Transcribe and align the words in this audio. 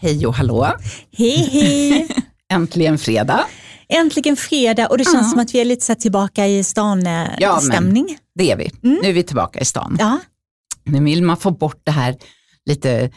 Hej 0.00 0.26
och 0.26 0.34
hallå! 0.34 0.72
Hej 1.12 1.48
hej! 1.52 2.08
Äntligen 2.52 2.98
fredag. 2.98 3.44
Äntligen 3.88 4.36
fredag 4.36 4.86
och 4.86 4.98
det 4.98 5.04
känns 5.04 5.16
ja. 5.26 5.30
som 5.30 5.38
att 5.38 5.54
vi 5.54 5.60
är 5.60 5.64
lite 5.64 5.84
så 5.84 5.94
tillbaka 5.94 6.46
i 6.46 6.64
stan-stämning. 6.64 8.06
Ja, 8.08 8.16
det 8.34 8.50
är 8.50 8.56
vi. 8.56 8.70
Mm. 8.82 8.98
Nu 9.02 9.08
är 9.08 9.12
vi 9.12 9.22
tillbaka 9.22 9.60
i 9.60 9.64
stan. 9.64 9.96
Ja. 10.00 10.18
Nu 10.84 11.04
vill 11.04 11.22
man 11.22 11.36
få 11.36 11.50
bort 11.50 11.80
det 11.84 11.90
här 11.90 12.16
lite 12.66 13.10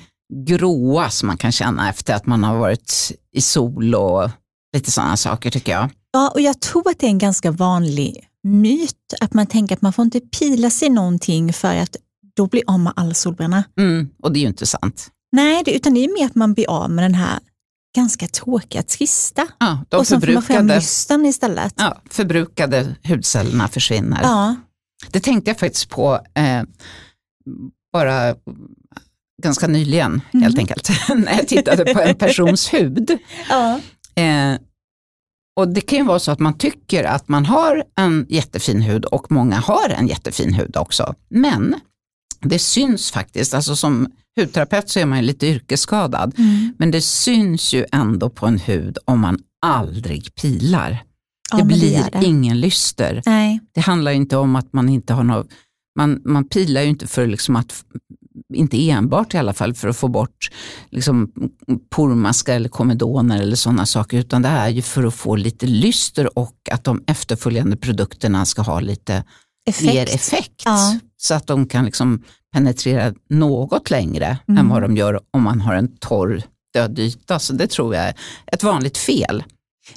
gråa 0.48 1.10
som 1.10 1.28
man 1.28 1.38
kan 1.38 1.52
känna 1.52 1.90
efter 1.90 2.14
att 2.14 2.26
man 2.26 2.44
har 2.44 2.58
varit 2.58 3.12
i 3.36 3.42
sol 3.42 3.96
och 3.96 4.30
lite 4.74 4.92
sådana 4.92 5.18
saker 5.18 5.52
tycker 5.52 5.72
jag. 5.72 5.90
Ja, 6.14 6.32
och 6.34 6.42
jag 6.42 6.62
tror 6.62 6.90
att 6.90 7.00
det 7.00 7.06
är 7.06 7.12
en 7.12 7.18
ganska 7.18 7.52
vanlig 7.52 8.28
myt 8.44 9.14
att 9.22 9.34
man 9.34 9.48
tänker 9.48 9.76
att 9.76 9.82
man 9.82 9.94
får 9.94 10.06
inte 10.06 10.20
pila 10.20 10.70
sig 10.70 10.90
någonting 10.90 11.54
för 11.54 11.76
att 11.76 11.96
då 12.36 12.48
blir 12.48 12.64
av 12.68 12.80
med 12.80 12.94
all 12.96 13.16
solbränna. 13.16 13.64
Mm, 13.80 14.10
och 14.24 14.32
det 14.32 14.40
är 14.40 14.42
ju 14.42 14.48
inte 14.48 14.66
sant. 14.66 15.12
Nej, 15.32 15.62
det, 15.66 15.76
utan 15.76 15.94
det 15.94 16.04
är 16.04 16.20
mer 16.20 16.26
att 16.26 16.36
man 16.36 16.54
blir 16.54 16.70
av 16.70 16.90
med 16.90 17.04
den 17.04 17.14
här 17.14 17.40
ganska 17.96 18.28
tråkiga, 18.28 18.84
trista. 18.84 19.48
Ja, 19.60 19.86
de 19.90 19.98
och 19.98 20.08
sen 20.08 20.22
får 20.22 20.34
man 20.34 20.44
fram 20.44 20.68
lysten 20.68 21.26
istället. 21.26 21.74
Ja, 21.78 22.02
förbrukade 22.10 22.96
hudcellerna 23.04 23.68
försvinner. 23.68 24.20
Ja. 24.24 24.56
Det 25.12 25.20
tänkte 25.20 25.50
jag 25.50 25.60
faktiskt 25.60 25.90
på 25.90 26.20
eh, 26.34 26.64
bara 27.94 28.36
ganska 29.44 29.68
nyligen, 29.68 30.22
mm. 30.34 30.44
helt 30.44 30.60
enkelt, 30.60 30.90
när 31.16 31.34
jag 31.34 31.48
tittade 31.48 31.94
på 31.94 32.02
en 32.02 32.16
persons 32.16 32.68
hud. 32.74 33.18
Ja. 33.50 33.80
Eh, 34.16 34.56
och 35.56 35.68
Det 35.68 35.82
kan 35.82 36.00
ju 36.00 36.06
vara 36.06 36.20
så 36.20 36.32
att 36.32 36.40
man 36.40 36.58
tycker 36.58 37.04
att 37.04 37.28
man 37.28 37.46
har 37.46 37.84
en 37.98 38.26
jättefin 38.30 38.82
hud 38.82 39.06
och 39.06 39.32
många 39.32 39.60
har 39.60 39.90
en 39.90 40.08
jättefin 40.08 40.54
hud 40.54 40.78
också. 40.78 41.16
Men 41.30 41.76
det 42.40 42.60
syns 42.60 43.12
faktiskt, 43.12 43.54
alltså 43.54 43.76
som 43.76 44.12
hudterapeut 44.40 44.90
så 44.90 45.00
är 45.00 45.06
man 45.06 45.18
ju 45.18 45.26
lite 45.26 45.48
yrkesskadad, 45.48 46.34
mm. 46.38 46.74
men 46.78 46.92
det 46.92 47.02
syns 47.02 47.74
ju 47.74 47.86
ändå 47.92 48.30
på 48.30 48.46
en 48.46 48.60
hud 48.60 48.98
om 49.06 49.20
man 49.20 49.40
aldrig 49.62 50.36
pilar. 50.36 51.04
Ja, 51.52 51.58
det 51.58 51.64
blir 51.64 52.10
det. 52.12 52.26
ingen 52.26 52.60
lyster. 52.60 53.22
Nej. 53.26 53.60
Det 53.74 53.82
handlar 53.82 54.12
inte 54.12 54.38
om 54.38 54.56
att 54.56 54.74
man 54.74 54.90
inte 54.90 55.14
har 55.14 55.24
något, 55.24 55.48
man, 55.98 56.22
man 56.26 56.48
pilar 56.48 56.82
ju 56.82 56.88
inte 56.88 57.08
för 57.08 57.28
liksom 57.28 57.56
att 57.56 57.84
inte 58.54 58.90
enbart 58.90 59.34
i 59.34 59.38
alla 59.38 59.54
fall 59.54 59.74
för 59.74 59.88
att 59.88 59.98
få 59.98 60.08
bort 60.08 60.52
liksom, 60.90 61.32
pormaskar 61.90 62.56
eller 62.56 62.70
komedoner 62.70 63.42
eller 63.42 63.56
sådana 63.56 63.86
saker, 63.86 64.18
utan 64.18 64.42
det 64.42 64.50
är 64.50 64.70
ju 64.70 64.82
för 64.82 65.04
att 65.04 65.14
få 65.14 65.36
lite 65.36 65.66
lyster 65.66 66.40
och 66.40 66.56
att 66.72 66.84
de 66.84 67.04
efterföljande 67.08 67.78
produkterna 67.78 68.46
ska 68.46 68.62
ha 68.62 68.80
lite 68.80 69.24
effekt. 69.66 69.94
mer 69.94 70.04
effekt. 70.04 70.62
Ja. 70.66 71.00
Så 71.22 71.34
att 71.34 71.48
de 71.48 71.66
kan 71.68 71.86
liksom 71.86 72.24
penetrera 72.54 73.14
något 73.30 73.90
längre 73.90 74.38
Mm. 74.48 74.58
än 74.60 74.70
vad 74.70 74.82
de 74.82 74.98
gör 74.98 75.20
om 75.32 75.44
man 75.44 75.62
har 75.62 75.74
en 75.76 75.98
torr 75.98 76.44
död 76.74 77.00
yta. 77.00 77.40
Så 77.40 77.54
det 77.54 77.68
tror 77.68 77.96
jag 77.96 78.04
är 78.04 78.14
ett 78.48 78.64
vanligt 78.64 78.98
fel. 78.98 79.44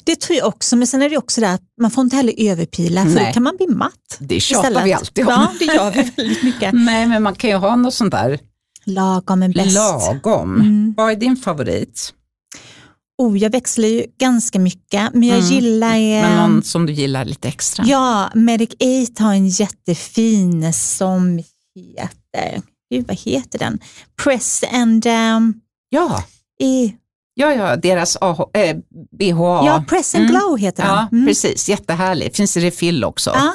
Det 0.05 0.21
tror 0.21 0.39
jag 0.39 0.47
också, 0.49 0.77
men 0.77 0.87
sen 0.87 1.03
är 1.03 1.11
det 1.11 1.17
också 1.19 1.41
det 1.41 1.51
att 1.53 1.61
man 1.81 1.91
får 1.91 2.05
inte 2.05 2.17
heller 2.17 2.35
överpila 2.39 3.03
för 3.03 3.11
Nej. 3.11 3.27
då 3.27 3.33
kan 3.33 3.43
man 3.43 3.57
bli 3.57 3.67
matt. 3.67 4.17
Det 4.19 4.41
tjatar 4.41 4.69
istället. 4.69 4.87
vi 4.87 4.93
alltid 4.93 5.25
om. 5.27 5.31
Ja, 5.33 5.53
det 5.59 5.65
gör 5.65 5.91
vi 5.91 6.03
väldigt 6.17 6.43
mycket. 6.43 6.73
Nej, 6.73 7.07
men 7.07 7.23
man 7.23 7.35
kan 7.35 7.51
ju 7.51 7.57
ha 7.57 7.77
något 7.77 7.95
sånt 7.95 8.11
där 8.13 8.39
Lagom 8.85 9.43
är 9.43 9.49
bäst. 9.49 9.75
lagom. 9.75 10.55
Mm. 10.61 10.95
Vad 10.97 11.11
är 11.13 11.17
din 11.17 11.37
favorit? 11.37 12.13
Oh, 13.19 13.39
jag 13.39 13.51
växlar 13.51 13.89
ju 13.89 14.07
ganska 14.19 14.59
mycket, 14.59 15.15
men 15.15 15.23
jag 15.29 15.39
Mm. 15.39 15.51
gillar... 15.51 15.95
eh, 15.95 16.01
Men 16.31 16.37
någon 16.51 16.63
som 16.63 16.87
du 16.87 16.93
gillar 16.93 17.25
lite 17.25 17.49
extra? 17.49 17.85
Ja, 17.87 18.31
Medic 18.35 18.71
8 19.11 19.25
har 19.25 19.35
en 19.35 19.49
jättefin 19.49 20.73
som 20.73 21.43
heter, 21.75 22.63
gud 22.91 23.07
vad 23.07 23.17
heter 23.19 23.59
den? 23.59 23.79
Press 24.25 24.65
and... 24.73 25.07
Um, 25.07 25.61
ja. 25.89 26.25
i, 26.61 26.95
Ja, 27.37 27.53
ja, 27.55 27.77
deras 27.77 28.17
AH, 28.21 28.41
äh, 28.55 28.77
BHA. 29.19 29.67
ja, 29.67 29.85
Press 29.89 30.15
and 30.15 30.25
Mm. 30.25 30.37
Glow 30.37 30.59
heter 30.59 30.83
den. 30.83 30.93
Ja, 30.93 31.09
Mm. 31.13 31.27
precis. 31.27 31.69
Jättehärlig. 31.69 32.37
Finns 32.37 32.57
i 32.57 32.61
refill 32.61 33.05
också. 33.05 33.31
Ja, 33.35 33.53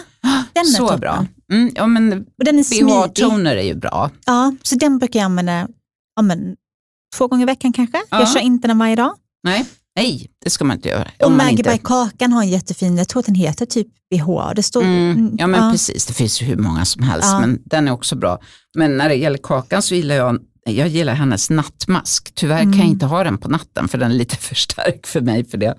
den 0.53 0.61
är 0.61 0.65
Så 0.65 0.77
toppen. 0.83 0.99
bra. 0.99 1.25
Mm, 1.51 1.71
ja, 1.75 1.87
men 1.87 2.13
Och 2.13 2.45
den 2.45 2.59
är 2.59 2.63
smidig. 2.63 2.85
BHA-toner 2.85 3.55
är 3.55 3.61
ju 3.63 3.75
bra. 3.75 4.11
Ja, 4.25 4.53
så 4.63 4.75
den 4.75 4.97
brukar 4.99 5.19
jag 5.19 5.25
använda 5.25 5.67
ja, 6.15 6.21
men, 6.21 6.55
två 7.17 7.27
gånger 7.27 7.43
i 7.43 7.45
veckan 7.45 7.73
kanske. 7.73 7.97
Ja. 8.09 8.19
Jag 8.19 8.29
kör 8.33 8.39
inte 8.39 8.67
den 8.67 8.77
varje 8.77 8.95
dag. 8.95 9.15
Nej, 9.43 9.65
nej, 9.95 10.27
det 10.43 10.49
ska 10.49 10.65
man 10.65 10.77
inte 10.77 10.89
göra. 10.89 11.07
Och 11.23 11.31
Maggie 11.31 11.51
inte... 11.51 11.71
by 11.71 11.77
Kakan 11.77 12.33
har 12.33 12.41
en 12.43 12.49
jättefin, 12.49 12.97
jag 12.97 13.07
tror 13.07 13.19
att 13.19 13.25
den 13.25 13.35
heter 13.35 13.65
typ 13.65 13.87
BH. 14.11 14.53
Det 14.55 14.63
står, 14.63 14.81
Mm, 14.83 15.35
ja 15.37 15.47
men 15.47 15.63
ja. 15.63 15.71
precis, 15.71 16.05
det 16.05 16.13
finns 16.13 16.41
ju 16.41 16.45
hur 16.45 16.55
många 16.57 16.85
som 16.85 17.03
helst, 17.03 17.27
Ja. 17.31 17.39
men 17.39 17.59
den 17.65 17.87
är 17.87 17.91
också 17.91 18.15
bra. 18.15 18.39
Men 18.77 18.97
när 18.97 19.09
det 19.09 19.15
gäller 19.15 19.37
kakan 19.43 19.81
så 19.81 19.95
gillar 19.95 20.15
jag, 20.15 20.39
jag 20.65 20.87
gillar 20.87 21.13
hennes 21.13 21.49
nattmask. 21.49 22.31
Tyvärr 22.35 22.57
kan 22.59 22.67
jag 22.71 22.75
Mm. 22.75 22.87
inte 22.89 23.05
ha 23.05 23.23
den 23.23 23.37
på 23.37 23.49
natten 23.49 23.87
för 23.87 23.97
den 23.97 24.11
är 24.11 24.15
lite 24.15 24.35
för 24.47 24.55
stark 24.55 25.07
för 25.07 25.21
mig 25.21 25.45
för 25.45 25.57
det. 25.57 25.75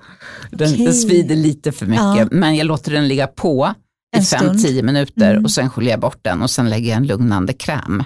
Den, 0.51 0.73
Okej. 0.73 0.85
den 0.85 0.95
svider 0.95 1.37
lite 1.37 1.73
för 1.73 1.87
mycket, 1.87 2.05
Ja. 2.17 2.27
men 2.31 2.57
jag 2.57 2.67
låter 2.67 2.93
den 2.93 3.09
ligga 3.09 3.27
på 3.27 3.75
i 4.17 4.19
En 4.19 4.25
stund. 4.25 4.59
5-10 4.61 4.83
minuter 4.83 5.31
Mm. 5.31 5.45
och 5.45 5.51
sen 5.51 5.71
sköljer 5.71 5.91
jag 5.91 6.01
bort 6.01 6.19
den 6.23 6.43
och 6.43 6.51
sen 6.51 6.71
lägger 6.71 6.89
jag 6.91 6.97
en 6.97 7.07
lugnande 7.07 7.53
kräm 7.53 8.03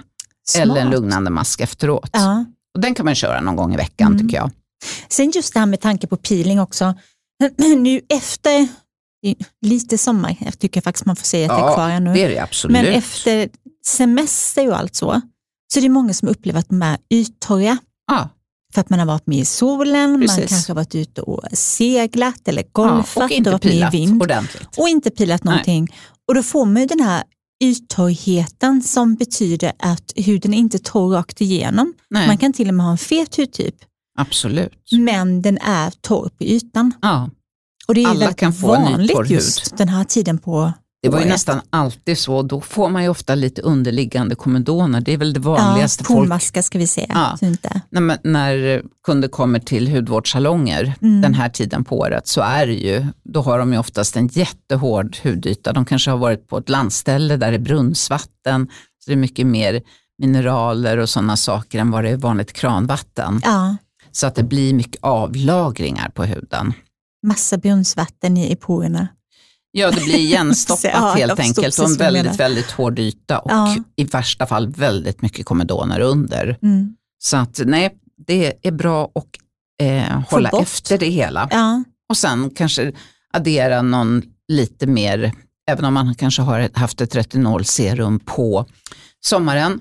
Smart. 0.47 0.61
eller 0.63 0.81
en 0.81 0.89
lugnande 0.89 1.29
mask 1.29 1.61
efteråt. 1.61 2.09
Och 2.75 2.81
den 2.81 2.95
kan 2.95 3.05
man 3.05 3.15
köra 3.15 3.41
någon 3.41 3.55
gång 3.55 3.73
i 3.73 3.77
veckan 3.77 4.07
Mm. 4.07 4.19
tycker 4.19 4.37
jag. 4.37 4.51
Sen 5.09 5.31
just 5.31 5.53
det 5.53 5.59
här 5.59 5.65
med 5.65 5.81
tanke 5.81 6.07
på 6.07 6.17
peeling 6.17 6.59
också. 6.59 6.93
Nu 7.77 8.01
efter, 8.09 8.67
lite 9.65 9.97
sommar, 9.97 10.35
jag 10.39 10.59
tycker 10.59 10.81
faktiskt 10.81 11.05
man 11.05 11.15
får 11.15 11.25
säga 11.25 11.51
att 11.53 11.59
det 11.59 11.65
är 11.67 11.73
kvar 11.73 11.89
ännu. 11.89 12.13
det 12.13 12.23
är 12.23 12.29
det 12.29 12.39
absolut. 12.39 12.71
Men 12.73 12.85
efter 12.85 13.49
semester 13.85 14.69
och 14.69 14.77
allt 14.77 14.95
så, 14.95 15.21
så 15.73 15.79
är 15.79 15.81
det 15.81 15.89
många 15.89 16.13
som 16.13 16.27
upplever 16.27 16.59
att 16.59 16.69
de 16.69 16.81
är 16.81 16.97
yttorra. 17.09 17.77
ja. 18.07 18.29
För 18.73 18.81
att 18.81 18.89
man 18.89 18.99
har 18.99 19.05
varit 19.05 19.27
med 19.27 19.39
i 19.39 19.45
solen, 19.45 20.11
man 20.11 20.21
Precis. 20.21 20.49
kanske 20.49 20.71
har 20.71 20.75
varit 20.75 20.95
ute 20.95 21.21
och 21.21 21.43
seglat 21.53 22.47
eller 22.47 22.61
ja, 22.63 22.69
golfat 22.71 23.23
och 23.23 23.31
inte 23.31 23.51
varit 23.51 23.63
med 23.63 23.73
i 23.73 23.75
pilat 23.77 23.93
vind. 23.93 24.21
ordentligt. 24.21 24.77
och 24.77 24.89
inte 24.89 25.11
pilat 25.11 25.43
någonting. 25.43 25.87
Och 26.27 26.35
då 26.35 26.43
får 26.43 26.65
man 26.65 26.81
ju 26.81 26.87
den 26.87 26.99
här 26.99 27.23
yttorrheten 27.63 28.81
som 28.83 29.15
betyder 29.15 29.73
att 29.79 30.11
huden 30.15 30.53
är 30.53 30.57
inte 30.57 30.79
torr 30.79 31.11
rakt 31.13 31.41
igenom. 31.41 31.93
Nej, 32.09 32.27
Man 32.27 32.37
kan 32.37 32.53
till 32.53 32.67
och 32.67 32.73
med 32.73 32.85
ha 32.85 32.91
en 32.91 32.97
fet 32.97 33.35
hudtyp, 33.37 33.75
absolut. 34.15 34.91
men 34.91 35.41
den 35.41 35.57
är 35.57 35.91
torr 36.01 36.29
på 36.37 36.43
ytan. 36.43 36.91
Ja. 37.01 37.29
Och 37.87 37.95
det 37.95 38.03
är 38.03 38.07
Alla 38.07 38.19
väldigt 38.19 38.37
kan 38.37 38.53
få 38.53 38.67
vanligt 38.67 39.29
just 39.29 39.77
den 39.77 39.89
här 39.89 40.03
tiden 40.03 40.37
på 40.37 40.73
Det 41.01 41.09
var 41.09 41.19
ju 41.19 41.25
nästan 41.25 41.61
alltid 41.69 42.17
så, 42.17 42.41
då 42.41 42.61
får 42.61 42.89
man 42.89 43.03
ju 43.03 43.09
ofta 43.09 43.35
lite 43.35 43.61
underliggande 43.61 44.35
komedoner. 44.35 45.01
Det 45.01 45.13
är 45.13 45.17
väl 45.17 45.33
det 45.33 45.39
vanligaste 45.39 46.01
ja, 46.03 46.07
folk, 46.07 46.19
pormaskar 46.19 46.61
ska 46.61 46.77
vi 46.77 46.87
säga. 46.87 47.07
Ja. 47.09 47.47
Inte. 47.47 47.81
när, 47.89 48.17
när 48.23 48.83
kunder 49.05 49.27
kommer 49.27 49.59
till 49.59 49.87
hudvårdssalonger 49.95 50.93
Mm. 51.01 51.21
den 51.21 51.33
här 51.33 51.49
tiden 51.49 51.83
på 51.83 51.99
året 51.99 52.27
så 52.27 52.41
är 52.41 52.67
det 52.67 52.73
ju, 52.73 53.05
då 53.23 53.41
har 53.41 53.59
de 53.59 53.73
ju 53.73 53.79
oftast 53.79 54.15
en 54.15 54.27
jättehård 54.27 55.17
hudyta. 55.23 55.73
De 55.73 55.85
kanske 55.85 56.11
har 56.11 56.17
varit 56.17 56.47
på 56.47 56.57
ett 56.57 56.69
landställe 56.69 57.37
där 57.37 57.51
det 57.51 57.57
är 57.57 57.59
brunnsvatten, 57.59 58.67
så 58.99 59.11
det 59.11 59.13
är 59.13 59.17
mycket 59.17 59.47
mer 59.47 59.81
mineraler 60.21 60.97
och 60.97 61.09
sådana 61.09 61.37
saker 61.37 61.79
än 61.79 61.91
vad 61.91 62.03
det 62.03 62.09
är 62.09 62.17
vanligt 62.17 62.53
kranvatten. 62.53 63.41
Ja, 63.43 63.75
Så 64.15 64.27
att 64.27 64.35
det 64.35 64.43
blir 64.43 64.73
mycket 64.73 65.03
avlagringar 65.03 66.09
på 66.09 66.23
huden. 66.23 66.73
massa 67.27 67.57
brunnsvatten 67.57 68.37
i, 68.37 68.51
i 68.51 68.55
porerna. 68.55 69.07
Ja, 69.71 69.91
det 69.91 70.01
blir 70.01 70.15
igenstoppat 70.19 70.91
Ja, 70.93 71.13
helt 71.17 71.39
enkelt 71.39 71.79
och 71.79 71.85
en 71.85 71.95
väldigt, 71.97 72.39
väldigt 72.39 72.71
hård 72.71 72.99
yta 72.99 73.39
och 73.39 73.51
Ja. 73.51 73.75
i 73.95 74.03
värsta 74.03 74.45
fall 74.45 74.67
väldigt 74.67 75.21
mycket 75.21 75.45
komedoner 75.45 75.99
under. 75.99 76.57
Mm. 76.61 76.95
Så 77.19 77.37
att 77.37 77.61
nej, 77.65 77.89
det 78.27 78.67
är 78.67 78.71
bra 78.71 79.11
att 79.15 79.25
eh, 79.87 80.21
hålla 80.29 80.49
bort. 80.49 80.61
efter 80.61 80.97
det 80.97 81.09
hela. 81.09 81.47
Ja, 81.51 81.83
Och 82.09 82.17
sen 82.17 82.49
kanske 82.49 82.91
addera 83.33 83.81
någon 83.81 84.21
lite 84.47 84.87
mer, 84.87 85.31
även 85.71 85.85
om 85.85 85.93
man 85.93 86.15
kanske 86.15 86.41
har 86.41 86.69
haft 86.73 87.01
ett 87.01 87.15
retinolserum 87.15 88.19
på 88.19 88.65
sommaren, 89.25 89.79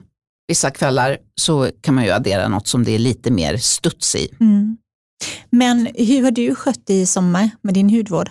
vissa 0.49 0.71
kvällar, 0.71 1.19
så 1.41 1.71
kan 1.81 1.95
man 1.95 2.05
ju 2.05 2.11
addera 2.11 2.49
något 2.49 2.67
som 2.69 2.85
det 2.85 2.95
är 2.95 2.99
lite 2.99 3.31
mer 3.31 3.57
studs 3.57 4.15
i. 4.17 4.29
mm. 4.41 4.77
Men 5.51 5.89
hur 5.95 6.23
har 6.23 6.31
du 6.31 6.55
skött 6.55 6.87
dig 6.87 7.01
i 7.01 7.07
sommar 7.07 7.51
med 7.63 7.75
din 7.75 7.91
hudvård? 7.91 8.31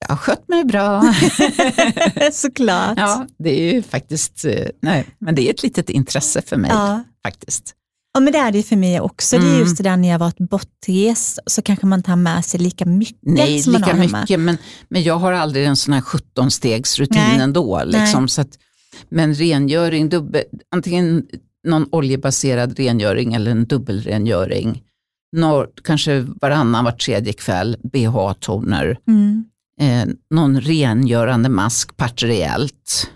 Jag 0.00 0.08
har 0.08 0.16
skött 0.16 0.48
mig 0.48 0.64
bra. 0.64 1.14
Såklart. 2.32 2.98
ja, 2.98 3.26
det 3.38 3.60
är 3.60 3.72
ju 3.74 3.82
faktiskt, 3.82 4.44
eh, 4.44 4.66
nej, 4.82 5.06
men 5.18 5.34
det 5.34 5.42
är 5.48 5.50
ett 5.50 5.62
litet 5.62 5.90
intresse 5.90 6.42
för 6.42 6.56
mig 6.56 6.70
Ja. 6.70 7.04
faktiskt. 7.22 7.74
Ja, 8.14 8.20
men 8.20 8.32
det 8.32 8.38
är 8.38 8.52
det 8.52 8.62
för 8.62 8.76
mig 8.76 9.00
också. 9.00 9.38
Det 9.38 9.44
är 9.44 9.48
Mm. 9.48 9.60
just 9.60 9.76
det 9.76 9.82
där 9.82 9.96
när 9.96 10.08
jag 10.08 10.18
varit 10.18 10.38
bortrest 10.38 11.38
så 11.46 11.62
kanske 11.62 11.86
man 11.86 12.02
tar 12.02 12.16
med 12.16 12.44
sig 12.44 12.60
lika 12.60 12.84
mycket 12.86 13.18
Nej, 13.22 13.62
som 13.62 13.72
man 13.72 13.80
lika 13.80 13.92
har 13.92 13.98
hemma. 14.04 14.20
mycket, 14.20 14.40
men, 14.40 14.56
men 14.88 15.02
jag 15.02 15.18
har 15.18 15.32
aldrig 15.32 15.66
en 15.66 15.76
sån 15.76 15.94
här 15.94 16.00
17-stegsrutin 16.00 17.16
Nej. 17.16 17.40
ändå. 17.40 17.82
Liksom, 17.84 18.28
så 18.28 18.40
att, 18.40 18.58
men 19.08 19.34
rengöring, 19.34 20.08
dubbel, 20.08 20.42
antingen 20.74 21.26
någon 21.64 21.86
oljebaserad 21.92 22.78
rengöring 22.78 23.34
eller 23.34 23.50
en 23.50 23.64
dubbelrengöring. 23.64 24.82
Når, 25.36 25.68
kanske 25.84 26.20
varannan, 26.20 26.84
var 26.84 26.92
tredje 26.92 27.32
kväll, 27.32 27.76
BH-toner. 27.82 28.98
Mm. 29.08 29.44
Eh, 29.80 30.14
någon 30.34 30.60
rengörande 30.60 31.48
mask 31.48 31.96
partiellt 31.96 33.10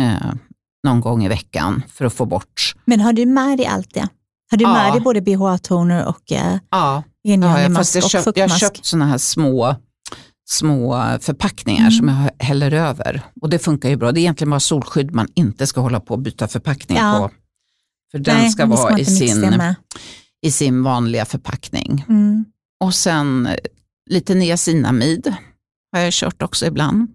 eh, 0.00 0.32
någon 0.84 1.00
gång 1.00 1.24
i 1.24 1.28
veckan 1.28 1.82
för 1.88 2.04
att 2.04 2.12
få 2.14 2.24
bort. 2.26 2.74
Men 2.84 3.00
har 3.00 3.12
du 3.12 3.26
med 3.26 3.58
dig 3.58 3.66
allt 3.66 3.94
det? 3.94 4.08
Har 4.50 4.58
du 4.58 4.66
med 4.66 4.86
Ja. 4.88 4.92
dig 4.92 5.00
både 5.00 5.20
BHA-toner 5.20 6.06
och 6.06 6.32
eh, 6.32 6.58
Ja, 6.70 7.02
rengörande 7.28 7.62
ja 7.62 7.68
mask 7.68 7.78
fast 7.78 7.94
jag, 7.94 8.04
och 8.04 8.10
köpt, 8.24 8.38
jag 8.38 8.48
har 8.48 8.58
köpt 8.58 8.84
sådana 8.86 9.06
här 9.06 9.18
små, 9.18 9.76
små 10.50 11.04
förpackningar 11.20 11.80
Mm. 11.80 11.92
som 11.92 12.08
jag 12.08 12.46
häller 12.46 12.72
över. 12.72 13.22
Och 13.40 13.50
det 13.50 13.58
funkar 13.58 13.88
ju 13.88 13.96
bra. 13.96 14.12
Det 14.12 14.20
är 14.20 14.22
egentligen 14.22 14.50
bara 14.50 14.60
solskydd 14.60 15.14
man 15.14 15.28
inte 15.34 15.66
ska 15.66 15.80
hålla 15.80 16.00
på 16.00 16.14
och 16.14 16.20
byta 16.20 16.48
förpackning 16.48 16.98
Ja. 16.98 17.18
på. 17.18 17.34
För 18.10 18.18
den 18.18 18.36
Nej, 18.36 18.50
ska 18.50 18.62
men 18.66 18.70
det 18.76 18.82
vara 18.82 18.98
i 18.98 19.04
sin, 19.04 19.74
i 20.46 20.50
sin 20.50 20.82
vanliga 20.82 21.24
förpackning. 21.24 22.04
Mm. 22.08 22.44
Och 22.84 22.94
sen 22.94 23.46
eh, 23.46 23.54
lite 24.10 24.34
niacinamid 24.34 25.34
har 25.92 26.00
jag 26.00 26.12
kört 26.12 26.42
också 26.42 26.66
ibland. 26.66 27.06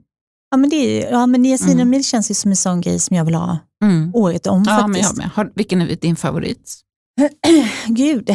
Ja, 0.51 0.57
men, 0.57 0.69
det 0.69 0.75
är, 0.75 1.11
ja, 1.11 1.25
men 1.27 1.41
niacinamid 1.41 1.81
Mm. 1.81 2.03
känns 2.03 2.31
ju 2.31 2.35
som 2.35 2.51
en 2.51 2.57
sån 2.57 2.81
grej 2.81 2.99
som 2.99 3.15
jag 3.17 3.25
vill 3.25 3.35
ha 3.35 3.57
Mm. 3.83 4.11
året 4.15 4.47
om 4.47 4.63
Ja, 4.67 4.75
men 4.87 4.93
faktiskt. 4.93 5.09
jag 5.09 5.17
med. 5.17 5.29
Har, 5.35 5.51
vilken 5.55 5.81
är 5.81 5.95
din 5.95 6.15
favorit? 6.15 6.79
Gud, 7.87 8.29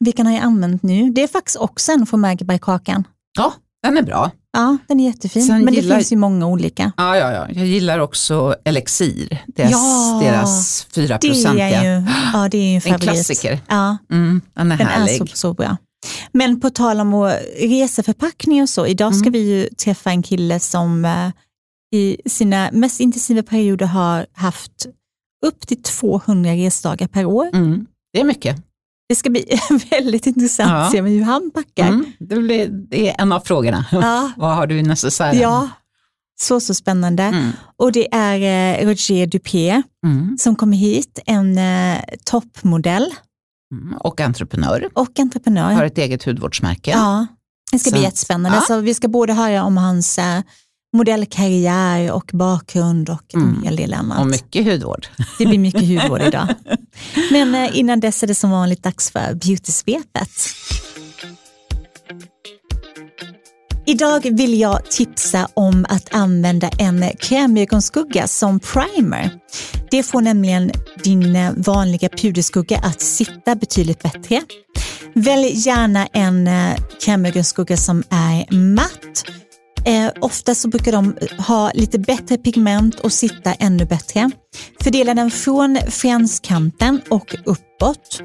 vilken 0.00 0.26
har 0.26 0.32
jag 0.32 0.42
använt 0.42 0.82
nu? 0.82 1.10
Det 1.10 1.22
är 1.22 1.28
faktiskt 1.28 1.56
också 1.56 1.92
en 1.92 2.06
från 2.06 2.20
Magbergkakan. 2.20 3.04
Ja, 3.38 3.54
den 3.82 3.96
är 3.96 4.02
bra. 4.02 4.30
Ja, 4.56 4.76
den 4.88 5.00
är 5.00 5.04
jättefin. 5.04 5.42
Sen 5.46 5.64
men 5.64 5.74
det 5.74 5.80
gillar- 5.80 5.96
finns 5.96 6.12
ju 6.12 6.16
många 6.16 6.46
olika. 6.46 6.92
Ja, 6.96 7.16
ja, 7.16 7.32
ja. 7.32 7.46
Jag 7.50 7.66
gillar 7.66 7.98
också 7.98 8.56
Elixir, 8.64 9.44
deras, 9.46 9.70
Ja, 9.70 10.20
deras 10.24 10.86
4 10.94 11.18
Det 11.22 11.28
är 11.28 11.84
ju, 11.84 12.06
ja, 12.32 12.48
det 12.50 12.58
är 12.58 12.62
ju 12.62 12.68
en 12.70 12.74
En 12.76 12.80
favorit. 12.82 13.02
klassiker. 13.02 13.60
Ja, 13.68 13.96
Mm, 14.10 14.40
den 14.54 14.72
är 14.72 14.76
den 14.76 14.86
härlig. 14.86 15.14
är 15.14 15.18
så, 15.18 15.26
så 15.36 15.52
bra. 15.54 15.76
Men 16.32 16.60
på 16.60 16.70
tal 16.70 17.00
om 17.00 17.14
att 17.14 17.40
reseförpackningar 17.60 18.62
och 18.62 18.68
så, 18.68 18.86
idag 18.86 19.14
ska 19.14 19.28
Mm. 19.28 19.32
vi 19.32 19.38
ju 19.50 19.68
träffa 19.68 20.10
en 20.10 20.22
kille 20.22 20.60
som 20.60 21.04
eh, 21.04 21.30
i 21.94 22.16
sina 22.26 22.70
mest 22.72 23.00
intensiva 23.00 23.42
perioder 23.42 23.86
har 23.86 24.26
haft 24.32 24.86
upp 25.46 25.66
till 25.66 25.82
200 25.82 26.50
resdagar 26.52 27.06
per 27.08 27.24
år. 27.24 27.48
Mm, 27.52 27.86
det 28.12 28.20
är 28.20 28.24
mycket. 28.24 28.56
Det 29.08 29.14
ska 29.14 29.30
bli 29.30 29.58
väldigt 29.90 30.26
intressant 30.26 30.70
Ja. 30.70 30.76
att 30.76 30.90
se 30.90 31.00
hur 31.00 31.22
han 31.22 31.50
packar. 31.54 31.88
Mm, 31.88 32.12
det, 32.18 32.36
blir, 32.36 32.68
det 32.68 33.10
är 33.10 33.20
en 33.22 33.32
av 33.32 33.40
frågorna. 33.40 33.84
Ja, 33.92 34.32
Vad 34.36 34.56
har 34.56 34.66
du 34.66 34.78
i 34.78 34.82
necessären? 34.82 35.38
ja, 35.38 35.68
så 36.40 36.60
så 36.60 36.74
spännande. 36.74 37.22
Mm, 37.22 37.50
Och 37.76 37.92
det 37.92 38.14
är 38.14 38.38
eh, 38.80 38.86
Roger 38.86 39.26
Dupé 39.26 39.82
mm, 40.06 40.36
som 40.38 40.56
kommer 40.56 40.76
hit, 40.76 41.18
en 41.26 41.58
eh, 41.58 41.98
toppmodell 42.24 43.14
mm. 43.72 43.96
Och 43.96 44.20
entreprenör. 44.20 44.88
och 44.94 45.18
entreprenör. 45.20 45.72
Har 45.72 45.84
ett 45.84 45.98
eget 45.98 46.24
hudvårdsmärke. 46.24 46.90
Ja, 46.90 47.26
det 47.72 47.78
ska 47.78 47.90
bli 47.90 47.98
Så- 48.00 48.04
jättespännande. 48.04 48.58
ja. 48.58 48.64
Så 48.74 48.80
vi 48.80 48.94
ska 48.94 49.08
både 49.08 49.32
höra 49.32 49.64
om 49.64 49.76
hans 49.76 50.18
eh, 50.18 50.40
modellkarriär 50.96 52.12
och 52.12 52.30
bakgrund 52.32 53.10
och 53.10 53.22
en 53.34 53.40
Mm. 53.42 53.62
hel 53.62 53.76
del 53.76 53.94
annat. 53.94 54.18
Och 54.20 54.26
mycket 54.26 54.64
hudvård. 54.66 55.06
Det 55.38 55.46
blir 55.46 55.58
mycket 55.58 55.88
hudvård 55.88 56.22
idag. 56.22 56.48
Men 57.30 57.54
eh, 57.54 57.78
innan 57.78 58.00
dess 58.00 58.22
är 58.22 58.26
det 58.26 58.34
som 58.34 58.50
vanligt 58.50 58.82
dags 58.82 59.10
för 59.10 59.34
beautysvepet. 59.34 60.30
Idag 63.88 64.26
vill 64.36 64.60
jag 64.60 64.90
tipsa 64.90 65.48
om 65.54 65.86
att 65.88 66.14
använda 66.14 66.68
en 66.68 67.04
krämögonskugga 67.20 68.26
som 68.26 68.60
primer. 68.60 69.30
Det 69.90 70.02
får 70.02 70.20
nämligen 70.20 70.70
din 71.04 71.36
eh, 71.36 71.52
vanliga 71.56 72.08
puderskugga 72.08 72.78
att 72.78 73.00
sitta 73.00 73.54
betydligt 73.54 74.02
bättre. 74.02 74.42
Välj 75.14 75.52
gärna 75.54 76.06
en 76.06 76.46
eh, 76.46 76.76
krämögonskugga 77.04 77.76
som 77.76 78.02
är 78.10 78.54
matt. 78.54 79.24
Eh, 79.86 80.10
ofta 80.20 80.54
så 80.54 80.68
brukar 80.68 80.92
de 80.92 81.16
ha 81.38 81.70
lite 81.74 81.98
bättre 81.98 82.36
pigment 82.36 83.00
och 83.00 83.12
sitta 83.12 83.52
ännu 83.52 83.84
bättre. 83.84 84.30
Fördela 84.80 85.14
den 85.14 85.30
från 85.30 85.78
franskanten 85.88 87.00
och 87.08 87.34
uppåt. 87.44 88.22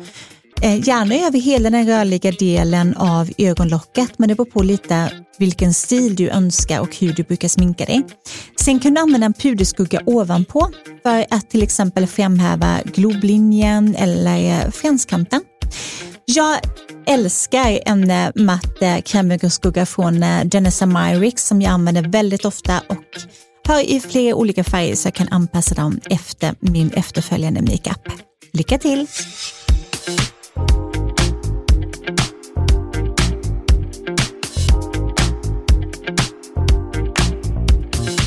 Eh, 0.61 0.87
gärna 0.87 1.15
över 1.15 1.39
hela 1.39 1.69
den 1.69 1.87
rörliga 1.87 2.31
delen 2.31 2.97
av 2.97 3.29
ögonlocket, 3.37 4.19
men 4.19 4.29
det 4.29 4.35
beror 4.35 4.45
på 4.45 4.63
lite 4.63 5.11
vilken 5.37 5.73
stil 5.73 6.15
du 6.15 6.29
önskar 6.29 6.79
och 6.79 6.95
hur 6.95 7.13
du 7.13 7.23
brukar 7.23 7.47
sminka 7.47 7.85
dig. 7.85 8.03
Sen 8.59 8.79
kan 8.79 8.93
du 8.93 9.01
använda 9.01 9.25
en 9.25 9.33
puderskugga 9.33 10.01
ovanpå 10.05 10.69
för 11.03 11.25
att 11.29 11.49
till 11.49 11.63
exempel 11.63 12.07
framhäva 12.07 12.79
globlinjen 12.85 13.95
eller 13.95 14.71
franskanten. 14.71 15.41
Jag 16.35 16.59
älskar 17.05 17.79
en 17.85 18.11
eh, 18.11 18.31
matt 18.35 18.81
eh, 18.81 19.01
krämögonskugga 19.01 19.85
från 19.85 20.23
eh, 20.23 20.45
Denisa 20.45 20.85
Myrick 20.85 21.19
Myrix 21.19 21.47
som 21.47 21.61
jag 21.61 21.71
använder 21.71 22.03
väldigt 22.03 22.45
ofta 22.45 22.81
och 22.89 23.05
har 23.67 23.81
i 23.81 23.99
flera 23.99 24.35
olika 24.35 24.63
färger 24.63 24.95
så 24.95 25.07
jag 25.07 25.13
kan 25.13 25.27
anpassa 25.27 25.75
dem 25.75 25.99
efter 26.09 26.55
min 26.59 26.91
efterföljande 26.91 27.61
makeup. 27.61 28.09
Lycka 28.53 28.77
till! 28.77 29.07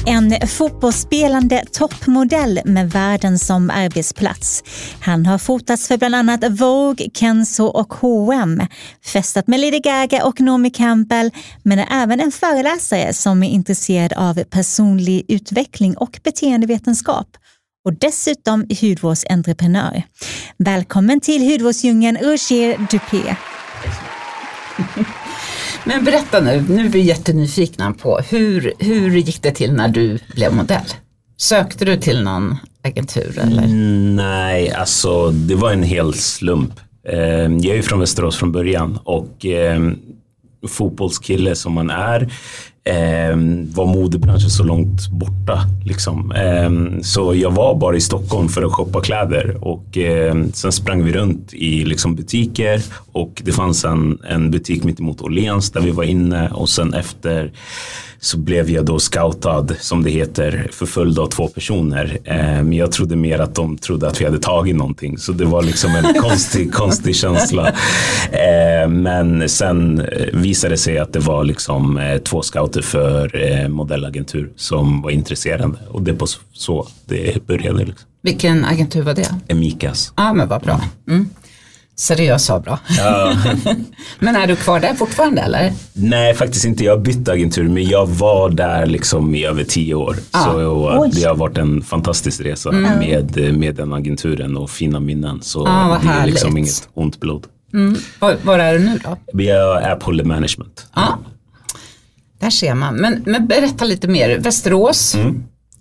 En 0.07 0.49
fotbollsspelande 0.49 1.65
toppmodell 1.73 2.61
med 2.65 2.91
världen 2.91 3.39
som 3.39 3.71
arbetsplats. 3.71 4.65
Han 5.01 5.27
har 5.27 5.39
fotats 5.39 5.89
för 5.89 5.97
bland 5.97 6.15
annat 6.15 6.45
Vogue, 6.51 7.07
Kenzo 7.15 7.65
och 7.65 7.95
H&M, 7.95 8.63
festat 9.05 9.47
med 9.47 9.61
Lady 9.61 9.79
Gaga 9.79 10.25
och 10.25 10.41
Naomi 10.41 10.71
Campbell, 10.71 11.31
men 11.63 11.79
är 11.79 11.87
även 11.91 12.21
en 12.21 12.33
föreläsare 12.33 13.13
som 13.13 13.43
är 13.43 13.49
intresserad 13.51 14.13
av 14.13 14.45
personlig 14.45 15.25
utveckling 15.29 15.97
och 15.97 16.21
beteendevetenskap 16.25 17.29
och 17.85 17.99
dessutom 17.99 18.67
hudvårdsentreprenör. 18.81 20.03
Välkommen 20.59 21.21
till 21.21 21.51
hudvårdsdjungeln 21.51 22.17
Roger 22.17 22.87
Dupé. 22.91 23.37
Men 25.87 26.05
berätta 26.05 26.41
nu, 26.41 26.65
nu 26.69 26.85
är 26.85 26.89
vi 26.89 27.01
jättenyfikna 27.01 27.93
på 27.93 28.19
hur, 28.29 28.73
hur 28.79 29.11
gick 29.17 29.43
det 29.43 29.51
till 29.51 29.73
när 29.73 29.89
du 29.89 30.19
blev 30.35 30.53
modell? 30.55 30.85
Sökte 31.37 31.85
du 31.85 31.97
till 31.97 32.23
någon 32.23 32.57
agentur 32.85 33.39
eller? 33.39 33.63
Mm, 33.63 34.17
Nej, 34.17 34.71
alltså 34.73 35.31
det 35.31 35.55
var 35.55 35.73
en 35.73 35.83
hel 35.83 36.15
slump. 36.15 36.81
Eh, 37.09 37.19
Jag 37.19 37.65
är 37.67 37.75
ju 37.75 37.83
från 37.83 38.01
Västerås 38.01 38.37
från 38.37 38.53
början 38.53 38.99
och 39.05 39.47
eh, 39.47 39.81
fotbollskille 40.69 41.55
som 41.55 41.73
man 41.73 41.91
är 41.91 42.33
eh, 42.85 43.37
var 43.75 43.87
modebranschen 43.87 44.51
så 44.51 44.63
långt 44.65 45.09
borta. 45.09 45.61
Liksom. 45.85 46.33
Eh, 46.33 47.01
Så 47.03 47.35
jag 47.35 47.51
var 47.51 47.75
bara 47.75 47.97
i 47.97 48.01
Stockholm 48.01 48.49
för 48.49 48.63
att 48.63 48.73
shoppa 48.73 49.01
kläder 49.01 49.57
och 49.61 49.99
eh, 49.99 50.35
sen 50.53 50.73
sprang 50.73 51.05
vi 51.05 51.13
runt 51.13 51.55
i 51.55 51.85
liksom, 51.85 52.15
butiker 52.15 52.83
och 53.13 53.43
det 53.45 53.53
fanns 53.53 53.85
en, 53.85 54.19
en 54.29 54.51
butik 54.51 54.85
mitt 54.85 55.01
emot 55.01 55.21
Åhléns 55.21 55.71
där 55.71 55.81
vi 55.81 55.91
var 55.91 56.05
inne 56.05 56.49
och 56.49 56.69
sen 56.69 56.95
efter 56.95 57.53
så 58.25 58.39
blev 58.39 58.71
jag 58.71 58.85
då 58.85 58.99
scoutad, 58.99 59.67
som 59.81 60.03
det 60.03 60.11
heter, 60.11 60.69
förföljd 60.73 61.19
av 61.19 61.27
två 61.27 61.49
personer. 61.49 62.19
Eh, 62.25 62.37
Men 62.37 62.73
jag 62.73 62.93
trodde 62.93 63.17
mer 63.17 63.39
att 63.39 63.55
de 63.55 63.79
trodde 63.79 64.09
att 64.09 64.21
vi 64.21 64.25
hade 64.25 64.39
tagit 64.39 64.77
någonting. 64.77 65.19
Så 65.19 65.33
det 65.33 65.45
var 65.45 65.63
liksom 65.63 65.91
en 65.97 66.15
konstig, 66.23 66.73
konstig 66.73 67.17
känsla. 67.17 67.69
Eh, 68.33 68.89
Men 68.89 69.49
sen 69.49 70.01
eh, 70.01 70.27
visade 70.33 70.75
det 70.75 70.79
sig 70.79 70.99
att 70.99 71.13
det 71.13 71.19
var 71.21 71.45
liksom 71.45 72.01
två 72.25 72.43
scouter 72.43 72.83
för 72.83 73.69
modellagentur 73.69 74.51
som 74.57 75.03
var 75.03 75.11
intresserade. 75.11 75.71
Och 75.91 76.03
det 76.03 76.13
var 76.13 76.29
så 76.53 76.89
det 77.07 77.47
började. 77.47 77.79
Liksom. 77.85 78.09
Vilken 78.23 78.65
agentur 78.65 79.03
var 79.03 79.15
det? 79.15 79.35
Emikas. 79.49 80.13
Ja 80.17 80.33
men 80.33 80.49
vad 80.49 80.63
bra. 80.63 80.81
Mm. 81.09 81.29
Seriöst 81.97 82.45
sa 82.45 82.61
bra. 82.61 82.79
Ja. 82.99 83.33
Men 84.19 84.37
är 84.37 84.47
du 84.47 84.57
kvar 84.57 84.81
där 84.81 84.95
fortfarande 84.95 85.41
eller? 85.43 85.73
Nej, 85.93 86.35
faktiskt 86.35 86.65
inte. 86.65 86.85
Jag 86.85 87.03
bytte 87.03 87.33
agentur, 87.33 87.69
men 87.69 87.85
jag 87.85 88.07
var 88.07 88.51
där 88.51 88.87
liksom 88.87 89.35
i 89.35 89.45
över 89.45 89.65
tio 89.65 89.95
år. 89.95 90.17
Ah. 90.31 90.45
Så 90.45 91.11
det 91.15 91.25
har 91.25 91.35
varit 91.35 91.59
en 91.59 91.83
fantastisk 91.83 92.41
resa 92.41 92.73
med, 92.73 93.55
med 93.59 93.75
den 93.75 93.93
agenturen 93.93 94.57
och 94.57 94.71
fina 94.71 95.01
minnen. 95.01 95.43
Så 95.43 95.67
Ah, 95.67 95.99
det 96.03 96.09
är 96.09 96.27
liksom 96.27 96.57
inget 96.59 96.89
ont 96.95 97.21
blod. 97.21 97.45
Mm. 97.73 97.97
Var, 98.19 98.37
var 98.43 98.59
är 98.59 98.79
du 98.79 98.85
nu 98.85 98.99
då? 99.05 99.43
Jag 99.43 99.83
är 99.83 99.97
på 99.97 100.11
Le 100.11 100.25
Management. 100.25 100.87
Ja, 100.95 101.19
där 102.41 102.51
ser 102.51 102.75
man. 102.75 102.95
Men, 102.97 103.23
men 103.27 103.47
berätta 103.47 103.85
lite 103.85 104.09
mer. 104.09 104.39
Västerås, 104.39 105.17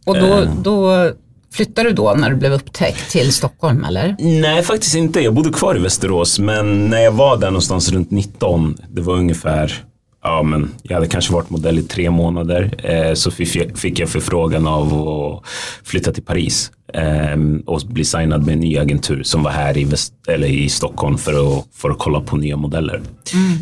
och 0.05 0.15
då, 0.19 0.33
Eh. 0.33 0.53
då 0.63 1.11
flyttade 1.53 1.89
du 1.89 1.95
då 1.95 2.13
när 2.13 2.29
du 2.29 2.35
blev 2.35 2.53
upptäckt 2.53 3.11
till 3.11 3.33
Stockholm 3.33 3.83
eller? 3.83 4.15
Nej, 4.19 4.63
faktiskt 4.63 4.95
inte. 4.95 5.21
Jag 5.21 5.33
bodde 5.33 5.49
kvar 5.49 5.75
i 5.75 5.79
Västerås, 5.79 6.39
men 6.39 6.89
när 6.89 7.01
jag 7.01 7.11
var 7.11 7.37
där 7.37 7.47
någonstans 7.47 7.91
runt 7.91 8.11
19, 8.11 8.77
det 8.89 9.01
var 9.01 9.13
ungefär 9.13 9.83
Ja, 10.25 10.43
men 10.43 10.71
jag 10.83 10.93
hade 10.93 11.07
kanske 11.07 11.33
varit 11.33 11.49
modell 11.49 11.79
i 11.79 11.83
tre 11.83 12.11
månader. 12.11 12.73
Eh, 12.83 13.13
så 13.13 13.31
fick 13.31 13.99
jag, 13.99 14.09
förfrågan 14.09 14.67
av 14.67 14.93
att 14.93 15.43
flytta 15.83 16.11
till 16.11 16.23
Paris 16.23 16.71
eh, 16.93 17.37
och 17.65 17.81
bli 17.87 18.05
signad 18.05 18.45
med 18.45 18.53
en 18.53 18.59
ny 18.59 18.77
agentur 18.77 19.23
som 19.23 19.43
var 19.43 19.51
här 19.51 19.77
i, 19.77 19.83
Väst, 19.83 20.13
eller 20.27 20.47
i 20.47 20.69
Stockholm 20.69 21.17
för 21.17 21.57
att, 21.57 21.65
för 21.73 21.89
att 21.89 21.99
kolla 21.99 22.21
på 22.21 22.37
nya 22.37 22.57
modeller. 22.57 23.01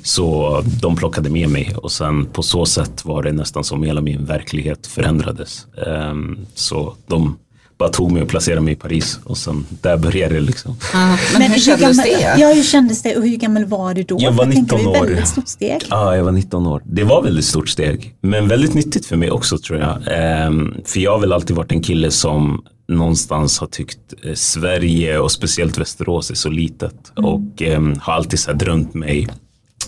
Så 0.03 0.61
de 0.81 0.95
plockade 0.95 1.29
med 1.29 1.49
mig 1.49 1.75
och 1.75 1.91
sen 1.91 2.25
på 2.25 2.43
så 2.43 2.65
sätt 2.65 3.05
var 3.05 3.23
det 3.23 3.31
nästan 3.31 3.63
som 3.63 3.83
hela 3.83 4.01
min 4.01 4.25
verklighet 4.25 4.87
förändrades. 4.87 5.65
Eh, 5.87 6.15
så 6.55 6.95
de 7.07 7.37
bara 7.81 7.89
tog 7.89 8.11
mig 8.11 8.21
och 8.21 8.29
placerade 8.29 8.61
mig 8.61 8.73
i 8.73 8.75
Paris 8.75 9.19
och 9.23 9.37
sen 9.37 9.65
där 9.81 9.97
började 9.97 10.35
det 10.35 10.41
liksom. 10.41 10.75
Ja, 10.93 11.17
men, 11.33 11.51
hur 11.51 11.59
kändes 11.59 11.81
gammal, 11.81 12.05
det? 12.05 12.35
Ja, 12.39 12.53
hur 12.53 12.63
kändes 12.63 13.01
det 13.01 13.15
och 13.15 13.23
hur 13.23 13.37
gammal 13.37 13.65
var 13.65 13.93
du 13.93 14.03
då? 14.03 14.17
Jag 14.19 14.31
var 14.31 14.45
För 14.45 14.51
tänker, 14.51 14.77
19 14.77 14.93
det 14.93 14.99
år. 14.99 15.05
ett 15.05 15.11
väldigt 15.11 15.27
stort 15.27 15.47
steg. 15.47 15.81
Ja, 15.89 16.15
jag 16.15 16.23
var 16.23 16.31
19 16.31 16.67
år. 16.67 16.81
Det 16.85 17.03
var 17.03 17.21
väldigt 17.21 17.45
stort 17.45 17.69
steg, 17.69 18.15
men 18.21 18.47
väldigt 18.47 18.73
nyttigt 18.73 19.05
för 19.05 19.15
mig 19.15 19.31
också 19.31 19.57
tror 19.57 19.79
jag. 19.79 19.97
Ehm, 20.07 20.75
för 20.85 20.99
jag 20.99 21.11
har 21.11 21.19
väl 21.19 21.33
alltid 21.33 21.55
varit 21.55 21.71
en 21.71 21.83
kille 21.83 22.11
som 22.11 22.63
någonstans 22.87 23.59
har 23.59 23.67
tyckt 23.67 24.13
eh, 24.23 24.33
Sverige 24.33 25.19
och 25.19 25.31
speciellt 25.31 25.77
Västerås 25.77 26.31
är 26.31 26.35
så 26.35 26.49
litet 26.49 27.11
och 27.15 27.61
ehm, 27.61 27.95
har 28.01 28.13
alltid 28.13 28.39
så 28.39 28.51
här 28.51 28.57
drömt 28.57 28.93
mig 28.93 29.27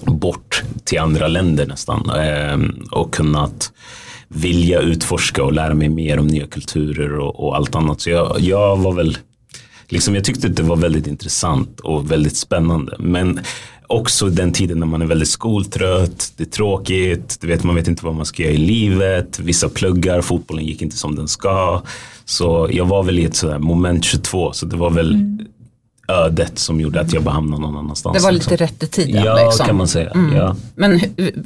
bort 0.06 0.64
till 0.84 1.00
andra 1.00 1.28
länder 1.28 1.66
nästan 1.66 2.10
ehm, 2.10 2.88
och 2.92 3.14
kunnat 3.14 3.72
vilja 4.34 4.80
utforska 4.80 5.44
och 5.44 5.54
lära 5.54 5.74
mig 5.74 5.90
mer 5.90 6.20
om 6.20 6.28
nya 6.28 6.48
kulturer 6.48 7.20
och, 7.20 7.48
och 7.48 7.56
allt 7.56 7.76
annat. 7.76 8.02
Så 8.02 8.10
jag, 8.10 8.40
jag 8.40 8.78
var 8.78 8.94
väl 8.94 9.18
liksom, 9.88 10.16
jag 10.16 10.24
tyckte 10.24 10.48
att 10.48 10.56
det 10.56 10.64
var 10.64 10.76
väldigt 10.76 11.08
intressant 11.08 11.80
och 11.80 12.12
väldigt 12.12 12.38
spännande. 12.38 12.96
Men 13.00 13.40
också 13.88 14.30
den 14.30 14.52
tiden 14.52 14.80
när 14.80 14.88
man 14.88 15.02
är 15.02 15.06
väldigt 15.06 15.30
skoltrött, 15.30 16.34
det 16.38 16.44
är 16.44 16.50
tråkigt, 16.50 17.38
du 17.42 17.48
vet, 17.48 17.64
man 17.64 17.76
vet 17.76 17.88
inte 17.88 18.06
vad 18.06 18.16
man 18.16 18.26
ska 18.26 18.44
göra 18.44 18.54
i 18.54 18.58
livet, 18.58 19.40
vissa 19.40 19.70
pluggar, 19.70 20.22
fotbollen 20.22 20.66
gick 20.66 20.82
inte 20.82 20.98
som 20.98 21.16
den 21.16 21.28
ska. 21.28 21.82
Så 22.26 22.70
jag 22.72 22.86
var 22.86 23.04
väl 23.04 23.20
i 23.20 23.26
ett 23.26 23.36
sådär 23.36 23.60
moment 23.60 24.06
22, 24.06 24.54
så 24.54 24.66
det 24.66 24.76
var 24.76 24.90
väl 24.90 25.14
mm 25.14 25.40
ödet 26.08 26.60
som 26.60 26.80
gjorde 26.82 27.02
att 27.02 27.14
jag 27.14 27.24
bara 27.24 27.32
hamnade 27.34 27.62
någon 27.62 27.78
annanstans. 27.78 28.18
Det 28.18 28.24
var 28.24 28.32
liksom. 28.32 28.52
lite 28.52 28.64
rätt 28.64 28.84
i 28.84 28.88
tiden. 28.88 29.24
Ja, 29.24 29.46
liksom. 29.46 29.66
kan 29.66 29.76
man 29.76 29.88
säga. 29.88 30.10
Mm. 30.10 30.36
Ja. 30.36 30.56
Men 30.76 31.00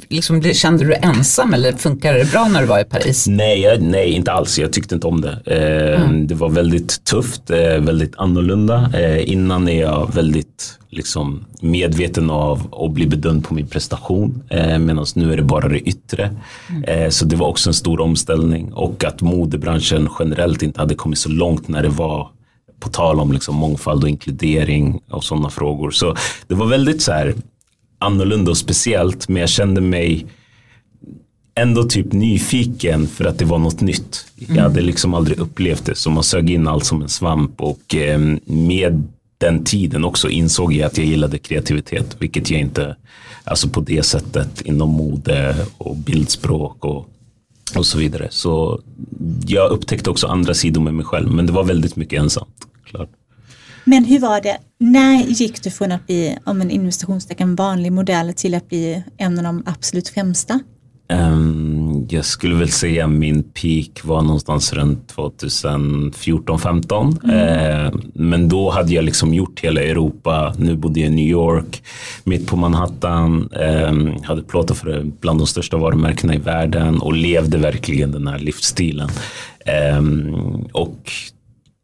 liksom, 0.08 0.42
kände 0.42 0.84
du 0.84 0.90
dig 0.90 0.98
ensam 1.02 1.54
eller 1.54 1.72
funkade 1.72 2.18
det 2.18 2.32
bra 2.32 2.48
när 2.48 2.60
du 2.60 2.66
var 2.66 2.80
i 2.80 2.84
Paris? 2.84 3.26
Nej, 3.28 3.60
jag, 3.60 3.82
nej, 3.82 4.10
inte 4.10 4.32
alls. 4.32 4.58
Jag 4.58 4.72
tyckte 4.72 4.94
inte 4.94 5.06
om 5.06 5.20
det. 5.20 5.30
Eh, 5.44 6.10
Det 6.12 6.34
var 6.34 6.48
väldigt 6.48 7.04
tufft, 7.04 7.50
eh, 7.50 7.56
väldigt 7.58 8.12
annorlunda. 8.16 8.90
Eh, 8.94 9.30
innan 9.32 9.68
är 9.68 9.80
jag 9.80 10.14
väldigt 10.14 10.78
liksom, 10.90 11.44
medveten 11.60 12.30
av 12.30 12.74
att 12.84 12.92
bli 12.92 13.06
bedömd 13.06 13.44
på 13.44 13.54
min 13.54 13.66
prestation. 13.66 14.42
Eh, 14.48 14.78
Medan 14.78 15.06
nu 15.14 15.32
är 15.32 15.36
det 15.36 15.42
bara 15.42 15.68
det 15.68 15.78
yttre. 15.80 16.30
Eh, 16.86 17.08
så 17.08 17.24
det 17.24 17.36
var 17.36 17.46
också 17.46 17.70
en 17.70 17.74
stor 17.74 18.00
omställning. 18.00 18.72
Och 18.72 19.04
att 19.04 19.20
modebranschen 19.22 20.08
generellt 20.18 20.62
inte 20.62 20.80
hade 20.80 20.94
kommit 20.94 21.18
så 21.18 21.28
långt 21.28 21.68
när 21.68 21.82
det 21.82 21.88
var 21.88 22.28
på 22.80 22.88
tal 22.88 23.20
om 23.20 23.32
liksom 23.32 23.56
mångfald 23.56 24.02
och 24.02 24.08
inkludering 24.08 25.00
och 25.10 25.24
sådana 25.24 25.50
frågor. 25.50 25.90
Så 25.90 26.16
det 26.46 26.54
var 26.54 26.66
väldigt 26.66 27.02
så 27.02 27.12
här 27.12 27.34
annorlunda 27.98 28.50
och 28.50 28.56
speciellt. 28.56 29.28
Men 29.28 29.40
jag 29.40 29.48
kände 29.48 29.80
mig 29.80 30.26
ändå 31.54 31.84
typ 31.84 32.12
nyfiken 32.12 33.06
för 33.06 33.24
att 33.24 33.38
det 33.38 33.44
var 33.44 33.58
något 33.58 33.80
nytt. 33.80 34.26
Jag 34.36 34.62
hade 34.62 34.80
liksom 34.80 35.14
aldrig 35.14 35.38
upplevt 35.38 35.84
det 35.84 35.94
så 35.94 36.10
man 36.10 36.24
sög 36.24 36.50
in 36.50 36.68
allt 36.68 36.84
som 36.84 37.02
en 37.02 37.08
svamp 37.08 37.60
och 37.60 37.94
eh, 37.94 38.18
med 38.44 39.02
den 39.38 39.64
tiden 39.64 40.04
också 40.04 40.28
insåg 40.28 40.72
jag 40.72 40.86
att 40.86 40.98
jag 40.98 41.06
gillade 41.06 41.38
kreativitet 41.38 42.16
vilket 42.18 42.50
jag 42.50 42.60
inte, 42.60 42.96
alltså 43.44 43.68
på 43.68 43.80
det 43.80 44.02
sättet 44.02 44.60
inom 44.60 44.90
mode 44.90 45.66
och 45.78 45.96
bildspråk 45.96 46.84
och, 46.84 47.08
och 47.76 47.86
så 47.86 47.98
vidare. 47.98 48.28
Så 48.30 48.80
jag 49.46 49.70
upptäckte 49.70 50.10
också 50.10 50.26
andra 50.26 50.54
sidor 50.54 50.80
med 50.80 50.94
mig 50.94 51.04
själv 51.04 51.30
men 51.30 51.46
det 51.46 51.52
var 51.52 51.64
väldigt 51.64 51.96
mycket 51.96 52.20
ensamt. 52.20 52.67
Klart. 52.90 53.10
Men 53.84 54.04
hur 54.04 54.18
var 54.18 54.40
det, 54.40 54.58
när 54.78 55.22
gick 55.22 55.62
du 55.62 55.70
från 55.70 55.92
att 55.92 56.06
bli, 56.06 56.38
om 56.44 56.60
en 56.60 56.70
investationstecken 56.70 57.56
vanlig 57.56 57.92
modell 57.92 58.34
till 58.34 58.54
att 58.54 58.68
bli 58.68 59.02
en 59.16 59.38
av 59.38 59.44
de 59.44 59.62
absolut 59.66 60.08
främsta? 60.08 60.60
Ehm, 61.10 62.06
jag 62.10 62.24
skulle 62.24 62.54
väl 62.54 62.70
säga 62.70 63.06
min 63.06 63.42
peak 63.42 64.04
var 64.04 64.22
någonstans 64.22 64.72
runt 64.72 65.12
2014-15. 65.16 67.32
Eh, 67.32 67.92
men 68.14 68.48
då 68.48 68.70
hade 68.70 68.94
jag 68.94 69.04
liksom 69.04 69.34
gjort 69.34 69.60
hela 69.60 69.82
Europa. 69.82 70.54
Nu 70.58 70.76
bodde 70.76 71.00
jag 71.00 71.08
i 71.08 71.14
New 71.14 71.28
York, 71.28 71.82
mitt 72.24 72.46
på 72.46 72.56
Manhattan. 72.56 73.48
ehm, 73.52 74.22
hade 74.22 74.42
plåtat 74.42 74.78
för 74.78 75.02
bland 75.20 75.40
de 75.40 75.46
största 75.46 75.76
varumärkena 75.76 76.34
i 76.34 76.38
världen 76.38 76.98
och 76.98 77.12
levde 77.12 77.58
verkligen 77.58 78.12
den 78.12 78.26
här 78.26 78.38
livsstilen. 78.38 79.08
Ehm, 79.66 80.34
och 80.72 81.12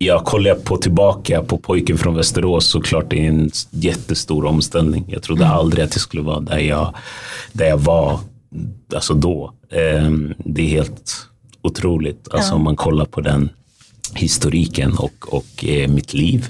jag 0.04 0.24
kollar 0.24 0.54
på 0.54 0.76
tillbaka 0.76 1.42
på 1.42 1.58
pojken 1.58 1.98
från 1.98 2.14
Västerås 2.14 2.66
så 2.66 2.80
klart 2.80 3.10
det 3.10 3.18
är 3.26 3.28
en 3.28 3.50
jättestor 3.70 4.44
omställning. 4.44 5.04
Jag 5.08 5.22
trodde 5.22 5.46
aldrig 5.46 5.84
att 5.84 5.92
det 5.92 6.00
skulle 6.00 6.22
vara 6.22 6.40
där 6.40 6.58
jag, 6.58 6.94
där 7.52 7.66
jag 7.66 7.78
var 7.78 8.20
alltså 8.94 9.14
då. 9.14 9.52
Ehm, 9.72 10.34
det 10.38 10.62
är 10.62 10.68
helt 10.68 11.12
otroligt. 11.62 12.28
Alltså 12.30 12.50
Ja. 12.52 12.54
om 12.56 12.64
man 12.64 12.76
kollar 12.76 13.04
på 13.04 13.20
den 13.20 13.50
historiken 14.14 14.92
och, 14.98 15.34
och 15.34 15.64
eh, 15.64 15.88
mitt 15.88 16.14
liv. 16.14 16.48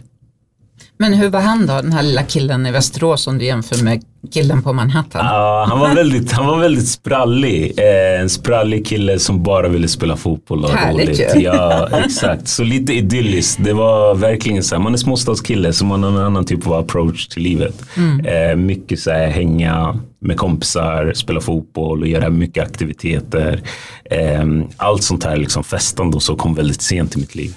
Men 0.98 1.14
hur 1.14 1.28
var 1.30 1.40
han 1.40 1.66
då, 1.66 1.72
den 1.80 1.92
här 1.92 2.02
lilla 2.02 2.22
killen 2.22 2.66
i 2.66 2.70
Västerås 2.70 3.26
om 3.26 3.38
du 3.38 3.44
jämför 3.44 3.84
med 3.84 4.02
killen 4.32 4.62
på 4.62 4.72
Manhattan? 4.72 5.26
Ja, 5.26 5.66
han, 5.68 5.78
var 5.78 5.94
väldigt, 5.94 6.32
han 6.32 6.46
var 6.46 6.58
väldigt 6.58 6.88
sprallig. 6.88 7.72
Eh, 7.78 8.20
en 8.20 8.30
sprallig 8.30 8.86
kille 8.86 9.18
som 9.18 9.42
bara 9.42 9.68
ville 9.68 9.88
spela 9.88 10.16
fotboll 10.16 10.64
och 10.64 10.70
Härligt 10.70 11.08
roligt. 11.08 11.36
ju. 11.36 11.40
Ja, 11.40 11.88
exakt. 12.04 12.48
Så 12.48 12.64
lite 12.64 12.92
idylliskt. 12.92 13.64
Det 13.64 13.72
var 13.72 14.14
verkligen 14.14 14.62
så 14.62 14.74
här, 14.74 14.82
man 14.82 14.92
är 14.92 14.98
småstadskille 14.98 15.72
så 15.72 15.84
man 15.84 16.02
har 16.02 16.10
en 16.10 16.16
annan 16.16 16.44
typ 16.44 16.66
av 16.66 16.72
approach 16.72 17.28
till 17.28 17.42
livet. 17.42 17.84
Mm. 17.96 18.26
Eh, 18.26 18.56
mycket 18.56 19.00
så 19.00 19.10
här, 19.10 19.26
hänga 19.26 20.00
med 20.18 20.36
kompisar, 20.36 21.12
spela 21.14 21.40
fotboll 21.40 22.02
och 22.02 22.08
göra 22.08 22.30
mycket 22.30 22.64
aktiviteter. 22.64 23.62
Eh, 24.04 24.44
allt 24.76 25.02
sånt 25.02 25.24
här 25.24 25.36
liksom 25.36 25.64
festande 25.64 26.16
och 26.16 26.22
så 26.22 26.36
kom 26.36 26.54
väldigt 26.54 26.82
sent 26.82 27.16
i 27.16 27.18
mitt 27.18 27.34
liv. 27.34 27.54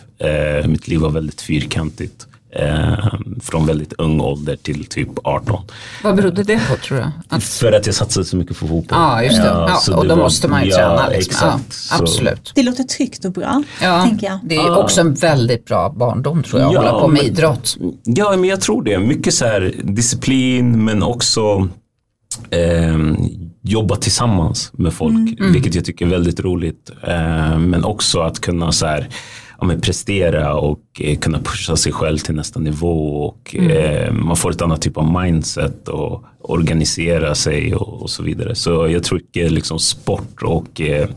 Mitt 0.65 0.87
liv 0.87 0.99
var 0.99 1.09
väldigt 1.09 1.41
fyrkantigt. 1.41 2.27
Eh, 2.59 3.13
från 3.43 3.65
väldigt 3.65 3.93
ung 3.97 4.21
ålder 4.21 4.55
till 4.55 4.85
typ 4.85 5.09
18. 5.23 5.63
Vad 6.03 6.15
berodde 6.15 6.43
det 6.43 6.59
på 6.69 6.75
tror 6.75 6.97
du? 6.97 7.05
Att, 7.29 7.43
För 7.43 7.71
att 7.71 7.85
jag 7.85 7.95
satsade 7.95 8.25
så 8.25 8.37
mycket 8.37 8.59
på 8.59 8.67
fotboll. 8.67 8.99
ja, 8.99 9.23
just 9.23 9.37
det. 9.37 9.47
Ja, 9.47 9.77
så 9.81 9.95
och 9.95 10.03
det 10.03 10.09
då 10.09 10.15
var- 10.15 10.23
måste 10.23 10.47
man 10.47 10.63
ju 10.63 10.69
ja, 10.69 10.75
träna. 10.77 11.07
Liksom. 11.09 11.49
Exakt. 11.49 11.91
Ja, 11.91 11.97
absolut. 12.03 12.51
Det 12.55 12.63
låter 12.63 12.83
tryggt 12.83 13.25
och 13.25 13.31
bra, 13.31 13.63
Ja, 13.81 14.03
tänker 14.03 14.27
jag. 14.27 14.39
det 14.43 14.55
är 14.55 14.77
också 14.77 15.01
en 15.01 15.13
väldigt 15.13 15.65
bra 15.65 15.93
barndom 15.97 16.43
tror 16.43 16.61
jag, 16.61 16.67
att 16.67 16.73
Ja, 16.73 16.79
hålla 16.79 17.01
på 17.01 17.07
med 17.07 17.17
men- 17.23 17.31
idrott. 17.31 17.77
Ja, 18.03 18.31
men 18.37 18.43
jag 18.49 18.61
tror 18.61 18.83
det. 18.83 18.99
Mycket 18.99 19.33
så 19.33 19.45
här 19.45 19.73
disciplin 19.83 20.83
men 20.85 21.03
också 21.03 21.67
ehm, 22.51 23.17
jobba 23.61 23.95
tillsammans 23.95 24.71
med 24.73 24.93
folk. 24.93 25.39
Vilket 25.39 25.75
jag 25.75 25.85
tycker 25.85 26.05
är 26.05 26.09
väldigt 26.09 26.39
roligt. 26.39 26.91
Eh, 27.07 27.57
men 27.59 27.83
också 27.83 28.19
att 28.19 28.39
kunna 28.39 28.71
så 28.71 28.85
här, 28.85 29.09
ja, 29.59 29.65
men 29.65 29.81
prestera 29.81 30.53
och 30.55 30.79
eh, 30.99 31.17
kunna 31.17 31.39
pusha 31.39 31.75
sig 31.75 31.91
själv 31.91 32.17
till 32.17 32.35
nästa 32.35 32.59
nivå. 32.59 33.25
Och, 33.25 33.55
eh, 33.55 34.13
man 34.13 34.37
får 34.37 34.51
ett 34.51 34.61
annat 34.61 34.81
typ 34.81 34.97
av 34.97 35.21
mindset 35.21 35.87
och 35.87 36.23
organisera 36.41 37.35
sig 37.35 37.75
och, 37.75 38.01
och 38.01 38.09
så 38.09 38.23
vidare. 38.23 38.55
Så 38.55 38.87
jag 38.87 39.03
tror 39.03 39.19
att 39.19 39.51
liksom 39.51 39.79
sport 39.79 40.43
och 40.43 40.81
eh, 40.81 41.09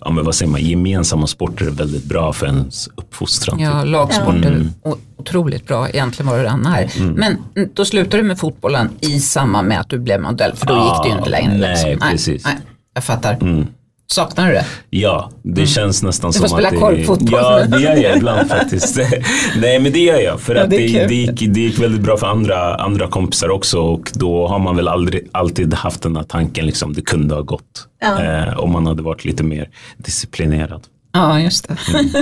ja, 0.00 0.10
men 0.10 0.24
vad 0.24 0.34
säger 0.34 0.52
man, 0.52 0.60
gemensamma 0.60 1.26
sporter 1.26 1.66
är 1.66 1.70
väldigt 1.70 2.04
bra 2.04 2.32
för 2.32 2.46
ens 2.46 2.88
uppfostran. 2.94 3.60
Ja, 3.60 3.82
typ. 3.82 3.90
lagsporter, 3.92 4.52
Mm. 4.52 4.68
otroligt 5.16 5.66
bra 5.66 5.88
egentligen 5.88 6.30
vad 6.30 6.40
det 6.40 6.48
än 6.48 6.66
är. 6.66 6.90
Men 7.14 7.36
mm, 7.56 7.68
då 7.74 7.84
slutade 7.84 8.16
du 8.16 8.22
med 8.22 8.38
fotbollen 8.38 8.88
i 9.00 9.20
samband 9.20 9.68
med 9.68 9.80
att 9.80 9.88
du 9.88 9.98
blev 9.98 10.20
modell, 10.20 10.52
för 10.56 10.66
då 10.66 10.74
gick 10.74 11.02
det 11.02 11.08
ju 11.08 11.18
inte 11.18 11.30
längre. 11.30 11.58
nej, 11.58 11.90
liksom. 11.90 12.10
precis. 12.10 12.44
Nej, 12.44 12.56
jag 12.94 13.04
fattar. 13.04 13.66
Saknar 14.06 14.46
du 14.46 14.52
det? 14.52 14.66
Ja, 14.90 15.30
det 15.42 15.66
känns 15.66 16.02
nästan 16.02 16.30
Mm. 16.30 16.42
Du 16.42 16.48
som 16.48 16.58
får 16.58 16.66
att 16.66 16.72
spela 16.72 16.90
det, 16.90 16.96
korpfotboll. 16.96 17.40
Ja, 17.42 17.66
det 17.66 17.80
gör 17.82 17.96
jag 17.96 18.16
ibland 18.16 18.48
faktiskt. 18.48 18.96
Nej, 19.60 19.78
men 19.78 19.92
det 19.92 19.98
gör 19.98 20.20
jag. 20.20 20.40
För 20.40 20.54
Ja, 20.54 20.62
att 20.64 20.70
det 20.70 20.76
det, 20.76 21.06
det, 21.06 21.14
gick, 21.14 21.54
det 21.54 21.60
gick 21.60 21.78
väldigt 21.78 22.00
bra 22.00 22.16
för 22.16 22.26
andra, 22.26 22.74
andra 22.76 23.08
kompisar 23.08 23.48
också 23.48 23.78
och 23.78 24.10
då 24.14 24.46
har 24.48 24.58
man 24.58 24.76
väl 24.76 24.88
aldrig, 24.88 25.28
alltid 25.32 25.74
haft 25.74 26.02
den 26.02 26.16
här 26.16 26.22
tanken, 26.22 26.66
liksom, 26.66 26.92
det 26.92 27.02
kunde 27.02 27.34
ha 27.34 27.42
gått. 27.42 27.88
Ja. 28.00 28.22
Eh, 28.24 28.58
om 28.58 28.72
man 28.72 28.86
hade 28.86 29.02
varit 29.02 29.24
lite 29.24 29.42
mer 29.42 29.70
disciplinerad. 29.98 30.82
Ja, 31.12 31.40
just 31.40 31.68
det. 31.68 31.76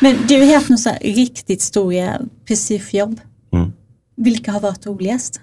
Men 0.00 0.16
du 0.28 0.40
har 0.40 0.54
haft 0.54 0.68
några 0.68 0.78
så 0.78 0.88
här 0.88 0.98
riktigt 1.00 1.62
stora 1.62 2.18
prestigejobb. 2.48 3.20
Mm. 3.54 3.72
Vilka 4.16 4.52
har 4.52 4.60
varit 4.60 4.86
roligast? 4.86 5.40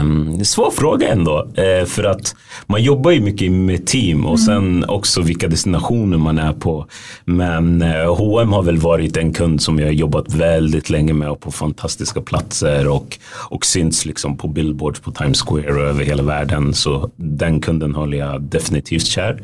Um, 0.00 0.44
svår 0.44 0.70
fråga 0.70 1.08
ändå. 1.08 1.48
Eh, 1.54 1.84
för 1.86 2.04
att 2.04 2.34
man 2.66 2.82
jobbar 2.82 3.10
ju 3.10 3.20
mycket 3.20 3.52
med 3.52 3.86
team 3.86 4.26
och 4.26 4.40
sen 4.40 4.84
också 4.88 5.22
vilka 5.22 5.48
destinationer 5.48 6.18
man 6.18 6.38
är 6.38 6.52
på. 6.52 6.86
Men 7.24 7.82
eh, 7.82 8.16
H&M 8.16 8.52
har 8.52 8.62
väl 8.62 8.76
varit 8.78 9.16
en 9.16 9.32
kund 9.32 9.62
som 9.62 9.78
jag 9.78 9.86
har 9.86 9.92
jobbat 9.92 10.34
väldigt 10.34 10.90
länge 10.90 11.12
med 11.12 11.30
och 11.30 11.40
på 11.40 11.50
fantastiska 11.52 12.20
platser 12.22 12.88
och, 12.88 13.18
och 13.50 13.66
syns 13.66 14.06
liksom 14.06 14.36
på 14.36 14.48
billboards 14.48 15.00
på 15.00 15.10
Times 15.12 15.42
Square 15.42 15.72
och 15.72 15.80
över 15.88 16.04
hela 16.04 16.22
världen. 16.22 16.74
Så 16.74 17.10
den 17.16 17.60
kunden 17.60 17.94
håller 17.94 18.18
jag 18.18 18.42
definitivt 18.42 19.06
kär. 19.06 19.42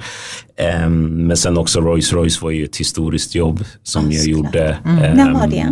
Ehm, 0.57 1.27
men 1.27 1.37
sen 1.37 1.59
också 1.59 1.81
Rolls 1.81 2.13
Royce 2.13 2.43
var 2.43 2.51
ju 2.51 2.65
ett 2.65 2.77
historiskt 2.77 3.35
jobb 3.35 3.65
som 3.83 4.03
Ja, 4.05 4.13
jag 4.13 4.21
såklart. 4.23 4.55
gjorde. 4.55 4.79
När 5.15 5.33
var 5.33 5.45
Ehm, 5.45 5.51
det? 5.51 5.67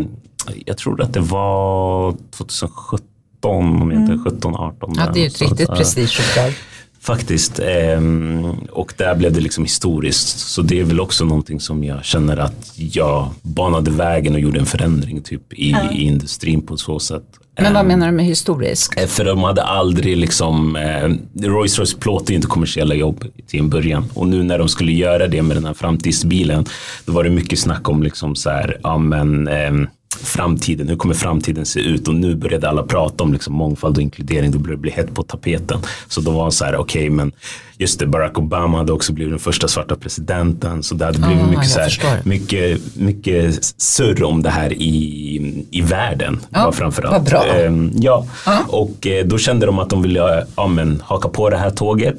Jag 0.66 0.76
tror 0.78 1.02
att 1.02 1.12
det 1.14 1.20
var 1.20 2.14
2017 2.36 3.06
om 3.50 3.90
jag 3.90 4.00
inte 4.00 4.18
17, 4.30 4.54
18. 4.56 4.94
Ja, 4.96 5.10
det 5.14 5.18
är 5.20 5.22
ju 5.22 5.26
ett 5.26 5.40
riktigt 5.42 5.68
ja. 5.68 5.74
prestigeuppdrag. 5.76 6.52
Faktiskt. 7.00 7.58
Ehm, 7.58 8.44
och 8.70 8.94
där 8.96 9.14
blev 9.14 9.32
det 9.32 9.40
liksom 9.40 9.64
historiskt. 9.64 10.38
Så 10.38 10.62
det 10.62 10.80
är 10.80 10.84
väl 10.84 11.00
också 11.00 11.24
någonting 11.24 11.60
som 11.60 11.84
jag 11.84 12.04
känner 12.04 12.36
att 12.36 12.72
jag 12.76 13.30
banade 13.42 13.90
vägen 13.90 14.34
och 14.34 14.40
gjorde 14.40 14.60
en 14.60 14.66
förändring 14.66 15.22
typ 15.22 15.52
i, 15.52 15.70
Ja. 15.70 15.92
i 15.92 16.02
industrin 16.02 16.66
på 16.66 16.76
så 16.76 16.98
sätt. 16.98 17.22
Men 17.60 17.72
vad 17.72 17.80
Ehm, 17.80 17.88
menar 17.88 18.06
du 18.06 18.12
med 18.12 18.24
historisk? 18.24 18.96
Eh, 18.96 19.06
För 19.06 19.24
de 19.24 19.42
hade 19.42 19.62
aldrig 19.62 20.16
liksom, 20.16 20.76
eh, 20.76 21.08
Rolls 21.48 21.78
Royce 21.78 21.94
plåtade 21.98 22.34
inte 22.34 22.46
kommersiella 22.46 22.94
jobb 22.94 23.24
till 23.46 23.60
en 23.60 23.70
början. 23.70 24.04
Och 24.14 24.28
nu 24.28 24.42
när 24.42 24.58
de 24.58 24.68
skulle 24.68 24.92
göra 24.92 25.26
det 25.28 25.42
med 25.42 25.56
den 25.56 25.64
här 25.64 25.74
framtidsbilen, 25.74 26.64
då 27.04 27.12
var 27.12 27.24
det 27.24 27.30
mycket 27.30 27.58
snack 27.58 27.88
om 27.88 28.02
liksom 28.02 28.36
så 28.36 28.50
här, 28.50 28.78
ja 28.82 28.98
men 28.98 29.48
ehm, 29.48 29.86
framtiden, 30.16 30.88
hur 30.88 30.96
kommer 30.96 31.14
framtiden 31.14 31.66
se 31.66 31.80
ut? 31.80 32.08
Och 32.08 32.14
nu 32.14 32.34
började 32.34 32.68
alla 32.68 32.82
prata 32.82 33.24
om 33.24 33.32
liksom 33.32 33.54
mångfald 33.54 33.96
och 33.96 34.02
inkludering, 34.02 34.50
då 34.50 34.58
började 34.58 34.76
det 34.76 34.80
bli 34.82 34.90
hett 34.90 35.14
på 35.14 35.22
tapeten. 35.22 35.78
Så 36.08 36.20
då 36.20 36.30
var 36.30 36.44
det 36.46 36.52
så 36.52 36.64
här, 36.64 36.76
okej 36.76 37.10
men 37.10 37.32
just 37.78 37.98
det, 37.98 38.06
Barack 38.06 38.38
Obama 38.38 38.78
hade 38.78 38.92
också 38.92 39.12
blivit 39.12 39.32
den 39.32 39.38
första 39.38 39.68
svarta 39.68 39.96
presidenten, 39.96 40.82
så 40.82 40.94
det 40.94 41.04
hade 41.04 41.18
blivit 41.18 41.42
Ah, 41.44 41.50
mycket, 41.50 41.70
så 41.70 41.80
här, 41.80 42.20
mycket, 42.24 42.96
mycket 42.96 43.64
surr 43.76 44.22
om 44.22 44.42
det 44.42 44.50
här 44.50 44.72
i, 44.72 45.64
i 45.70 45.80
världen. 45.80 46.40
Ja, 46.50 46.64
var 46.64 46.72
framförallt. 46.72 47.12
vad 47.12 47.24
bra. 47.24 47.44
Ehm, 47.44 47.90
ja, 47.94 48.26
Ja. 48.46 48.58
och 48.68 49.06
eh, 49.06 49.26
då 49.26 49.38
kände 49.38 49.66
de 49.66 49.78
att 49.78 49.90
de 49.90 50.02
ville 50.02 50.46
ja, 50.56 50.66
men, 50.66 51.02
haka 51.04 51.28
på 51.28 51.50
det 51.50 51.56
här 51.56 51.70
tåget. 51.70 52.16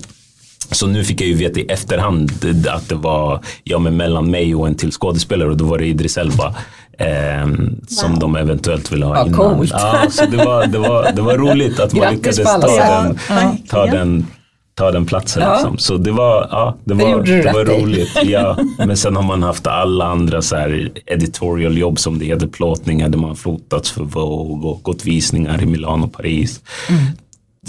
Så 0.72 0.88
nu 0.88 1.03
fick 1.03 1.22
jag 1.22 1.27
ju 1.27 1.34
veta 1.36 1.60
i 1.60 1.65
efterhand 1.65 2.32
att 2.70 2.89
det 2.89 2.96
var 2.96 3.39
ja, 3.63 3.79
men 3.79 3.98
mellan 3.98 4.32
mig 4.32 4.55
och 4.55 4.67
en 4.67 4.75
till 4.75 4.91
skådespelare 4.91 5.50
och 5.50 5.58
då 5.58 5.65
var 5.65 5.77
det 5.77 5.86
Idris 5.86 6.17
Elba. 6.17 6.55
ehm, 7.00 7.75
Som 7.88 8.12
Wow. 8.12 8.20
de 8.20 8.36
eventuellt 8.36 8.91
ville 8.91 9.05
ha 9.05 9.15
Ja, 9.17 9.25
innan. 9.25 9.55
coolt. 9.55 9.72
Ja, 9.74 9.98
så 10.10 10.25
det 10.25 10.38
var, 10.38 10.67
det, 10.67 10.77
var, 10.79 11.12
det 11.15 11.22
var 11.22 11.38
roligt 11.38 11.79
att 11.79 11.93
man 11.93 12.13
lyckades 12.13 12.38
ta 12.43 12.62
sätt. 12.62 12.70
den, 12.70 13.20
Ja, 13.29 13.55
ta 13.70 13.86
den 13.86 14.27
ta 14.75 14.91
den 14.91 15.05
platsen. 15.05 15.43
Ja. 15.43 15.53
Liksom. 15.53 15.77
Så 15.77 15.98
det 15.98 16.12
var, 16.12 16.48
ja, 16.51 16.77
det 16.86 16.93
Det 16.93 17.03
var, 17.05 17.22
du 17.24 17.41
det 17.41 17.51
var 17.53 17.65
roligt. 17.65 18.10
Ja. 18.24 18.58
Men 18.77 18.98
sen 18.98 19.15
har 19.15 19.24
man 19.24 19.43
haft 19.43 19.67
alla 19.67 20.05
andra 20.05 20.41
så 20.41 20.55
här 20.55 20.89
editorial 21.05 21.77
jobb 21.77 22.00
som 22.00 22.20
det 22.20 22.25
heter, 22.25 22.48
plåtningar 22.48 23.10
där 23.10 23.17
man 23.17 23.36
fotats 23.36 23.91
för 23.91 24.03
Vogue 24.03 24.70
och 24.70 24.84
gått 24.84 25.05
visningar 25.05 25.62
i 25.63 25.65
Milano 25.65 26.03
och 26.05 26.13
Paris. 26.13 26.62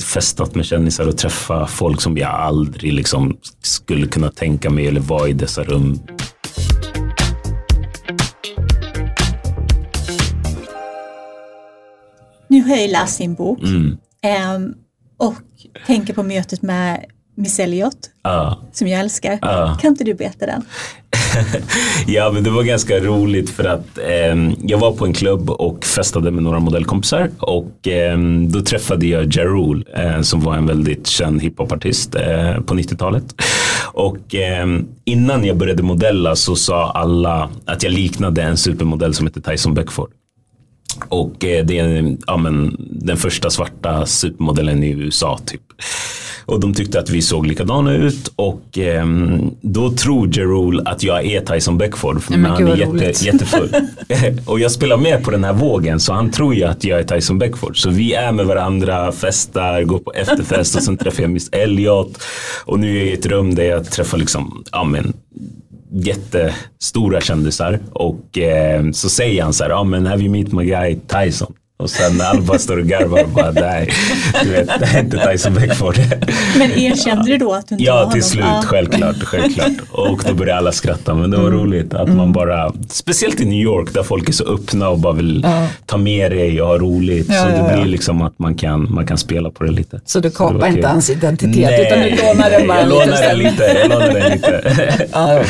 Festat 0.03 0.55
med 0.55 0.65
kändisar 0.65 1.09
och 1.09 1.19
träffa 1.19 1.67
folk 1.67 2.01
som 2.01 2.19
jag 2.19 2.31
aldrig 2.31 2.93
liksom 2.93 3.39
skulle 3.63 4.07
kunna 4.07 4.31
tänka 4.31 4.71
mig 4.71 4.87
eller 4.87 5.01
vara 5.01 5.29
i 5.29 5.33
dessa 5.33 5.65
rum. 5.65 6.01
Nu 12.49 12.63
har 12.63 12.71
jag 12.71 12.83
ju 12.83 12.89
läst 12.93 13.19
din 13.19 13.35
bok 13.35 13.59
Mm. 13.63 13.97
ehm, 14.23 14.75
och 15.17 15.35
tänker 15.87 16.15
på 16.15 16.23
mötet 16.23 16.63
med 16.63 17.05
Miss 17.35 17.59
Elliot 17.59 17.97
Ja. 18.23 18.59
som 18.73 18.89
jag 18.89 19.01
älskar. 19.01 19.39
Ja. 19.43 19.79
Kan 19.81 19.89
inte 19.91 20.05
du 20.05 20.15
berätta 20.15 20.47
den? 20.47 20.63
Ja, 22.07 22.31
men 22.33 22.45
det 22.45 22.51
var 22.51 22.63
ganska 22.63 23.01
roligt 23.01 23.51
för 23.51 23.65
att 23.65 23.99
eh, 23.99 24.53
jag 24.63 24.79
var 24.79 24.93
på 24.93 25.07
en 25.07 25.13
klubb 25.13 25.51
och 25.51 25.85
festade 25.85 26.31
med 26.31 26.43
några 26.43 26.59
modellkompisar 26.61 27.31
och 27.39 27.89
eh, 27.89 28.19
då 28.49 28.61
träffade 28.61 29.07
jag 29.07 29.35
Ja 29.35 29.45
Rule 29.45 29.85
eh, 29.97 30.21
som 30.21 30.41
var 30.41 30.57
en 30.57 30.67
väldigt 30.67 31.07
känd 31.07 31.43
hiphopartist 31.43 32.15
eh, 32.15 32.61
på 32.61 32.75
90-talet. 32.75 33.25
Och 33.93 34.35
eh, 34.35 34.67
innan 35.05 35.45
jag 35.45 35.57
började 35.57 35.83
modella 35.83 36.37
så 36.37 36.57
sa 36.57 36.91
alla 36.91 37.51
att 37.65 37.83
jag 37.83 37.93
liknade 37.93 38.43
en 38.43 38.57
supermodell 38.57 39.15
som 39.15 39.27
heter 39.27 39.41
Tyson 39.41 39.75
Beckford. 39.75 40.11
Och 41.09 41.45
eh, 41.45 41.65
det 41.65 41.79
är 41.79 42.17
ja, 42.27 42.37
men, 42.37 42.77
den 42.91 43.17
första 43.17 43.51
svarta 43.51 44.07
supermodellen 44.07 44.85
i 44.85 44.91
USA 44.91 45.39
typ. 45.47 45.63
Och 46.47 46.61
de 46.61 46.75
tyckte 46.75 47.01
att 47.01 47.11
vi 47.11 47.23
såg 47.23 47.47
likadana 47.47 47.95
ut 47.95 48.33
och 48.37 48.79
ehm, 48.79 49.51
då 49.61 49.91
tror 49.91 50.37
Jerul 50.37 50.83
att 50.85 51.03
jag 51.03 51.27
är 51.27 51.41
Tyson 51.41 51.79
Beckford 51.79 52.23
för 52.23 52.31
Nej, 52.31 52.41
men 52.41 52.51
han 52.51 52.69
är 52.69 52.77
jätte, 52.77 53.25
jättefull. 53.25 53.75
och 54.47 54.61
jag 54.61 54.71
spelar 54.71 54.97
med 54.97 55.25
på 55.25 55.31
den 55.31 55.45
här 55.45 55.53
vågen 55.53 56.01
så 56.01 56.13
han 56.13 56.31
tror 56.31 56.55
ju 56.55 56.65
att 56.65 56.85
jag 56.85 56.99
är 56.99 57.05
Tyson 57.05 57.39
Beckford. 57.39 57.83
Så 57.83 57.91
vi 57.91 58.15
är 58.15 58.33
med 58.33 58.47
varandra, 58.47 59.13
festar, 59.13 59.83
går 59.83 59.99
på 59.99 60.13
efterfest 60.13 60.77
och 60.77 60.83
sen 60.83 60.97
träffar 60.97 61.23
jag 61.23 61.31
Miss 61.31 61.49
Elliot. 61.53 62.23
Och 62.65 62.79
nu 62.79 62.97
är 62.97 62.99
jag 62.99 63.07
i 63.07 63.13
ett 63.13 63.27
rum 63.27 63.55
där 63.55 63.65
jag 63.65 63.91
träffar 63.91 64.19
liksom, 64.19 64.65
ja 64.73 64.85
men 64.85 65.13
jättestora 65.91 67.21
kändisar 67.21 67.79
och 67.93 68.39
eh, 68.39 68.91
så 68.91 69.09
säger 69.09 69.43
han 69.43 69.53
så 69.53 69.65
här, 69.65 69.71
ja 69.71 69.85
men 69.85 70.07
have 70.07 70.23
you 70.23 70.31
meet 70.31 70.53
my 70.53 70.65
guy 70.65 70.97
Tyson? 71.09 71.55
Och 71.77 71.91
sen 71.91 72.21
alla 72.21 72.41
bara 72.41 72.59
står 72.59 72.77
och 72.79 72.87
garvar 72.87 73.23
och 73.23 73.29
bara, 73.29 73.51
nej, 73.51 73.91
du 74.43 74.51
vet, 74.51 74.67
det 74.81 74.87
är 74.87 75.01
inte 75.01 75.19
Tyson 75.33 75.55
Beckford. 75.55 75.99
Men 76.59 76.71
erkände 76.71 77.25
du 77.31 77.39
då 77.39 77.53
att 77.53 77.69
du 77.69 77.75
inte 77.75 77.91
var 77.91 77.97
Ja, 77.97 77.99
honom? 77.99 78.13
till 78.13 78.23
slut, 78.23 78.45
Ja. 78.45 78.63
självklart, 78.67 79.17
självklart. 79.23 79.73
Och 79.91 80.23
då 80.29 80.35
började 80.35 80.59
alla 80.59 80.73
skratta, 80.73 81.15
men 81.15 81.31
det 81.31 81.37
var 81.37 81.51
roligt 81.51 81.95
att 81.95 82.09
man 82.09 82.33
bara, 82.33 82.73
speciellt 82.89 83.41
i 83.41 83.45
New 83.45 83.59
York 83.63 83.95
där 83.95 84.03
folk 84.03 84.29
är 84.29 84.33
så 84.33 84.45
öppna 84.45 84.89
och 84.89 84.99
bara 84.99 85.13
vill 85.13 85.41
Ja. 85.45 85.67
ta 85.87 85.97
med 85.97 86.31
dig 86.33 86.63
och 86.63 86.69
ha 86.69 86.79
roligt. 86.79 87.27
Ja, 87.29 87.43
så 87.43 87.49
det 87.49 87.57
ja, 87.57 87.71
ja. 87.71 87.77
blir 87.77 87.85
liksom 87.93 88.23
att 88.23 88.39
man 88.39 88.55
kan, 88.55 88.95
man 88.95 89.07
kan 89.07 89.19
spela 89.19 89.51
på 89.51 89.65
det 89.65 89.71
lite. 89.73 90.01
Så 90.07 90.21
du 90.21 90.29
det 90.29 90.39
var 90.41 90.51
kapar 90.53 90.67
inte 90.69 90.89
hans 90.89 91.11
identitet 91.11 91.57
Nej, 91.71 91.87
utan 91.87 91.99
du 92.03 92.11
lånar 92.27 92.51
den 92.51 92.67
bara 92.69 92.81
jag 92.81 92.89
lite 92.89 93.05
lånar 93.07 93.23
den 93.23 93.39
lite. 93.39 93.65
Jag 93.65 93.89
lånar 93.91 94.13
den 94.21 94.33
lite. 94.33 95.09
Ja, 95.13 95.43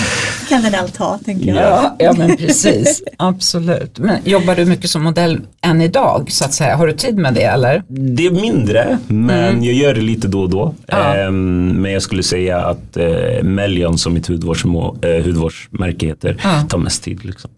kan 0.48 0.62
den 0.62 0.74
allt 0.74 0.96
ha, 0.96 1.18
tänker 1.24 1.46
jag. 1.48 1.56
ja, 1.56 1.96
ja 1.98 2.12
men 2.18 2.36
precis, 2.36 3.02
absolut. 3.16 3.98
Men 3.98 4.16
jobbar 4.24 4.54
du 4.54 4.64
mycket 4.64 4.90
som 4.90 5.02
modell 5.02 5.40
än 5.62 5.80
idag 5.80 6.13
så 6.28 6.44
att 6.44 6.54
säga? 6.54 6.76
Har 6.76 6.86
du 6.86 6.92
tid 6.92 7.16
med 7.18 7.34
det 7.34 7.42
eller? 7.42 7.82
Det 7.88 8.26
är 8.26 8.30
mindre, 8.30 8.98
men 9.08 9.64
jag 9.64 9.74
gör 9.74 9.94
det 9.94 10.00
lite 10.00 10.28
då 10.28 10.40
och 10.42 10.50
då. 10.50 10.62
Mm. 10.62 10.74
Ja. 10.86 11.14
Ehm, 11.16 11.66
men 11.68 11.92
jag 11.92 12.02
skulle 12.02 12.22
säga 12.22 12.58
att 12.58 12.96
eh, 12.96 13.42
Melion 13.42 13.98
som 13.98 14.14
mitt 14.14 14.26
hudvårdsmå, 14.26 14.96
eh, 15.02 15.24
hudvårdsmärke 15.24 16.06
heter 16.06 16.40
Ja. 16.44 16.62
tar 16.68 16.78
mest 16.78 17.02
tid. 17.04 17.24
Liksom. 17.24 17.50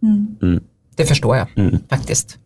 Det 0.97 1.05
förstår 1.05 1.37
jag 1.37 1.47
Mm. 1.57 1.79
faktiskt. 1.90 2.37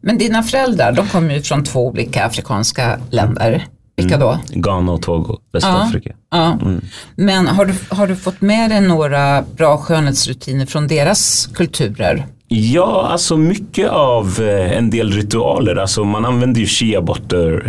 Men 0.00 0.18
dina 0.18 0.42
föräldrar, 0.42 0.92
de 0.92 1.06
kommer 1.08 1.34
ju 1.34 1.42
från 1.42 1.64
två 1.64 1.86
olika 1.88 2.24
afrikanska 2.26 2.98
länder. 3.10 3.66
Vilka 3.96 4.18
då? 4.18 4.38
Ghana 4.48 4.92
och 4.92 5.02
Togo, 5.02 5.38
Västafrika. 5.52 6.12
Ja. 6.30 6.58
Men 7.16 7.46
har 7.46 7.64
du, 7.64 7.74
har 7.88 8.06
du 8.06 8.16
fått 8.16 8.40
med 8.40 8.70
dig 8.70 8.80
några 8.80 9.44
bra 9.56 9.76
skönhetsrutiner 9.78 10.66
från 10.66 10.86
deras 10.88 11.48
kulturer? 11.54 12.26
Ja, 12.54 13.06
alltså 13.10 13.36
mycket 13.36 13.90
av 13.90 14.40
eh, 14.40 14.78
en 14.78 14.90
del 14.90 15.12
ritualer. 15.12 15.76
Alltså 15.76 16.04
man 16.04 16.24
använder 16.24 16.60
ju 16.60 16.66
shea. 16.66 17.00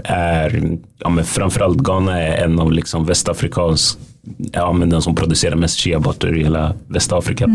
Är, 0.04 0.78
ja, 1.00 1.10
men 1.10 1.26
framförallt 1.26 1.78
Ghana 1.78 2.22
är 2.22 2.44
en 2.44 2.60
av 2.60 2.72
liksom 2.72 3.06
västafrikans, 3.06 3.98
ja 4.52 4.72
men 4.72 4.90
den 4.90 5.02
som 5.02 5.16
producerar 5.16 5.56
mest 5.56 5.80
shea 5.80 6.00
butter 6.00 6.38
i 6.38 6.44
hela 6.44 6.74
Västafrika. 6.88 7.48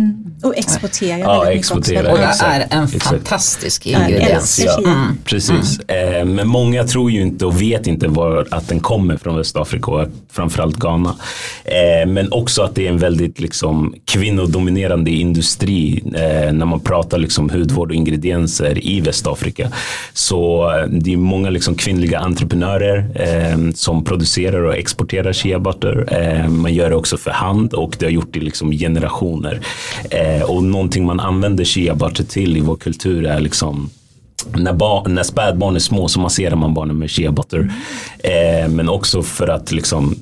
Och 0.43 0.59
exporterar 0.59 1.19
Ja, 1.19 1.27
väldigt 1.27 1.49
mycket 1.49 1.59
exporterar. 1.59 2.13
också. 2.13 2.45
Och 2.45 2.51
det 2.51 2.55
är 2.55 2.67
en 2.71 2.85
exakt. 2.85 3.05
fantastisk 3.05 3.87
ingrediens. 3.87 4.61
Ja, 4.65 4.81
shea. 4.85 5.17
precis. 5.25 5.79
Eh, 5.81 6.25
men 6.25 6.49
många 6.49 6.85
tror 6.85 7.11
ju 7.11 7.23
inte 7.23 7.47
och 7.47 7.63
vet 7.63 7.87
inte 7.87 8.09
var, 8.09 8.47
att 8.51 8.69
den 8.69 8.81
kommer 8.81 9.17
från 9.17 9.37
Västafrika 9.37 9.91
och 9.91 10.09
framförallt 10.31 10.77
Ghana. 10.77 11.17
Eh, 11.65 12.09
men 12.09 12.33
också 12.33 12.63
att 12.63 12.75
det 12.75 12.87
är 12.87 12.91
en 12.91 12.99
väldigt 12.99 13.41
liksom, 13.41 13.95
kvinnodominerande 14.05 15.11
industri 15.11 16.03
eh, 16.07 16.53
när 16.53 16.67
man 16.67 16.81
pratar 16.81 17.19
liksom, 17.19 17.51
hudvård 17.51 17.89
och 17.91 17.95
ingredienser 17.95 18.87
i 18.87 19.01
Västafrika. 19.01 19.71
Så 20.13 20.71
det 20.89 21.13
är 21.13 21.17
många 21.17 21.51
liksom, 21.51 21.75
kvinnliga 21.75 22.19
entreprenörer 22.19 23.11
eh, 23.15 23.73
som 23.75 24.05
producerar 24.05 24.63
och 24.63 24.77
exporterar 24.77 25.33
shea 25.33 25.59
butter. 25.59 26.07
Eh, 26.11 26.49
man 26.59 26.75
gör 26.75 26.91
det 26.91 26.97
också 26.97 27.17
för 27.17 27.31
hand 27.31 27.75
och 27.75 27.97
det 27.99 28.07
har 28.07 28.11
gjort 28.11 28.33
det 28.33 28.41
liksom, 28.41 28.73
i 28.73 28.79
generationer. 28.79 29.61
Eh, 30.11 30.43
och 30.43 30.63
någonting 30.63 31.07
man 31.07 31.21
använder 31.21 31.65
shea 31.65 31.95
butter 31.95 32.25
till 32.25 32.57
i 32.57 32.61
vår 32.61 32.77
kultur 32.77 33.27
är 33.27 33.41
liksom 33.41 33.91
när, 34.47 35.09
när 35.09 35.23
spädbarn 35.23 35.77
är 35.77 35.81
små 35.81 36.09
så 36.09 36.21
masserar 36.21 36.57
man 36.57 36.75
barnen 36.75 36.99
med 36.99 37.11
shea 37.11 37.33
butter. 37.33 37.73
Eh, 38.19 38.69
men 38.69 38.89
också 38.89 39.23
för 39.23 39.49
att 39.49 39.73
liksom 39.73 40.15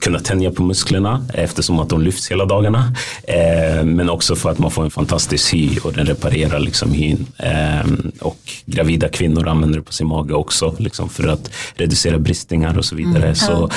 kunna 0.00 0.18
tänja 0.18 0.50
på 0.50 0.62
musklerna 0.62 1.26
eftersom 1.34 1.78
att 1.78 1.88
de 1.88 2.02
lyfts 2.02 2.30
hela 2.30 2.44
dagarna. 2.44 2.94
Eh, 3.22 3.84
men 3.84 4.10
också 4.10 4.36
för 4.36 4.50
att 4.50 4.58
man 4.58 4.70
får 4.70 4.84
en 4.84 4.90
fantastisk 4.90 5.54
hy 5.54 5.78
och 5.78 5.92
den 5.92 6.06
reparerar 6.06 6.58
liksom 6.58 6.92
hyn. 6.92 7.26
Eh, 7.36 7.90
och 8.20 8.38
gravida 8.66 9.08
kvinnor 9.08 9.48
använder 9.48 9.78
det 9.78 9.84
på 9.84 9.92
sin 9.92 10.06
mage 10.06 10.34
också 10.34 10.74
liksom 10.78 11.08
för 11.08 11.28
att 11.28 11.50
reducera 11.74 12.18
bristningar 12.18 12.78
och 12.78 12.84
så 12.84 12.96
vidare. 12.96 13.34
Så 13.34 13.70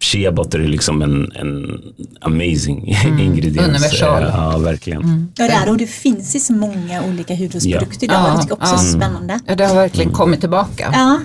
shea 0.00 0.30
är 0.30 0.58
liksom 0.68 1.02
en, 1.02 1.32
en 1.32 1.80
amazing 2.20 2.88
ingrediens. 3.20 3.68
Universal. 3.68 4.22
Ja, 4.22 4.58
verkligen. 4.58 5.32
Ja, 5.36 5.46
det 5.46 5.52
är 5.52 5.64
det. 5.66 5.70
Och 5.70 5.78
det 5.78 5.86
finns 5.86 6.36
ju 6.36 6.40
så 6.40 6.52
många 6.52 7.04
olika 7.04 7.34
hudvårdsprodukter 7.34 8.04
idag. 8.04 8.16
Ja, 8.16 8.34
det 8.34 8.42
tycker 8.42 8.56
jag 8.60 8.62
också 8.62 8.74
är 8.74 8.88
ja. 8.88 8.98
spännande. 8.98 9.40
Ja, 9.46 9.54
det 9.54 9.66
har 9.66 9.74
verkligen 9.74 10.12
kommit 10.12 10.40
tillbaka. 10.40 10.90
Ja, 10.92 11.20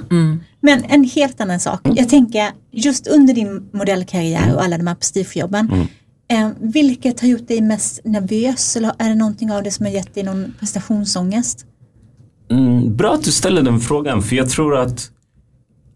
men 0.61 0.83
en 0.83 1.03
helt 1.03 1.41
annan 1.41 1.59
sak. 1.59 1.79
Jag 1.83 2.09
tänker 2.09 2.51
just 2.71 3.07
under 3.07 3.33
din 3.33 3.69
modellkarriär 3.73 4.55
och 4.55 4.63
alla 4.63 4.77
de 4.77 4.87
här 4.87 4.95
prestigejobben. 4.95 5.87
Eh, 6.31 6.49
vilket 6.59 7.21
har 7.21 7.27
gjort 7.27 7.47
dig 7.47 7.61
mest 7.61 8.01
nervös 8.03 8.77
eller 8.77 8.91
är 8.97 9.09
det 9.09 9.15
någonting 9.15 9.51
av 9.51 9.63
det 9.63 9.71
som 9.71 9.85
har 9.85 9.93
gett 9.93 10.15
dig 10.15 10.23
någon 10.23 10.53
prestationsångest? 10.59 11.65
Mm, 12.51 12.95
bra 12.95 13.13
att 13.13 13.23
du 13.23 13.31
ställer 13.31 13.61
den 13.61 13.79
frågan 13.79 14.21
för 14.21 14.35
jag 14.35 14.49
tror 14.49 14.77
att 14.77 15.09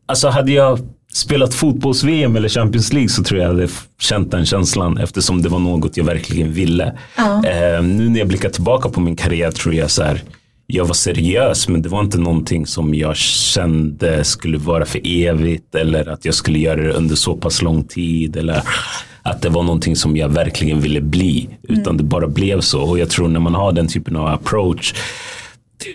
alltså 0.06 0.28
hade 0.28 0.52
jag 0.52 0.80
spelat 1.18 1.54
fotbolls-VM 1.54 2.36
eller 2.36 2.50
Champions 2.50 2.94
League 2.94 3.10
så 3.10 3.24
tror 3.24 3.40
jag 3.40 3.50
jag 3.50 3.54
hade 3.54 3.68
känt 4.00 4.32
den 4.32 4.46
känslan 4.46 4.98
eftersom 4.98 5.42
det 5.42 5.50
var 5.50 5.60
något 5.60 5.98
jag 5.98 6.04
verkligen 6.04 6.54
ville. 6.54 6.94
Ja. 7.16 7.46
Eh, 7.46 7.84
nu 7.84 8.10
när 8.10 8.20
jag 8.20 8.28
blickar 8.28 8.50
tillbaka 8.50 8.90
på 8.90 9.02
min 9.02 9.16
karriär 9.16 9.52
tror 9.52 9.74
jag 9.74 9.92
så 9.92 10.04
här, 10.04 10.22
jag 10.68 10.86
var 10.86 10.94
seriös 10.94 11.68
men 11.68 11.82
det 11.82 11.90
var 11.90 12.00
inte 12.00 12.18
någonting 12.18 12.66
som 12.66 12.96
jag 12.96 13.16
kände 13.18 14.24
skulle 14.24 14.58
vara 14.58 14.86
för 14.86 15.02
evigt 15.04 15.76
eller 15.76 16.10
att 16.10 16.26
jag 16.26 16.34
skulle 16.34 16.60
göra 16.60 16.82
det 16.82 16.94
under 16.94 17.16
så 17.16 17.38
pass 17.38 17.62
lång 17.62 17.84
tid 17.84 18.36
eller 18.36 18.64
att 19.24 19.42
det 19.42 19.50
var 19.50 19.64
någonting 19.64 19.96
som 19.96 20.18
jag 20.18 20.30
verkligen 20.30 20.82
ville 20.82 21.02
bli 21.02 21.50
utan 21.64 21.98
det 21.98 22.04
bara 22.04 22.28
blev 22.28 22.62
så 22.62 22.82
och 22.82 23.00
jag 23.00 23.10
tror 23.10 23.28
när 23.28 23.40
man 23.40 23.56
har 23.56 23.72
den 23.72 23.88
typen 23.88 24.16
av 24.16 24.28
approach 24.28 24.94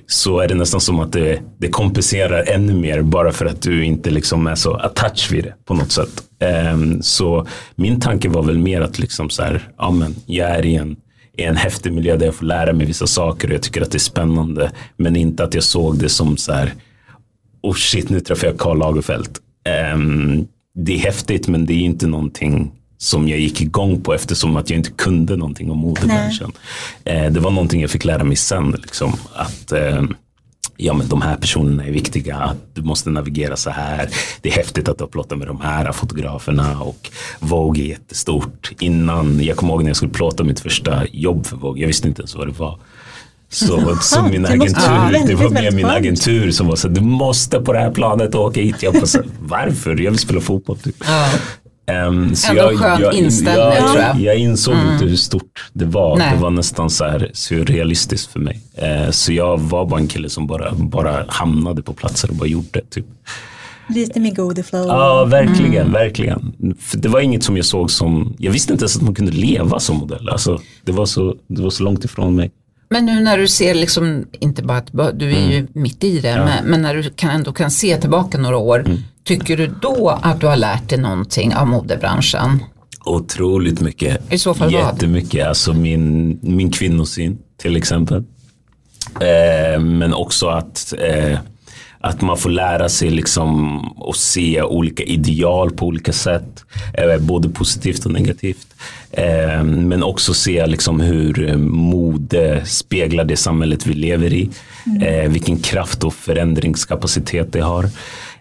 så 0.07 0.41
är 0.41 0.49
det 0.49 0.55
nästan 0.55 0.81
som 0.81 1.01
att 1.01 1.13
det, 1.13 1.43
det 1.59 1.69
kompenserar 1.69 2.45
ännu 2.49 2.75
mer 2.75 3.03
bara 3.03 3.33
för 3.33 3.47
att 3.47 3.63
du 3.63 3.85
inte 3.85 4.11
liksom 4.11 4.47
är 4.47 4.55
så 4.55 4.75
attached 4.75 5.37
vid 5.37 5.45
det 5.45 5.55
på 5.65 5.75
något 5.75 5.93
sätt. 5.93 6.23
Um, 6.73 7.03
så 7.03 7.47
min 7.75 8.01
tanke 8.01 8.29
var 8.29 8.43
väl 8.43 8.59
mer 8.59 8.81
att 8.81 8.99
liksom 8.99 9.31
så 9.31 9.43
här, 9.43 9.69
ja 9.79 9.91
men 9.91 10.15
jag 10.27 10.51
är 10.51 10.65
i 10.65 10.75
en, 10.77 10.97
i 11.37 11.43
en 11.43 11.57
häftig 11.57 11.93
miljö 11.93 12.17
där 12.17 12.27
jag 12.27 12.35
får 12.35 12.47
lära 12.47 12.73
mig 12.73 12.87
vissa 12.87 13.07
saker 13.07 13.49
och 13.49 13.55
jag 13.55 13.63
tycker 13.63 13.83
att 13.83 13.91
det 13.91 13.97
är 13.97 14.01
spännande. 14.01 14.73
Men 14.97 15.17
inte 15.17 15.45
att 15.45 15.55
jag 15.55 15.65
såg 15.65 15.99
det 15.99 16.09
som 16.09 16.37
så 16.37 16.53
här, 16.53 16.75
oh 17.63 17.75
shit 17.75 18.09
nu 18.09 18.21
träffar 18.21 18.47
jag 18.47 18.59
Karl 18.59 18.79
Lagerfeld. 18.79 19.39
Um, 19.95 20.49
det 20.75 20.95
är 20.95 20.99
häftigt 20.99 21.49
men 21.49 21.67
det 21.67 21.75
är 21.75 21.85
inte 21.85 22.07
någonting 22.07 22.73
som 23.03 23.29
jag 23.29 23.39
gick 23.39 23.61
igång 23.61 24.01
på 24.01 24.15
eftersom 24.15 24.57
att 24.57 24.71
jag 24.71 24.77
inte 24.77 24.91
kunde 24.91 25.37
någonting 25.37 25.71
om 25.71 25.79
modebranschen. 25.79 26.53
Eh, 27.05 27.33
det 27.33 27.41
var 27.41 27.51
någonting 27.51 27.81
jag 27.81 27.91
fick 27.91 28.05
lära 28.05 28.25
mig 28.25 28.37
sen. 28.37 28.71
Liksom, 28.71 29.13
att 29.35 29.73
eh, 29.73 30.03
ja, 30.77 30.93
men 30.95 31.09
de 31.09 31.23
här 31.23 31.37
personerna 31.37 31.85
är 31.85 31.91
viktiga, 31.91 32.37
att 32.37 32.75
du 32.75 32.83
måste 32.83 33.11
navigera 33.11 33.57
så 33.57 33.71
här. 33.71 34.09
Det 34.41 34.49
är 34.49 34.53
häftigt 34.53 34.89
att 34.89 34.99
du 34.99 35.05
har 35.05 35.09
plåtat 35.09 35.39
med 35.39 35.47
de 35.47 35.61
här 35.61 35.93
fotograferna 35.93 36.81
och 36.81 37.11
Vogue 37.39 37.85
är 37.85 37.89
jättestort. 37.89 38.73
Innan, 38.81 39.45
jag 39.45 39.57
kommer 39.57 39.73
ihåg 39.73 39.83
när 39.83 39.91
jag 39.91 39.97
skulle 39.97 40.13
plåta 40.13 40.45
mitt 40.45 40.61
första 40.61 41.07
jobb 41.13 41.47
för 41.47 41.57
Vogue, 41.57 41.81
jag 41.81 41.87
visste 41.87 42.09
inte 42.09 42.23
ens 42.23 42.35
vad 42.35 42.49
det 42.49 42.59
var. 42.59 42.79
Så, 43.49 43.97
så 44.01 44.23
min 44.23 44.47
agentur, 44.47 45.27
det 45.27 45.35
var 45.35 45.49
mer 45.49 45.55
väldigt 45.55 45.75
min 45.75 45.85
skönt. 45.85 45.99
agentur 45.99 46.51
som 46.51 46.67
var 46.67 46.77
så 46.77 46.89
du 46.89 47.01
måste 47.01 47.61
på 47.61 47.73
det 47.73 47.79
här 47.79 47.91
planet 47.91 48.35
åka 48.35 48.61
hit. 48.61 48.83
Jag 48.83 48.95
bara, 48.95 49.25
varför? 49.41 50.01
Jag 50.01 50.11
vill 50.11 50.21
spela 50.21 50.41
fotboll. 50.41 50.79
Typ. 50.79 51.05
Ja. 51.87 51.93
Ehm, 51.93 52.35
så 52.35 52.51
Ändå 52.51 52.63
jag, 52.63 52.79
skön 52.79 53.01
jag, 53.01 53.15
inställning, 53.15 53.65
jag, 53.77 53.89
tror 53.93 54.03
jag. 54.03 54.21
jag 54.21 54.37
insåg 54.37 54.75
inte 54.93 55.05
hur 55.05 55.17
stort 55.17 55.71
det 55.73 55.85
var. 55.85 56.17
Nej. 56.17 56.33
Det 56.37 56.43
var 56.43 56.51
nästan 56.51 56.91
så 56.91 57.05
här 57.05 57.31
surrealistiskt 57.35 58.33
för 58.33 58.41
mig. 58.41 58.61
Eh, 58.75 59.11
så 59.11 59.33
jag 59.33 59.59
var 59.61 59.87
bara 59.87 60.01
en 60.01 60.09
kille 60.09 60.29
som 60.29 60.47
bara, 60.47 60.73
bara 60.73 61.25
hamnade 61.29 61.83
på 61.83 61.93
platser 61.93 62.31
och 62.31 62.37
bara 62.37 62.49
gjorde. 62.49 62.81
Typ. 62.91 63.07
Lite 63.89 64.21
med 64.21 64.37
go 64.37 64.53
the 64.55 64.63
flow. 64.63 64.87
Ja, 64.87 65.25
verkligen, 65.25 65.93
verkligen. 65.93 66.53
För 66.81 66.99
det 66.99 67.09
var 67.09 67.21
inget 67.21 67.43
som 67.45 67.57
jag 67.57 67.67
såg 67.67 67.91
som, 67.91 68.35
jag 68.39 68.53
visste 68.53 68.73
inte 68.73 68.83
ens 68.83 68.97
att 68.97 69.03
man 69.03 69.15
kunde 69.15 69.33
leva 69.33 69.81
som 69.81 69.97
modell. 69.97 70.29
Alltså, 70.29 70.61
det, 70.85 70.93
var 70.93 71.07
så, 71.07 71.37
det 71.47 71.63
var 71.63 71.71
så 71.71 71.83
långt 71.83 72.05
ifrån 72.05 72.37
mig. 72.37 72.51
Men 72.91 73.07
nu 73.07 73.21
när 73.21 73.39
du 73.39 73.49
ser, 73.49 73.75
liksom, 73.75 74.25
inte 74.41 74.63
bara 74.63 74.79
att 74.79 74.91
du 75.19 75.27
är 75.33 75.51
ju 75.51 75.57
Mm. 75.59 75.69
mitt 75.73 76.05
i 76.05 76.19
det, 76.21 76.37
men, 76.37 76.65
men 76.71 76.83
när 76.83 76.95
du 76.95 77.11
kan, 77.11 77.31
ändå 77.31 77.53
kan 77.53 77.71
se 77.71 77.97
tillbaka 77.97 78.39
några 78.39 78.57
år, 78.57 78.81
Mm. 78.81 78.99
Tycker 79.25 79.57
du 79.57 79.67
då 79.83 80.19
att 80.23 80.41
du 80.41 80.47
har 80.47 80.57
lärt 80.57 80.89
dig 80.89 80.99
någonting 80.99 81.55
av 81.55 81.67
modebranschen? 81.67 82.65
Otroligt 83.05 83.81
mycket. 83.81 84.33
I 84.33 84.39
så 84.39 84.55
fall 84.55 84.73
vad? 84.73 84.81
Jättemycket. 84.81 85.47
Alltså 85.47 85.73
min, 85.73 86.39
min 86.43 86.71
kvinnosyn 86.71 87.39
till 87.57 87.77
exempel. 87.77 88.25
Eh, 89.21 89.81
men 89.81 90.15
också 90.15 90.49
att, 90.49 90.95
eh, 90.99 91.39
att 92.01 92.21
man 92.21 92.37
får 92.37 92.51
lära 92.51 92.89
sig 92.89 93.11
liksom 93.11 93.79
att 94.09 94.17
se 94.17 94.63
olika 94.63 95.03
ideal 95.03 95.71
på 95.71 95.87
olika 95.87 96.13
sätt. 96.13 96.65
Eh, 96.95 97.19
både 97.21 97.49
positivt 97.49 98.07
och 98.07 98.13
negativt. 98.13 98.67
Eh, 99.11 99.63
men 99.65 100.03
också 100.03 100.35
se 100.35 100.67
liksom 100.67 101.01
hur 101.01 101.49
eh, 101.49 101.57
mode 101.57 102.67
speglar 102.67 103.25
det 103.25 103.37
samhället 103.37 103.87
vi 103.87 103.95
lever 103.95 104.33
i. 104.33 104.51
Eh, 105.01 105.31
vilken 105.31 105.59
kraft 105.59 106.05
och 106.05 106.15
förändringskapacitet 106.15 107.53
det 107.53 107.61
har. 107.61 107.91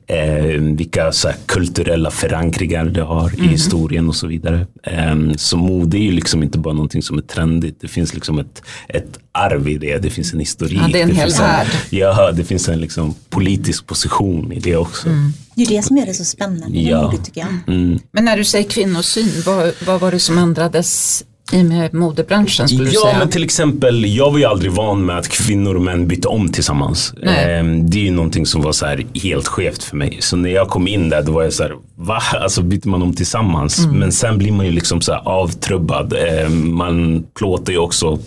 Eh, 0.08 0.62
vilka 0.62 1.12
så 1.12 1.28
här, 1.28 1.38
kulturella 1.46 2.12
förankringar 2.12 2.86
det 2.86 3.02
har 3.02 3.40
i 3.44 3.48
historien 3.48 4.10
och 4.10 4.16
så 4.16 4.28
vidare. 4.28 4.68
Eh, 4.84 5.16
så 5.36 5.58
mode 5.58 5.98
är 5.98 6.02
ju 6.02 6.12
liksom 6.12 6.44
inte 6.44 6.58
bara 6.58 6.74
någonting 6.74 7.02
som 7.02 7.18
är 7.18 7.22
trendigt. 7.22 7.78
Det 7.82 7.88
finns 7.88 8.14
liksom 8.14 8.40
ett, 8.40 8.62
ett 8.88 9.20
arv 9.32 9.68
i 9.68 9.78
det. 9.78 9.98
Det 9.98 10.10
finns 10.10 10.34
en 10.34 10.40
historik. 10.40 10.80
Ja, 10.82 10.90
det 10.92 11.00
är 11.00 11.04
en 11.04 11.16
hel 11.16 11.26
finns 11.26 11.40
värld. 11.40 11.68
Ja, 11.90 12.32
det 12.32 12.44
finns 12.44 12.70
en 12.70 12.80
liksom 12.80 13.16
politisk 13.30 13.88
position 13.88 14.52
i 14.52 14.60
det 14.60 14.76
också. 14.76 15.10
Det 15.56 15.64
är 15.64 15.68
det 15.68 15.82
som 15.82 15.98
gör 15.98 16.06
det 16.06 16.14
så 16.14 16.26
spännande 16.26 16.70
med 16.70 16.84
Ja. 16.84 17.02
mode 17.02 17.18
tycker 17.24 17.42
jag. 17.42 17.76
Mm. 17.76 18.00
Men 18.12 18.26
när 18.26 18.38
du 18.38 18.44
säger 18.44 18.70
kvinnosyn, 18.70 19.32
vad, 19.46 19.72
vad 19.86 20.02
var 20.02 20.12
det 20.12 20.20
som 20.20 20.38
ändrades 20.38 21.24
i 21.54 21.64
med 21.64 21.94
modebranschen 21.94 22.68
skulle 22.68 22.84
du 22.90 22.92
Ja, 22.96 23.02
säga? 23.02 23.18
men 23.20 23.30
till 23.30 23.44
exempel, 23.44 24.16
jag 24.16 24.32
var 24.32 24.38
ju 24.40 24.46
aldrig 24.46 24.72
van 24.72 25.06
med 25.06 25.18
att 25.18 25.28
kvinnor 25.28 25.76
och 25.76 25.82
män 25.82 26.08
bytte 26.08 26.28
om 26.28 26.52
tillsammans. 26.52 27.14
Ehm, 27.24 27.90
Det 27.90 27.98
är 27.98 28.04
ju 28.04 28.12
någonting 28.12 28.46
som 28.46 28.62
var 28.62 28.72
så 28.72 28.86
här 28.86 29.06
helt 29.24 29.48
skevt 29.48 29.84
för 29.84 29.96
mig. 29.98 30.18
Så 30.20 30.36
när 30.38 30.50
jag 30.50 30.68
kom 30.70 30.88
in 30.88 31.10
där, 31.10 31.22
då 31.24 31.32
var 31.32 31.44
jag 31.44 31.54
så 31.54 31.64
här, 31.64 31.74
va? 31.96 32.22
Alltså 32.42 32.62
byter 32.62 32.88
man 32.88 33.02
om 33.02 33.14
tillsammans? 33.14 33.80
Mm. 33.80 34.00
Men 34.00 34.12
sen 34.12 34.38
blir 34.38 34.52
man 34.52 34.66
ju 34.66 34.72
liksom 34.72 35.02
så 35.02 35.12
här 35.12 35.22
avtrubbad. 35.28 36.14
Ehm, 36.14 36.74
Man 36.76 37.24
plåtar 37.38 37.74
ju 37.74 37.80
också 37.80 38.20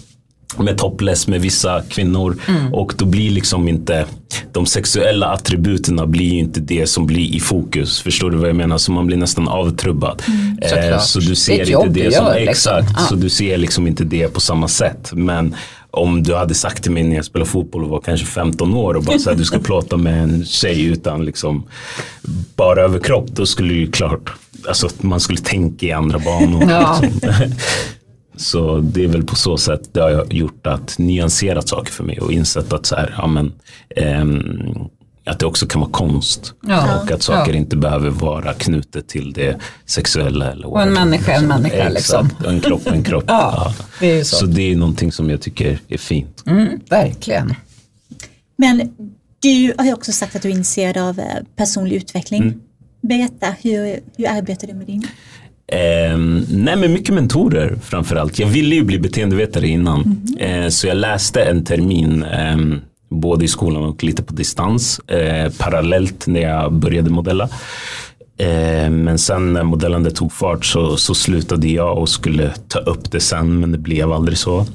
med 0.58 0.78
topless 0.78 1.26
med 1.28 1.40
vissa 1.40 1.82
kvinnor 1.88 2.36
Mm. 2.48 2.74
och 2.74 2.94
då 2.96 3.04
blir 3.04 3.30
liksom 3.30 3.68
inte 3.68 4.06
de 4.52 4.66
sexuella 4.66 5.26
attributerna 5.26 6.06
blir 6.06 6.32
inte 6.32 6.60
det 6.60 6.86
som 6.86 7.06
blir 7.06 7.34
i 7.34 7.40
fokus. 7.40 8.00
Förstår 8.00 8.30
du 8.30 8.36
vad 8.36 8.48
jag 8.48 8.56
menar? 8.56 8.78
Så 8.78 8.92
man 8.92 9.06
blir 9.06 9.16
nästan 9.16 9.48
avtrubbad. 9.48 10.22
Mm. 10.28 11.00
Så 11.00 11.20
du 11.20 11.34
ser 11.34 11.60
inte 11.70 11.88
det 12.00 12.04
du 12.04 12.12
som, 12.12 12.24
gör, 12.26 12.34
liksom. 12.34 12.48
exakt, 12.48 12.90
Ja. 12.96 13.06
så 13.08 13.14
du 13.14 13.28
ser 13.30 13.56
liksom 13.58 13.86
inte 13.86 14.04
det 14.04 14.28
på 14.28 14.40
samma 14.40 14.68
sätt. 14.68 15.10
Men 15.12 15.54
om 15.90 16.22
du 16.22 16.34
hade 16.34 16.54
sagt 16.54 16.82
till 16.82 16.92
mig 16.92 17.02
när 17.02 17.16
jag 17.16 17.24
spelade 17.24 17.50
fotboll 17.50 17.84
och 17.84 17.90
var 17.90 18.00
kanske 18.00 18.26
15 18.26 18.74
år 18.74 18.94
och 18.94 19.02
bara 19.04 19.18
så 19.18 19.30
här, 19.30 19.36
du 19.36 19.44
ska 19.44 19.58
prata 19.62 19.96
med 19.96 20.22
en 20.22 20.44
tjej 20.44 20.84
utan 20.84 21.24
liksom 21.24 21.62
bara 22.56 22.82
överkropp, 22.82 23.26
då 23.30 23.46
skulle 23.46 23.74
ju 23.74 23.90
klart, 23.90 24.30
alltså 24.68 24.88
man 25.00 25.20
skulle 25.20 25.38
tänka 25.38 25.86
i 25.86 25.92
andra 25.92 26.18
banor. 26.18 26.70
Ja. 26.70 26.98
Liksom. 27.02 27.30
Så 28.36 28.78
det 28.80 29.04
är 29.04 29.08
väl 29.08 29.22
på 29.24 29.36
så 29.36 29.56
sätt 29.56 29.80
det 29.94 30.00
har 30.00 30.26
gjort 30.32 30.66
att 30.66 30.98
nyanserat 30.98 31.68
saker 31.68 31.92
för 31.92 32.04
mig 32.04 32.20
och 32.20 32.32
insett 32.32 32.72
att 32.72 32.86
så 32.86 32.96
här, 32.96 33.14
ja, 33.18 33.26
men, 33.26 33.52
ehm, 33.96 34.74
att 35.26 35.38
det 35.38 35.46
också 35.46 35.66
kan 35.66 35.80
vara 35.80 35.90
konst. 35.90 36.54
Ja. 36.66 37.00
Och 37.02 37.10
att 37.10 37.22
saker 37.22 37.52
Ja. 37.52 37.58
inte 37.58 37.76
behöver 37.76 38.10
vara 38.10 38.52
knutet 38.52 39.08
till 39.08 39.32
det 39.32 39.56
sexuella. 39.86 40.52
Eller 40.52 40.66
Och 40.66 40.82
en 40.82 40.92
människa 40.92 41.32
är 41.32 41.36
en 41.38 41.46
människa, 41.48 41.88
liksom. 41.88 42.26
Exakt, 42.26 42.46
en 42.46 42.60
kropp 42.60 42.86
en 42.86 43.02
kropp. 43.04 43.24
Ja, 43.28 43.74
det 44.00 44.24
så. 44.24 44.36
så 44.36 44.46
det 44.46 44.72
är 44.72 44.76
någonting 44.76 45.12
som 45.12 45.30
jag 45.30 45.40
tycker 45.42 45.78
är 45.88 45.98
fint. 45.98 46.42
Mm, 46.46 46.80
verkligen. 46.90 47.54
Men 48.56 48.94
du 49.42 49.74
har 49.78 49.84
ju 49.84 49.92
också 49.92 50.12
sagt 50.12 50.36
att 50.36 50.42
du 50.42 50.48
är 50.48 50.52
intresserad 50.52 50.96
av 50.98 51.18
eh, 51.18 51.26
personlig 51.56 51.96
utveckling. 51.96 52.42
Mm. 52.42 52.60
Berätta, 53.02 53.54
hur, 53.62 54.00
hur 54.16 54.28
arbetar 54.28 54.66
du 54.66 54.74
med 54.74 54.86
din? 54.86 55.06
Eh, 55.72 56.18
nej 56.48 56.76
men 56.76 56.92
mycket 56.92 57.14
mentorer 57.14 57.76
framförallt. 57.82 58.38
Jag 58.38 58.46
ville 58.46 58.74
ju 58.74 58.84
bli 58.84 58.98
beteendevetare 58.98 59.68
innan. 59.68 60.26
Eh, 60.38 60.68
så 60.68 60.86
jag 60.86 60.96
läste 60.96 61.42
en 61.42 61.64
termin 61.64 62.22
eh, 62.22 62.56
både 63.10 63.44
i 63.44 63.48
skolan 63.48 63.84
och 63.84 64.04
lite 64.04 64.22
på 64.22 64.32
distans 64.32 64.98
eh, 64.98 65.52
parallellt 65.58 66.26
när 66.26 66.40
jag 66.40 66.72
började 66.72 67.10
modella. 67.10 67.48
Eh, 68.38 68.90
men 68.90 69.18
sen 69.18 69.52
när 69.52 69.62
modellandet 69.62 70.16
tog 70.16 70.32
fart 70.32 70.64
så, 70.64 70.96
så 70.96 71.14
slutade 71.14 71.68
jag 71.68 71.98
och 71.98 72.08
skulle 72.08 72.52
ta 72.68 72.78
upp 72.78 73.10
det 73.10 73.20
sen 73.20 73.60
men 73.60 73.72
det 73.72 73.78
blev 73.78 74.12
aldrig 74.12 74.38
så. 74.38 74.66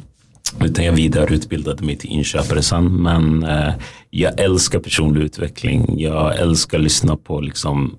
Utan 0.62 0.86
jag 0.86 0.94
vidareutbildade 0.94 1.84
mig 1.84 1.96
till 1.96 2.10
inköpare 2.10 2.62
sen. 2.62 2.86
Men 2.86 3.44
eh, 3.44 3.74
jag 4.10 4.40
älskar 4.40 4.80
personlig 4.80 5.22
utveckling. 5.22 6.00
Jag 6.00 6.40
älskar 6.40 6.78
att 6.78 6.84
lyssna 6.84 7.18
på 7.18 7.42
liksom, 7.42 7.96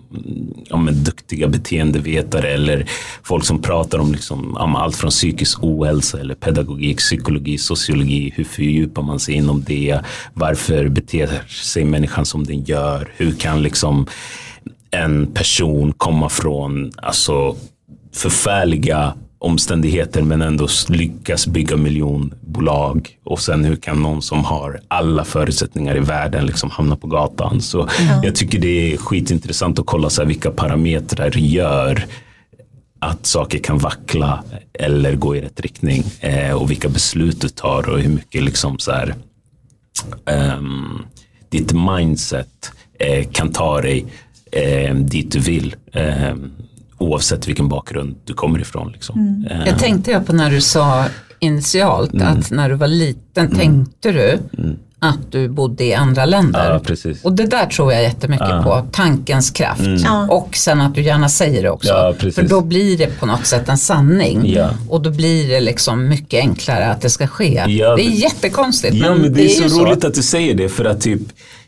ja, 0.69 0.77
men, 0.77 1.05
duktiga 1.05 1.49
beteendevetare 1.49 2.49
eller 2.49 2.91
folk 3.23 3.45
som 3.45 3.63
pratar 3.63 3.99
om 3.99 4.13
liksom, 4.13 4.57
om 4.57 4.77
allt 4.77 4.97
från 4.97 5.11
psykisk 5.11 5.65
ohälsa 5.65 6.21
eller 6.21 6.35
pedagogik, 6.35 6.99
psykologi, 6.99 7.59
sociologi. 7.59 8.33
Hur 8.37 8.45
fördjupar 8.45 9.03
man 9.03 9.21
sig 9.21 9.35
inom 9.35 9.65
det? 9.65 10.01
Varför 10.35 10.89
beter 10.89 11.43
sig 11.49 11.85
människan 11.85 12.27
som 12.27 12.45
den 12.45 12.65
gör? 12.65 13.13
Hur 13.17 13.33
kan 13.33 13.63
liksom 13.63 14.07
en 14.91 15.27
person 15.27 15.93
komma 15.93 16.29
från 16.29 16.93
alltså, 16.97 17.57
förfärliga 18.15 19.15
omständigheter 19.41 20.23
men 20.23 20.43
ändå 20.43 20.69
lyckas 20.89 21.47
bygga 21.47 21.77
miljonbolag 21.77 23.09
och 23.25 23.41
sen 23.41 23.65
hur 23.65 23.77
kan 23.77 24.03
någon 24.03 24.23
som 24.23 24.45
har 24.45 24.81
alla 24.89 25.25
förutsättningar 25.25 25.97
i 25.97 26.01
världen 26.01 26.47
liksom 26.47 26.71
hamna 26.71 26.97
på 26.97 27.07
gatan. 27.07 27.61
Så 27.61 27.89
jag 28.23 28.35
tycker 28.35 28.59
det 28.59 28.93
är 28.93 28.97
skitintressant 28.97 29.79
att 29.79 29.87
kolla 29.87 30.11
så 30.11 30.23
här, 30.23 30.29
vilka 30.29 30.51
parametrar 30.51 31.37
gör 31.37 32.05
att 32.99 33.27
saker 33.27 33.59
kan 33.59 33.79
vackla 33.79 34.45
eller 34.73 35.17
gå 35.17 35.37
i 35.37 35.41
rätt 35.41 35.61
riktning 35.61 36.05
eh, 36.21 36.53
och 36.53 36.71
vilka 36.71 36.89
beslut 36.89 37.41
du 37.41 37.49
tar 37.49 37.89
och 37.89 38.01
hur 38.01 38.11
mycket 38.11 38.43
liksom 38.43 38.79
så 38.79 38.93
här, 38.93 39.15
ehm, 40.27 40.99
ditt 41.49 41.73
mindset 41.73 42.73
eh, 42.99 43.29
kan 43.31 43.53
ta 43.53 43.81
dig 43.81 44.07
eh, 44.53 44.95
dit 44.95 45.33
du 45.33 45.39
vill. 45.39 45.77
Eh, 45.93 46.35
oavsett 47.01 47.49
vilken 47.49 47.69
bakgrund 47.69 48.17
du 48.25 48.35
kommer 48.35 48.59
ifrån. 48.59 48.93
Liksom. 48.93 49.19
Mm. 49.19 49.67
Jag 49.67 49.79
tänkte 49.79 50.11
jag 50.11 50.27
på 50.27 50.33
när 50.33 50.51
du 50.51 50.61
sa 50.61 51.05
initialt 51.39 52.13
mm. 52.13 52.27
att 52.27 52.51
när 52.51 52.69
du 52.69 52.75
var 52.75 52.89
liten 52.89 53.47
mm. 53.47 53.59
tänkte 53.59 54.13
du 54.13 54.39
mm. 54.59 54.77
att 54.99 55.33
du 55.33 55.49
bodde 55.49 55.85
i 55.85 55.95
andra 55.95 56.25
länder. 56.25 56.81
Ja, 57.05 57.13
och 57.23 57.33
det 57.33 57.47
där 57.47 57.67
tror 57.67 57.93
jag 57.93 58.03
jättemycket 58.03 58.49
ja. 58.49 58.63
på, 58.63 58.87
tankens 58.93 59.51
kraft. 59.51 59.81
Mm. 59.81 60.31
Och 60.31 60.57
sen 60.57 60.81
att 60.81 60.95
du 60.95 61.03
gärna 61.03 61.29
säger 61.29 61.63
det 61.63 61.71
också. 61.71 61.89
Ja, 61.89 62.15
För 62.35 62.43
då 62.43 62.61
blir 62.61 62.99
det 62.99 63.19
på 63.21 63.27
något 63.27 63.47
sätt 63.47 63.69
en 63.69 63.79
sanning. 63.79 64.57
Och 64.89 65.03
då 65.03 65.11
blir 65.11 65.49
det 65.49 65.61
liksom 65.61 66.09
mycket 66.09 66.41
enklare 66.41 66.91
att 66.91 67.01
det 67.01 67.11
ska 67.11 67.27
ske. 67.27 67.63
det 67.67 68.07
är 68.07 68.11
jättekonstigt. 68.11 68.95
Ja, 68.95 69.13
men, 69.13 69.21
men 69.21 69.33
det, 69.33 69.43
är, 69.43 69.45
är 69.45 69.69
så, 69.69 69.69
så 69.69 69.85
roligt 69.85 70.05
att 70.05 70.15
du 70.15 70.23
säger 70.23 70.55
det 70.55 70.69
för 70.69 70.85
att 70.85 71.01
typ 71.01 71.23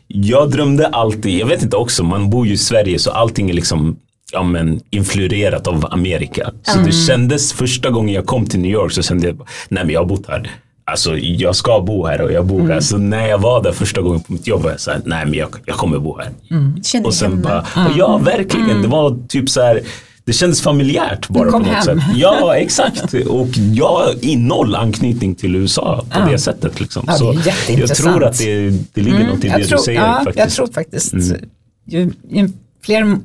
jag 0.07 0.51
drömde 0.51 0.87
alltid, 0.87 1.39
jag 1.39 1.47
vet 1.47 1.63
inte 1.63 1.77
också, 1.77 2.03
man 2.03 2.29
bor 2.29 2.47
ju 2.47 2.53
i 2.53 2.57
Sverige 2.57 2.99
så 2.99 3.11
allting 3.11 3.49
är 3.49 3.53
liksom 3.53 3.97
ja, 4.33 4.43
men, 4.43 4.81
influerat 4.89 5.67
av 5.67 5.85
Amerika. 5.91 6.51
Så 6.63 6.73
mm. 6.73 6.85
det 6.85 6.91
kändes 6.91 7.53
första 7.53 7.89
gången 7.89 8.15
jag 8.15 8.25
kom 8.25 8.45
till 8.45 8.59
New 8.59 8.71
York 8.71 8.91
så 8.91 9.01
kände 9.01 9.27
jag, 9.27 9.37
nej 9.69 9.83
men 9.83 9.93
jag 9.93 10.01
har 10.01 10.05
bott 10.05 10.27
här. 10.27 10.51
Alltså 10.85 11.17
jag 11.17 11.55
ska 11.55 11.81
bo 11.81 12.05
här 12.05 12.21
och 12.21 12.31
jag 12.31 12.45
bor 12.45 12.59
mm. 12.59 12.71
här. 12.71 12.79
Så 12.79 12.97
när 12.97 13.27
jag 13.27 13.37
var 13.37 13.63
där 13.63 13.71
första 13.71 14.01
gången 14.01 14.19
på 14.19 14.33
mitt 14.33 14.47
jobb 14.47 14.61
var 14.61 14.71
jag 14.71 14.79
så 14.79 14.91
här, 14.91 15.01
nej 15.05 15.25
men 15.25 15.33
jag, 15.33 15.49
jag 15.65 15.75
kommer 15.75 15.99
bo 15.99 16.17
här. 16.17 16.29
Mm. 16.51 17.05
Och 17.05 17.13
sen 17.13 17.41
bara, 17.41 17.59
och 17.59 17.97
ja 17.97 18.17
verkligen, 18.17 18.67
det 18.67 18.73
mm. 18.73 18.89
var 18.89 19.27
typ 19.27 19.49
så 19.49 19.61
här 19.61 19.81
det 20.25 20.33
kändes 20.33 20.61
familjärt 20.61 21.29
bara 21.29 21.51
på 21.51 21.59
något 21.59 21.67
hem. 21.67 21.83
sätt. 21.83 21.97
Ja, 22.15 22.55
exakt. 22.55 23.13
Och 23.13 23.47
jag 23.73 23.87
har 23.87 24.37
noll 24.37 24.75
anknytning 24.75 25.35
till 25.35 25.55
USA 25.55 26.05
på 26.09 26.19
ja. 26.19 26.25
det 26.25 26.37
sättet. 26.37 26.79
Liksom. 26.79 27.03
Ja, 27.07 27.13
det 27.13 27.17
så 27.17 27.71
jag 27.71 27.95
tror 27.95 28.23
att 28.23 28.37
det, 28.37 28.69
det 28.93 29.01
ligger 29.01 29.19
mm, 29.19 29.29
något 29.29 29.43
i 29.43 29.47
det 29.47 29.65
tror, 29.65 29.77
du 29.77 29.83
säger. 29.83 30.01
Ja, 30.01 30.13
faktiskt. 30.13 30.37
Jag 30.37 30.49
tror 30.49 30.67
faktiskt, 30.67 31.13
mm. 31.13 31.39
ju, 31.85 32.11
ju, 32.29 32.49
fler 32.83 33.19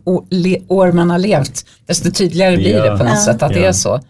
år 0.68 0.92
man 0.92 1.11
har 1.11 1.18
levt, 1.18 1.66
desto 1.87 2.11
tydligare 2.11 2.57
blir 2.57 2.83
det 2.83 2.99
på 2.99 3.05
något 3.05 3.12
ja. 3.12 3.25
sätt 3.25 3.42
att 3.42 3.53
det 3.53 3.64
är 3.64 3.73
så. 3.73 4.01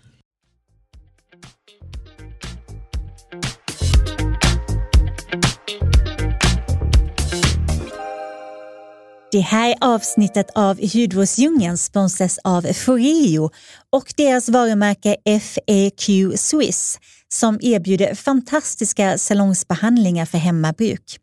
Det 9.32 9.40
här 9.40 9.74
avsnittet 9.80 10.46
av 10.54 10.80
Hudvårdsdjungeln 10.94 11.78
sponsras 11.78 12.38
av 12.44 12.62
Foreo 12.72 13.50
och 13.92 14.12
deras 14.16 14.48
varumärke 14.48 15.16
FAQ 15.24 16.38
Swiss 16.38 16.98
som 17.28 17.58
erbjuder 17.62 18.14
fantastiska 18.14 19.18
salongsbehandlingar 19.18 20.26
för 20.26 20.38
hemmabruk. 20.38 21.18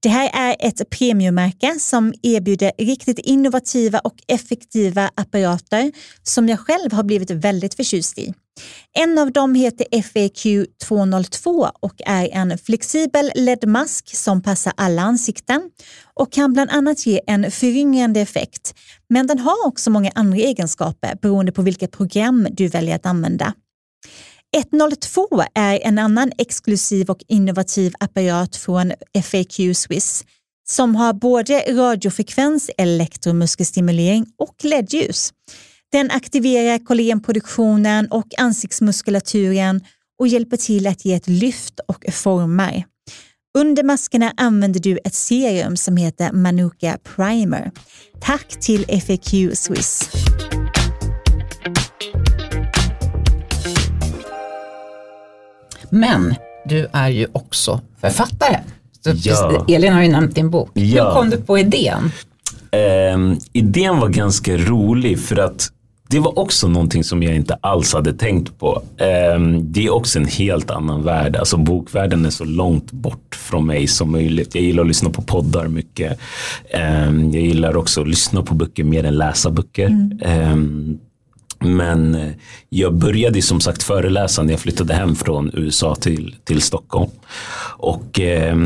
Det 0.00 0.08
här 0.08 0.30
är 0.32 0.56
ett 0.58 0.90
premiummärke 0.90 1.80
som 1.80 2.12
erbjuder 2.22 2.72
riktigt 2.78 3.18
innovativa 3.18 3.98
och 3.98 4.14
effektiva 4.28 5.10
apparater 5.14 5.92
som 6.22 6.48
jag 6.48 6.60
själv 6.60 6.92
har 6.92 7.02
blivit 7.02 7.30
väldigt 7.30 7.74
förtjust 7.74 8.18
i. 8.18 8.34
En 8.92 9.18
av 9.18 9.32
dem 9.32 9.54
heter 9.54 10.02
FAQ 10.02 10.66
202 10.88 11.70
och 11.80 11.94
är 12.06 12.28
en 12.32 12.58
flexibel 12.58 13.32
LED-mask 13.34 14.16
som 14.16 14.42
passar 14.42 14.72
alla 14.76 15.02
ansikten 15.02 15.70
och 16.14 16.32
kan 16.32 16.52
bland 16.52 16.70
annat 16.70 17.06
ge 17.06 17.20
en 17.26 17.50
föryngrande 17.50 18.20
effekt. 18.20 18.74
Men 19.08 19.26
den 19.26 19.38
har 19.38 19.66
också 19.66 19.90
många 19.90 20.10
andra 20.14 20.38
egenskaper 20.38 21.18
beroende 21.22 21.52
på 21.52 21.62
vilket 21.62 21.92
program 21.92 22.48
du 22.50 22.68
väljer 22.68 22.96
att 22.96 23.06
använda. 23.06 23.54
102 24.56 25.28
är 25.54 25.80
en 25.82 25.98
annan 25.98 26.32
exklusiv 26.38 27.10
och 27.10 27.24
innovativ 27.28 27.92
apparat 28.00 28.56
från 28.56 28.92
FAQ 29.24 29.76
Swiss 29.76 30.24
som 30.68 30.96
har 30.96 31.12
både 31.12 31.64
radiofrekvens, 31.68 32.70
elektromuskelstimulering 32.78 34.26
och 34.38 34.54
LED-ljus. 34.62 35.32
Den 35.92 36.10
aktiverar 36.10 36.78
kollagenproduktionen 36.78 38.06
och 38.10 38.26
ansiktsmuskulaturen 38.38 39.80
och 40.18 40.28
hjälper 40.28 40.56
till 40.56 40.86
att 40.86 41.04
ge 41.04 41.14
ett 41.14 41.28
lyft 41.28 41.80
och 41.88 42.04
formar. 42.12 42.84
Under 43.58 43.82
maskerna 43.82 44.32
använder 44.36 44.80
du 44.80 44.98
ett 45.04 45.14
serum 45.14 45.76
som 45.76 45.96
heter 45.96 46.32
Manuka 46.32 46.98
Primer. 47.16 47.70
Tack 48.20 48.60
till 48.60 49.00
FAQ 49.00 49.56
Swiss. 49.58 50.10
Men 55.90 56.34
du 56.64 56.88
är 56.92 57.08
ju 57.08 57.26
också 57.32 57.80
författare. 58.00 58.56
Så 59.04 59.10
ja. 59.14 59.64
Elin 59.68 59.92
har 59.92 60.02
ju 60.02 60.08
nämnt 60.08 60.34
din 60.34 60.50
bok. 60.50 60.70
Ja. 60.74 61.08
Hur 61.08 61.14
kom 61.14 61.30
du 61.30 61.36
på 61.36 61.58
idén? 61.58 62.12
Um, 63.14 63.38
idén 63.52 63.98
var 63.98 64.08
ganska 64.08 64.56
rolig 64.56 65.20
för 65.20 65.36
att 65.36 65.70
det 66.10 66.18
var 66.18 66.38
också 66.38 66.68
någonting 66.68 67.04
som 67.04 67.22
jag 67.22 67.34
inte 67.34 67.54
alls 67.60 67.94
hade 67.94 68.12
tänkt 68.12 68.58
på. 68.58 68.82
Um, 69.34 69.72
det 69.72 69.86
är 69.86 69.90
också 69.90 70.18
en 70.18 70.26
helt 70.26 70.70
annan 70.70 71.02
värld. 71.02 71.36
Alltså 71.36 71.56
bokvärlden 71.56 72.26
är 72.26 72.30
så 72.30 72.44
långt 72.44 72.92
bort 72.92 73.34
från 73.34 73.66
mig 73.66 73.86
som 73.86 74.12
möjligt. 74.12 74.54
Jag 74.54 74.64
gillar 74.64 74.82
att 74.82 74.88
lyssna 74.88 75.10
på 75.10 75.22
poddar 75.22 75.68
mycket. 75.68 76.18
Um, 77.08 77.30
jag 77.30 77.42
gillar 77.42 77.76
också 77.76 78.00
att 78.00 78.08
lyssna 78.08 78.42
på 78.42 78.54
böcker 78.54 78.84
mer 78.84 79.04
än 79.04 79.16
läsa 79.16 79.50
böcker. 79.50 79.86
Mm. 79.86 80.98
Men 81.64 82.14
eh, 82.14 82.30
jag 82.68 82.94
började 82.94 83.42
som 83.42 83.60
sagt 83.60 83.82
föreläsa 83.82 84.42
när 84.42 84.52
jag 84.52 84.60
flyttade 84.60 84.94
hem 84.94 85.16
från 85.16 85.50
USA 85.54 85.94
till, 85.94 86.36
till 86.44 86.62
Stockholm. 86.62 87.10
Och 87.76 88.20
eh, 88.20 88.56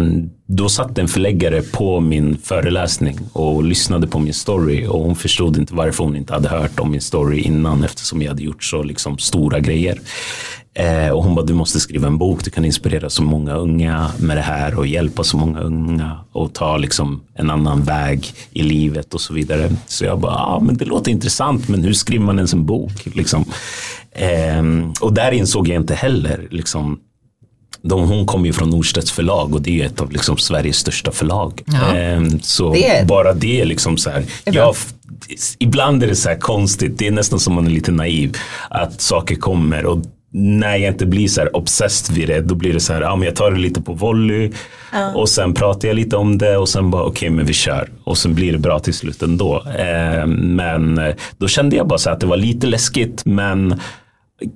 då 0.47 0.69
satt 0.69 0.99
en 0.99 1.09
förläggare 1.09 1.63
på 1.63 2.01
min 2.01 2.39
föreläsning 2.39 3.19
och 3.33 3.65
lyssnade 3.65 4.07
på 4.07 4.19
min 4.19 4.35
story 4.35 4.87
och 4.87 5.01
hon 5.01 5.17
förstod 5.17 5.57
inte 5.57 5.75
varför 5.75 6.05
hon 6.05 6.17
inte 6.17 6.33
hade 6.33 6.49
hört 6.49 6.81
om 6.81 6.91
min 6.91 7.01
story 7.01 7.41
innan 7.41 7.85
eftersom 7.85 8.23
jag 8.23 8.29
hade 8.29 8.43
gjort 8.43 8.65
så 8.65 8.83
liksom, 8.83 9.19
stora 9.19 9.61
grejer. 9.61 10.01
Eh, 10.75 11.09
och 11.09 11.25
hon 11.25 11.35
bara, 11.35 11.45
du 11.45 11.55
måste 11.55 11.81
skriva 11.81 12.07
en 12.07 12.19
bok, 12.19 12.45
du 12.45 12.51
kan 12.51 12.65
inspirera 12.65 13.11
så 13.11 13.23
många 13.23 13.55
unga 13.55 14.11
med 14.19 14.37
det 14.37 14.43
här 14.43 14.79
och 14.79 14.87
hjälpa 14.87 15.25
så 15.25 15.37
många 15.37 15.61
unga 15.61 16.19
och 16.33 16.53
ta 16.55 16.77
liksom 16.77 17.21
en 17.35 17.51
annan 17.51 17.83
väg 17.83 18.33
i 18.51 18.63
livet 18.63 19.15
och 19.15 19.21
så 19.21 19.35
vidare. 19.35 19.71
Så 19.87 20.05
jag 20.05 20.21
bara, 20.21 20.33
ja 20.33 20.61
men 20.63 20.77
det 20.77 20.85
låter 20.85 21.11
intressant 21.11 21.69
men 21.69 21.85
hur 21.85 21.93
skriver 21.93 22.25
man 22.25 22.37
ens 22.37 22.53
en 22.53 22.67
bok? 22.67 23.07
Liksom. 23.15 23.45
Eh, 24.13 24.63
och 25.01 25.13
där 25.13 25.33
insåg 25.33 25.69
jag 25.69 25.77
inte 25.77 25.95
heller 25.95 26.49
liksom, 26.51 26.99
de, 27.83 28.09
hon 28.09 28.27
kommer 28.27 28.47
ju 28.47 28.53
från 28.53 28.71
Norstedts 28.71 29.13
förlag 29.13 29.55
och 29.55 29.63
det 29.63 29.81
är 29.81 29.87
ett 29.87 30.01
av 30.01 30.13
liksom 30.13 30.37
Sveriges 30.37 30.77
största 30.77 31.11
förlag. 31.11 31.63
Ja. 31.67 31.97
Ehm, 31.97 32.41
så 32.41 32.73
det 32.73 32.89
är... 32.89 33.05
bara 33.05 33.33
det 33.33 33.65
liksom 33.65 33.97
så 33.97 34.11
här. 34.11 34.25
Jag, 34.45 34.75
ibland 35.59 36.03
är 36.03 36.07
det 36.07 36.17
så 36.17 36.29
här 36.29 36.37
konstigt, 36.37 36.99
det 36.99 37.07
är 37.07 37.11
nästan 37.11 37.41
som 37.41 37.55
man 37.55 37.67
är 37.67 37.71
lite 37.71 37.93
naiv. 37.93 38.37
Att 38.71 39.01
saker 39.01 39.37
kommer 39.37 39.87
och 39.87 39.99
när 40.37 40.77
jag 40.77 40.93
inte 40.93 41.07
blir 41.07 41.29
så 41.29 41.41
här 41.41 41.57
obsessed 41.57 42.17
vid 42.17 42.29
det, 42.29 42.41
då 42.41 42.55
blir 42.55 42.73
det 42.73 42.81
så 42.81 42.93
här, 42.93 43.01
ja 43.01 43.17
men 43.17 43.27
jag 43.27 43.37
tar 43.37 43.51
det 43.51 43.59
lite 43.59 43.83
på 43.83 43.93
volley 43.93 44.53
ja. 44.93 45.15
och 45.15 45.29
sen 45.29 45.55
pratar 45.55 45.89
jag 45.89 45.95
lite 45.95 46.17
om 46.17 46.39
det 46.39 46.57
och 46.57 46.69
sen 46.69 46.91
bara 46.91 47.03
okej 47.03 47.11
okay, 47.11 47.31
men 47.31 47.47
vi 47.47 47.53
kör 47.53 47.89
och 48.05 48.19
sen 48.19 48.35
blir 48.35 48.53
det 48.53 48.59
bra 48.59 48.79
till 48.79 48.95
slut 48.95 49.23
ändå. 49.23 49.65
Eh, 49.79 50.27
men 50.27 50.99
eh, 50.99 51.15
då 51.39 51.49
kände 51.49 51.77
jag 51.77 51.89
bara 51.89 51.99
så 51.99 52.11
att 52.11 52.21
det 52.21 52.27
var 52.27 52.37
lite 52.37 52.67
läskigt 52.67 53.25
men 53.25 53.81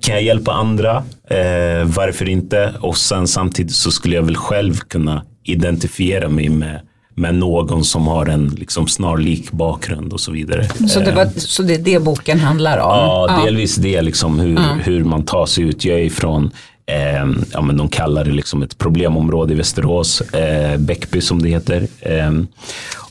kan 0.01 0.15
jag 0.15 0.23
hjälpa 0.23 0.51
andra? 0.51 0.95
Eh, 1.29 1.85
varför 1.85 2.29
inte? 2.29 2.73
Och 2.79 2.97
sen 2.97 3.27
samtidigt 3.27 3.75
så 3.75 3.91
skulle 3.91 4.15
jag 4.15 4.23
väl 4.23 4.35
själv 4.35 4.73
kunna 4.73 5.25
identifiera 5.43 6.29
mig 6.29 6.49
med 6.49 6.81
med 7.19 7.35
någon 7.35 7.83
som 7.83 8.07
har 8.07 8.25
en 8.25 8.47
liksom 8.47 8.87
snarlik 8.87 9.51
bakgrund 9.51 10.13
och 10.13 10.19
så 10.19 10.31
vidare. 10.31 10.69
Så 10.89 10.99
det, 10.99 11.11
var, 11.11 11.21
eh, 11.21 11.29
så 11.35 11.63
det 11.63 11.73
är 11.73 11.79
det 11.79 11.99
boken 11.99 12.39
handlar 12.39 12.77
om? 12.77 12.89
Ja, 12.89 13.41
delvis 13.45 13.75
det, 13.75 14.01
liksom 14.01 14.39
hur, 14.39 14.57
mm. 14.57 14.79
hur 14.79 15.03
man 15.03 15.23
tar 15.23 15.45
sig 15.45 15.63
ut. 15.63 15.85
Jag 15.85 15.99
är 15.99 16.03
ifrån 16.03 16.51
Eh, 16.89 17.27
ja, 17.53 17.61
men 17.61 17.77
de 17.77 17.89
kallar 17.89 18.25
det 18.25 18.31
liksom 18.31 18.63
ett 18.63 18.77
problemområde 18.77 19.53
i 19.53 19.55
Västerås, 19.55 20.21
eh, 20.21 20.77
Bäckby 20.77 21.21
som 21.21 21.41
det 21.41 21.49
heter. 21.49 21.87
Eh, 21.99 22.31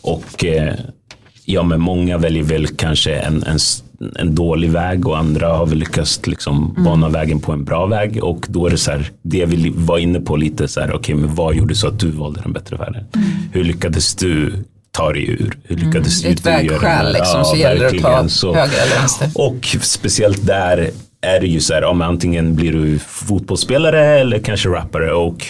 och 0.01 0.45
ja, 1.45 1.63
men 1.63 1.81
många 1.81 2.19
väljer 2.19 2.43
väl 2.43 2.67
kanske 2.67 3.15
en, 3.15 3.43
en, 3.43 3.59
en 4.19 4.35
dålig 4.35 4.71
väg 4.71 5.09
och 5.09 5.19
andra 5.19 5.49
har 5.49 5.67
väl 5.67 5.79
lyckats 5.79 6.27
liksom 6.27 6.71
mm. 6.71 6.85
bana 6.85 7.09
vägen 7.09 7.41
på 7.41 7.53
en 7.53 7.65
bra 7.65 7.87
väg. 7.87 8.25
Och 8.25 8.47
då 8.49 8.67
är 8.67 8.71
det 8.71 8.79
så 8.79 8.91
här, 8.91 9.11
det 9.23 9.47
vi 9.47 9.73
var 9.77 9.99
inne 9.99 10.21
på 10.21 10.37
lite 10.37 10.69
så 10.69 10.81
här, 10.81 10.89
okej, 10.89 10.99
okay, 10.99 11.15
men 11.15 11.35
vad 11.35 11.55
gjorde 11.55 11.75
så 11.75 11.89
att 11.89 12.01
du 12.01 12.11
valde 12.11 12.41
den 12.41 12.53
bättre 12.53 12.77
världen? 12.77 13.05
Mm. 13.15 13.29
Hur 13.53 13.65
lyckades 13.65 14.15
du 14.15 14.65
ta 14.91 15.13
dig 15.13 15.31
ur? 15.31 15.59
Hur 15.65 15.77
lyckades 15.77 16.25
mm. 16.25 16.37
du, 16.43 16.51
du 16.51 16.75
göra 16.75 17.03
det? 17.03 17.13
Liksom, 17.13 17.39
ja, 17.39 17.45
så 17.45 17.57
gäller 17.57 17.81
det 17.81 17.87
att 17.87 18.41
ta 18.41 18.55
höger 18.55 18.83
eller 18.83 18.97
vänster. 18.97 19.31
Och 19.35 19.77
speciellt 19.83 20.47
där 20.47 20.91
är 21.21 21.41
det 21.41 21.47
ju 21.47 21.61
så 21.61 21.75
här, 21.75 21.85
om 21.85 22.03
antingen 22.03 22.55
blir 22.55 22.73
du 22.73 22.99
fotbollsspelare 22.99 24.21
eller 24.21 24.39
kanske 24.39 24.69
rappare 24.69 25.13
och 25.13 25.47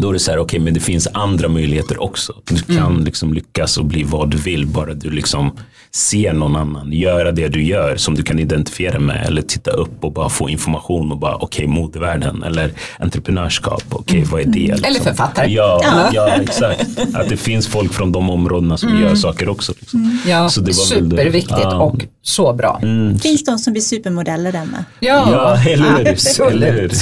då 0.00 0.08
är 0.08 0.12
det 0.12 0.18
så 0.18 0.30
här, 0.30 0.38
okej, 0.38 0.44
okay, 0.44 0.64
men 0.64 0.74
det 0.74 0.80
finns 0.80 1.08
andra 1.12 1.48
möjligheter 1.48 2.02
också. 2.02 2.34
Du 2.44 2.62
kan 2.62 2.92
mm. 2.92 3.04
liksom 3.04 3.34
lyckas 3.34 3.78
och 3.78 3.84
bli 3.84 4.02
vad 4.02 4.30
du 4.30 4.36
vill, 4.36 4.66
bara 4.66 4.94
du 4.94 5.10
liksom 5.10 5.52
se 5.92 6.32
någon 6.32 6.56
annan 6.56 6.92
göra 6.92 7.32
det 7.32 7.48
du 7.48 7.62
gör 7.62 7.96
som 7.96 8.14
du 8.14 8.22
kan 8.22 8.38
identifiera 8.38 8.98
med 8.98 9.26
eller 9.26 9.42
titta 9.42 9.70
upp 9.70 10.04
och 10.04 10.12
bara 10.12 10.28
få 10.28 10.48
information 10.48 11.12
och 11.12 11.18
bara 11.18 11.34
okej 11.34 11.64
okay, 11.64 11.66
modevärlden 11.66 12.42
eller 12.42 12.72
entreprenörskap, 12.98 13.84
okej 13.88 14.18
okay, 14.18 14.30
vad 14.30 14.40
är 14.40 14.44
det? 14.44 14.58
Liksom. 14.58 14.84
Eller 14.84 15.00
författare. 15.00 15.52
Ja, 15.52 15.80
ja. 15.82 16.10
ja, 16.12 16.28
exakt. 16.28 16.98
Att 17.14 17.28
det 17.28 17.36
finns 17.36 17.66
folk 17.66 17.92
från 17.92 18.12
de 18.12 18.30
områdena 18.30 18.76
som 18.76 18.88
mm. 18.88 19.02
gör 19.02 19.14
saker 19.14 19.48
också. 19.48 19.72
Liksom. 19.80 20.04
Mm. 20.04 20.18
Ja, 20.26 20.48
så 20.48 20.60
det 20.60 20.66
var 20.66 20.84
superviktigt 20.84 21.52
väldigt, 21.52 21.72
ja. 21.72 21.80
och 21.80 22.04
så 22.22 22.52
bra. 22.52 22.78
Mm. 22.82 23.18
Finns 23.18 23.44
de 23.44 23.58
som 23.58 23.72
blir 23.72 23.82
supermodeller 23.82 24.52
där 24.52 24.64
med? 24.64 24.84
Ja, 25.00 25.28
ja 25.32 25.70
eller 25.70 25.98
hur. 25.98 26.52
Eller 26.52 26.72
hur. 26.72 26.92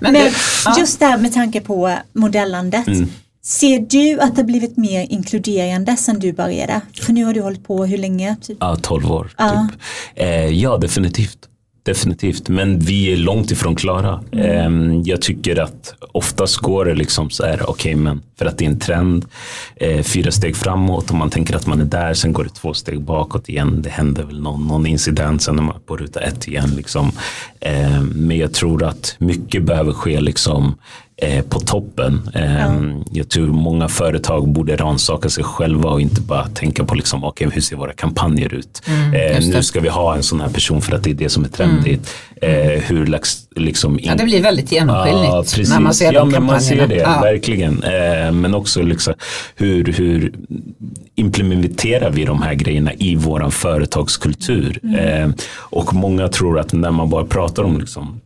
Men, 0.00 0.12
Men 0.12 0.32
just 0.78 1.00
där 1.00 1.18
med 1.18 1.34
tanke 1.34 1.60
på 1.60 1.92
modellandet. 2.48 2.88
Mm. 2.88 3.08
Ser 3.42 3.78
du 3.78 4.20
att 4.20 4.36
det 4.36 4.44
blivit 4.44 4.76
mer 4.76 5.06
inkluderande 5.10 5.96
sen 5.96 6.18
du 6.18 6.32
började? 6.32 6.80
För 7.00 7.12
nu 7.12 7.24
har 7.24 7.34
du 7.34 7.40
hållit 7.40 7.64
på 7.64 7.84
hur 7.84 7.98
länge? 7.98 8.36
Typ? 8.42 8.56
Ja, 8.60 8.76
12 8.82 9.12
år. 9.12 9.30
Ja. 9.38 9.68
Typ. 9.70 9.80
Eh, 10.14 10.46
ja, 10.46 10.78
definitivt. 10.78 11.38
Definitivt, 11.82 12.48
men 12.48 12.78
vi 12.78 13.12
är 13.12 13.16
långt 13.16 13.50
ifrån 13.50 13.76
klara. 13.76 14.20
Mm. 14.32 15.02
Jag 15.02 15.22
tycker 15.22 15.60
att 15.60 15.94
oftast 16.12 16.56
går 16.56 16.84
det 16.84 16.94
liksom 16.94 17.30
så 17.30 17.44
här, 17.44 17.54
okej 17.54 17.70
okay, 17.70 17.96
men 17.96 18.22
för 18.38 18.46
att 18.46 18.58
det 18.58 18.64
är 18.64 18.70
en 18.70 18.78
trend, 18.78 19.24
eh, 19.76 20.02
fyra 20.02 20.30
steg 20.30 20.56
framåt 20.56 21.10
och 21.10 21.16
man 21.16 21.30
tänker 21.30 21.56
att 21.56 21.66
man 21.66 21.80
är 21.80 21.84
där, 21.84 22.14
sen 22.14 22.32
går 22.32 22.44
det 22.44 22.50
två 22.50 22.74
steg 22.74 23.00
bakåt 23.00 23.48
igen. 23.48 23.82
Det 23.82 23.90
händer 23.90 24.22
väl 24.22 24.40
någon, 24.40 24.66
någon 24.66 24.86
incident, 24.86 25.42
sen 25.42 25.58
är 25.58 25.62
man 25.62 25.80
på 25.86 25.96
ruta 25.96 26.20
ett 26.20 26.48
igen. 26.48 26.70
Liksom. 26.76 27.12
Men 28.14 28.38
jag 28.38 28.52
tror 28.52 28.84
att 28.84 29.16
mycket 29.18 29.62
behöver 29.62 29.92
ske 29.92 30.20
liksom 30.20 30.74
eh, 31.22 31.44
på 31.44 31.60
toppen. 31.60 32.30
Eh, 32.34 32.58
ja. 32.58 32.72
Jag 33.12 33.28
tror 33.28 33.46
många 33.46 33.88
företag 33.88 34.48
borde 34.48 34.76
rannsaka 34.76 35.28
sig 35.28 35.44
själva 35.44 35.90
och 35.90 36.00
inte 36.00 36.20
bara 36.20 36.46
tänka 36.48 36.84
på 36.84 36.94
liksom, 36.94 37.24
okay, 37.24 37.48
hur 37.52 37.60
ser 37.60 37.76
våra 37.76 37.92
kampanjer 37.92 38.54
ut. 38.54 38.82
Mm, 38.86 39.14
eh, 39.14 39.48
nu 39.48 39.62
ska 39.62 39.80
vi 39.80 39.88
ha 39.88 40.16
en 40.16 40.22
sån 40.22 40.40
här 40.40 40.48
person 40.48 40.82
för 40.82 40.96
att 40.96 41.02
det 41.02 41.10
är 41.10 41.14
det 41.14 41.28
som 41.28 41.44
är 41.44 41.48
trendigt. 41.48 42.14
Mm. 42.40 42.70
Eh, 42.70 42.82
hur 42.82 43.18
liksom 43.56 43.98
in... 43.98 44.06
Ja, 44.06 44.14
det 44.14 44.24
blir 44.24 44.42
väldigt 44.42 44.72
genomskinligt 44.72 45.58
ja, 45.58 45.74
när 45.74 45.80
man 45.80 45.94
ser 45.94 46.12
ja, 46.12 46.20
de 46.20 46.28
men 46.28 46.44
Man 46.44 46.60
ser 46.60 46.86
det, 46.86 46.94
ja. 46.94 47.20
verkligen. 47.20 47.82
Eh, 47.82 48.32
men 48.32 48.54
också 48.54 48.82
liksom, 48.82 49.14
hur, 49.56 49.84
hur 49.84 50.32
implementerar 51.14 52.10
vi 52.10 52.24
de 52.24 52.42
här 52.42 52.54
grejerna 52.54 52.92
i 52.92 53.16
våran 53.16 53.50
företagskultur? 53.50 54.80
Mm. 54.82 55.34
Och 55.50 55.94
många 55.94 56.28
tror 56.28 56.58
att 56.58 56.72
när 56.72 56.90
man 56.90 57.10
bara 57.10 57.24
pratar 57.24 57.62
om 57.62 57.80
liksom, 57.80 58.20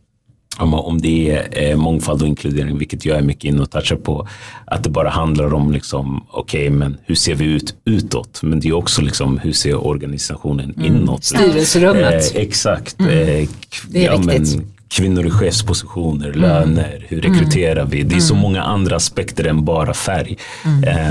om 0.57 1.01
det 1.01 1.31
är 1.31 1.69
eh, 1.71 1.75
mångfald 1.75 2.21
och 2.21 2.27
inkludering, 2.27 2.77
vilket 2.77 3.05
jag 3.05 3.17
är 3.17 3.21
mycket 3.21 3.43
inne 3.43 3.61
och 3.61 3.71
touchar 3.71 3.95
på, 3.95 4.27
att 4.65 4.83
det 4.83 4.89
bara 4.89 5.09
handlar 5.09 5.53
om 5.53 5.71
liksom, 5.71 6.25
okej, 6.29 6.67
okay, 6.67 6.77
men 6.77 6.97
hur 7.05 7.15
ser 7.15 7.35
vi 7.35 7.45
ut 7.45 7.75
utåt? 7.85 8.39
Men 8.43 8.59
det 8.59 8.67
är 8.67 8.73
också 8.73 9.01
liksom, 9.01 9.37
hur 9.37 9.53
ser 9.53 9.87
organisationen 9.87 10.73
mm. 10.77 10.85
inåt? 10.85 11.23
Styrelserummet. 11.23 12.35
Eh, 12.35 12.41
exakt. 12.41 12.99
Mm. 12.99 13.11
Eh, 13.11 13.49
det 13.89 14.05
är 14.05 14.11
ja, 14.11 14.17
viktigt. 14.17 14.55
Men, 14.55 14.73
kvinnor 14.87 15.25
i 15.25 15.29
chefspositioner, 15.29 16.27
mm. 16.27 16.41
löner, 16.41 17.05
hur 17.07 17.21
rekryterar 17.21 17.85
vi? 17.85 18.03
Det 18.03 18.15
är 18.15 18.19
så 18.19 18.33
mm. 18.33 18.41
många 18.41 18.61
andra 18.61 18.95
aspekter 18.95 19.43
än 19.43 19.65
bara 19.65 19.93
färg. 19.93 20.37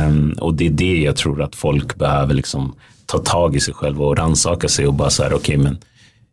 Um, 0.09 0.33
och 0.41 0.55
det 0.55 0.67
är 0.67 0.71
det 0.71 0.97
jag 0.97 1.17
tror 1.17 1.43
att 1.43 1.55
folk 1.55 1.97
behöver 1.97 2.35
liksom 2.35 2.75
ta 3.07 3.19
tag 3.19 3.57
i 3.57 3.61
sig 3.61 3.75
själva 3.75 4.05
och 4.05 4.17
rannsaka 4.17 4.69
sig 4.69 4.87
och 4.87 4.95
bara 4.95 5.11
så 5.11 5.23
här, 5.23 5.33
okej, 5.33 5.39
okay, 5.39 5.59
men 5.59 5.79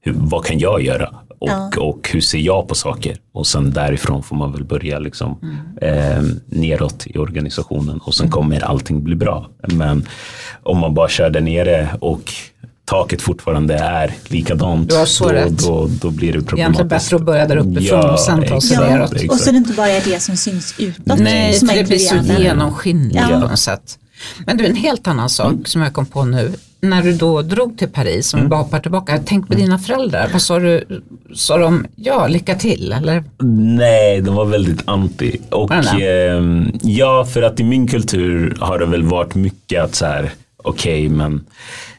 hur, 0.01 0.13
vad 0.15 0.45
kan 0.45 0.59
jag 0.59 0.81
göra? 0.81 1.09
Och, 1.39 1.49
ja. 1.49 1.71
och 1.79 2.09
hur 2.13 2.21
ser 2.21 2.37
jag 2.37 2.67
på 2.67 2.75
saker? 2.75 3.17
Och 3.31 3.47
sen 3.47 3.71
därifrån 3.71 4.23
får 4.23 4.35
man 4.35 4.51
väl 4.51 4.63
börja 4.63 4.99
liksom, 4.99 5.39
mm. 5.41 6.17
eh, 6.17 6.23
neråt 6.45 7.07
i 7.07 7.17
organisationen 7.17 7.99
och 7.99 8.13
sen 8.13 8.25
mm. 8.25 8.31
kommer 8.31 8.63
allting 8.63 9.03
bli 9.03 9.15
bra. 9.15 9.49
Men 9.67 10.07
om 10.63 10.77
man 10.77 10.93
bara 10.93 11.09
kör 11.09 11.29
där 11.29 11.41
nere 11.41 11.89
och 11.99 12.33
taket 12.85 13.21
fortfarande 13.21 13.73
är 13.73 14.13
likadant, 14.27 14.89
då, 14.89 15.05
då, 15.49 15.89
då, 16.01 16.11
blir 16.11 16.33
det 16.33 16.41
problematiskt. 16.41 16.59
Egentligen 16.59 16.87
bättre 16.87 17.15
att 17.15 17.21
börja 17.21 17.47
där 17.47 17.57
uppifrån 17.57 17.99
ja, 17.99 18.11
och 18.11 18.19
sen 18.19 18.47
ta 18.47 18.61
sig 18.61 18.77
neråt. 18.77 19.11
Och 19.29 19.39
så 19.39 19.49
är 19.49 19.51
det 19.51 19.57
inte 19.57 19.73
bara 19.73 19.87
det 19.87 20.21
som 20.21 20.37
syns 20.37 20.75
utåt. 20.79 21.19
Nej, 21.19 21.53
för 21.53 21.75
det 21.75 21.83
blir 21.83 21.97
så 21.97 22.15
genomskinligt 22.15 23.15
ja. 23.15 23.27
på 23.27 23.39
något 23.39 23.59
sätt. 23.59 23.99
Men 24.45 24.57
du, 24.57 24.65
en 24.65 24.75
helt 24.75 25.07
annan 25.07 25.29
sak 25.29 25.51
mm. 25.51 25.65
som 25.65 25.81
jag 25.81 25.93
kom 25.93 26.05
på 26.05 26.25
nu 26.25 26.53
när 26.81 27.03
du 27.03 27.13
då 27.13 27.41
drog 27.41 27.77
till 27.77 27.89
Paris, 27.89 28.33
om 28.33 28.37
vi 28.37 28.41
mm. 28.41 28.49
bara 28.49 28.61
hoppar 28.61 28.79
tillbaka, 28.79 29.19
tänk 29.25 29.47
på 29.47 29.53
dina 29.53 29.79
föräldrar. 29.79 30.29
Vad 30.31 30.41
sa 30.41 30.59
du? 30.59 31.01
Sa 31.35 31.57
de 31.57 31.85
ja, 31.95 32.27
lycka 32.27 32.55
till? 32.55 32.91
Eller? 32.91 33.23
Nej, 33.77 34.21
de 34.21 34.35
var 34.35 34.45
väldigt 34.45 34.81
anti. 34.85 35.37
Och 35.49 35.71
eh, 35.71 36.43
ja, 36.81 37.25
för 37.25 37.41
att 37.41 37.59
i 37.59 37.63
min 37.63 37.87
kultur 37.87 38.57
har 38.59 38.79
det 38.79 38.85
väl 38.85 39.03
varit 39.03 39.35
mycket 39.35 39.83
att 39.83 39.95
så 39.95 40.05
här, 40.05 40.31
okej, 40.63 41.05
okay, 41.05 41.17
men 41.17 41.45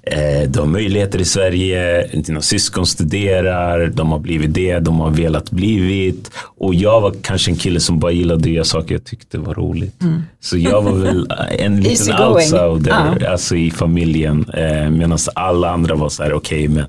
Eh, 0.02 0.48
du 0.48 0.58
har 0.58 0.66
möjligheter 0.66 1.20
i 1.20 1.24
Sverige, 1.24 2.06
dina 2.12 2.42
syskon 2.42 2.86
studerar, 2.86 3.86
de 3.86 4.12
har 4.12 4.18
blivit 4.18 4.54
det 4.54 4.78
de 4.78 5.00
har 5.00 5.10
velat 5.10 5.50
blivit. 5.50 6.30
Och 6.36 6.74
jag 6.74 7.00
var 7.00 7.14
kanske 7.22 7.50
en 7.50 7.56
kille 7.56 7.80
som 7.80 7.98
bara 7.98 8.12
gillade 8.12 8.40
att 8.40 8.54
göra 8.54 8.64
saker 8.64 8.94
jag 8.94 9.04
tyckte 9.04 9.38
var 9.38 9.54
roligt. 9.54 10.02
Mm. 10.02 10.22
Så 10.40 10.58
jag 10.58 10.82
var 10.82 10.92
väl 10.92 11.32
en 11.58 11.80
liten 11.80 12.22
outsider 12.22 12.92
ah. 12.92 13.30
alltså, 13.30 13.56
i 13.56 13.70
familjen. 13.70 14.50
Eh, 14.54 14.90
Medan 14.90 15.18
alla 15.34 15.70
andra 15.70 15.94
var 15.94 16.08
så 16.08 16.22
här, 16.22 16.32
okej 16.32 16.64
okay, 16.64 16.68
men 16.68 16.84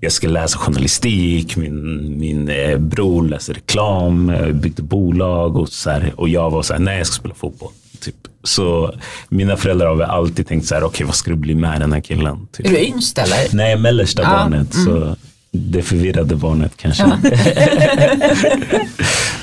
jag 0.00 0.12
ska 0.12 0.28
läsa 0.28 0.58
journalistik, 0.58 1.56
min, 1.56 2.18
min 2.18 2.48
eh, 2.48 2.78
bror 2.78 3.28
läser 3.28 3.54
reklam, 3.54 4.30
eh, 4.30 4.52
byggde 4.52 4.82
bolag 4.82 5.56
och, 5.56 5.68
så 5.68 5.90
här, 5.90 6.12
och 6.16 6.28
jag 6.28 6.50
var 6.50 6.62
så 6.62 6.72
här, 6.72 6.80
nej 6.80 6.98
jag 6.98 7.06
ska 7.06 7.14
spela 7.14 7.34
fotboll. 7.34 7.72
Typ. 8.00 8.14
Så 8.44 8.94
mina 9.28 9.56
föräldrar 9.56 9.86
har 9.86 9.96
väl 9.96 10.10
alltid 10.10 10.46
tänkt 10.46 10.66
så 10.66 10.74
här, 10.74 10.82
okej 10.82 10.88
okay, 10.88 11.06
vad 11.06 11.14
ska 11.14 11.30
du 11.30 11.36
bli 11.36 11.54
med 11.54 11.80
den 11.80 11.92
här 11.92 12.00
killen? 12.00 12.46
Typ. 12.52 12.66
Är 12.66 12.70
du 12.70 12.78
yngst 12.78 13.18
eller? 13.18 13.48
Nej, 13.52 13.76
mellersta 13.76 14.22
ah, 14.22 14.30
barnet. 14.30 14.74
Mm. 14.74 14.86
Så 14.86 15.16
det 15.50 15.82
förvirrade 15.82 16.36
barnet 16.36 16.72
kanske. 16.76 17.02
Ja. 17.02 17.18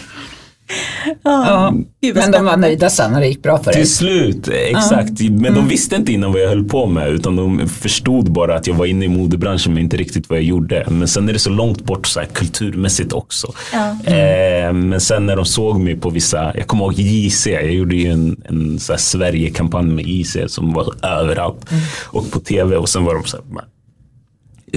Ja, 1.23 1.73
men 2.13 2.31
de 2.31 2.45
var 2.45 2.57
nöjda 2.57 2.89
sen 2.89 3.11
när 3.11 3.19
det 3.19 3.27
gick 3.27 3.43
bra 3.43 3.57
för 3.57 3.65
dig. 3.65 3.73
Till 3.73 3.93
slut, 3.93 4.47
exakt. 4.47 5.11
Ja. 5.19 5.31
Men 5.31 5.43
de 5.43 5.49
mm. 5.49 5.67
visste 5.67 5.95
inte 5.95 6.13
innan 6.13 6.33
vad 6.33 6.41
jag 6.41 6.49
höll 6.49 6.63
på 6.63 6.85
med 6.85 7.09
utan 7.09 7.35
de 7.35 7.69
förstod 7.69 8.31
bara 8.31 8.55
att 8.55 8.67
jag 8.67 8.75
var 8.75 8.85
inne 8.85 9.05
i 9.05 9.07
modebranschen 9.07 9.73
men 9.73 9.83
inte 9.83 9.97
riktigt 9.97 10.29
vad 10.29 10.37
jag 10.37 10.45
gjorde. 10.45 10.85
Men 10.87 11.07
sen 11.07 11.29
är 11.29 11.33
det 11.33 11.39
så 11.39 11.49
långt 11.49 11.83
bort 11.83 12.07
så 12.07 12.19
här, 12.19 12.27
kulturmässigt 12.27 13.13
också. 13.13 13.53
Ja. 13.73 14.13
Eh, 14.13 14.73
men 14.73 15.01
sen 15.01 15.25
när 15.25 15.35
de 15.35 15.45
såg 15.45 15.79
mig 15.79 15.95
på 15.95 16.09
vissa, 16.09 16.51
jag 16.55 16.67
kommer 16.67 16.83
ihåg 16.83 16.93
JC, 16.93 17.47
jag 17.47 17.73
gjorde 17.73 17.95
ju 17.95 18.11
en, 18.11 18.41
en 18.49 18.79
Sverige-kampanj 18.79 19.85
med 19.85 20.07
JC 20.07 20.37
som 20.47 20.73
var 20.73 21.05
överallt. 21.05 21.71
Mm. 21.71 21.83
Och 22.05 22.31
på 22.31 22.39
tv 22.39 22.77
och 22.77 22.89
sen 22.89 23.05
var 23.05 23.13
de 23.13 23.23
så 23.23 23.37
här, 23.37 23.65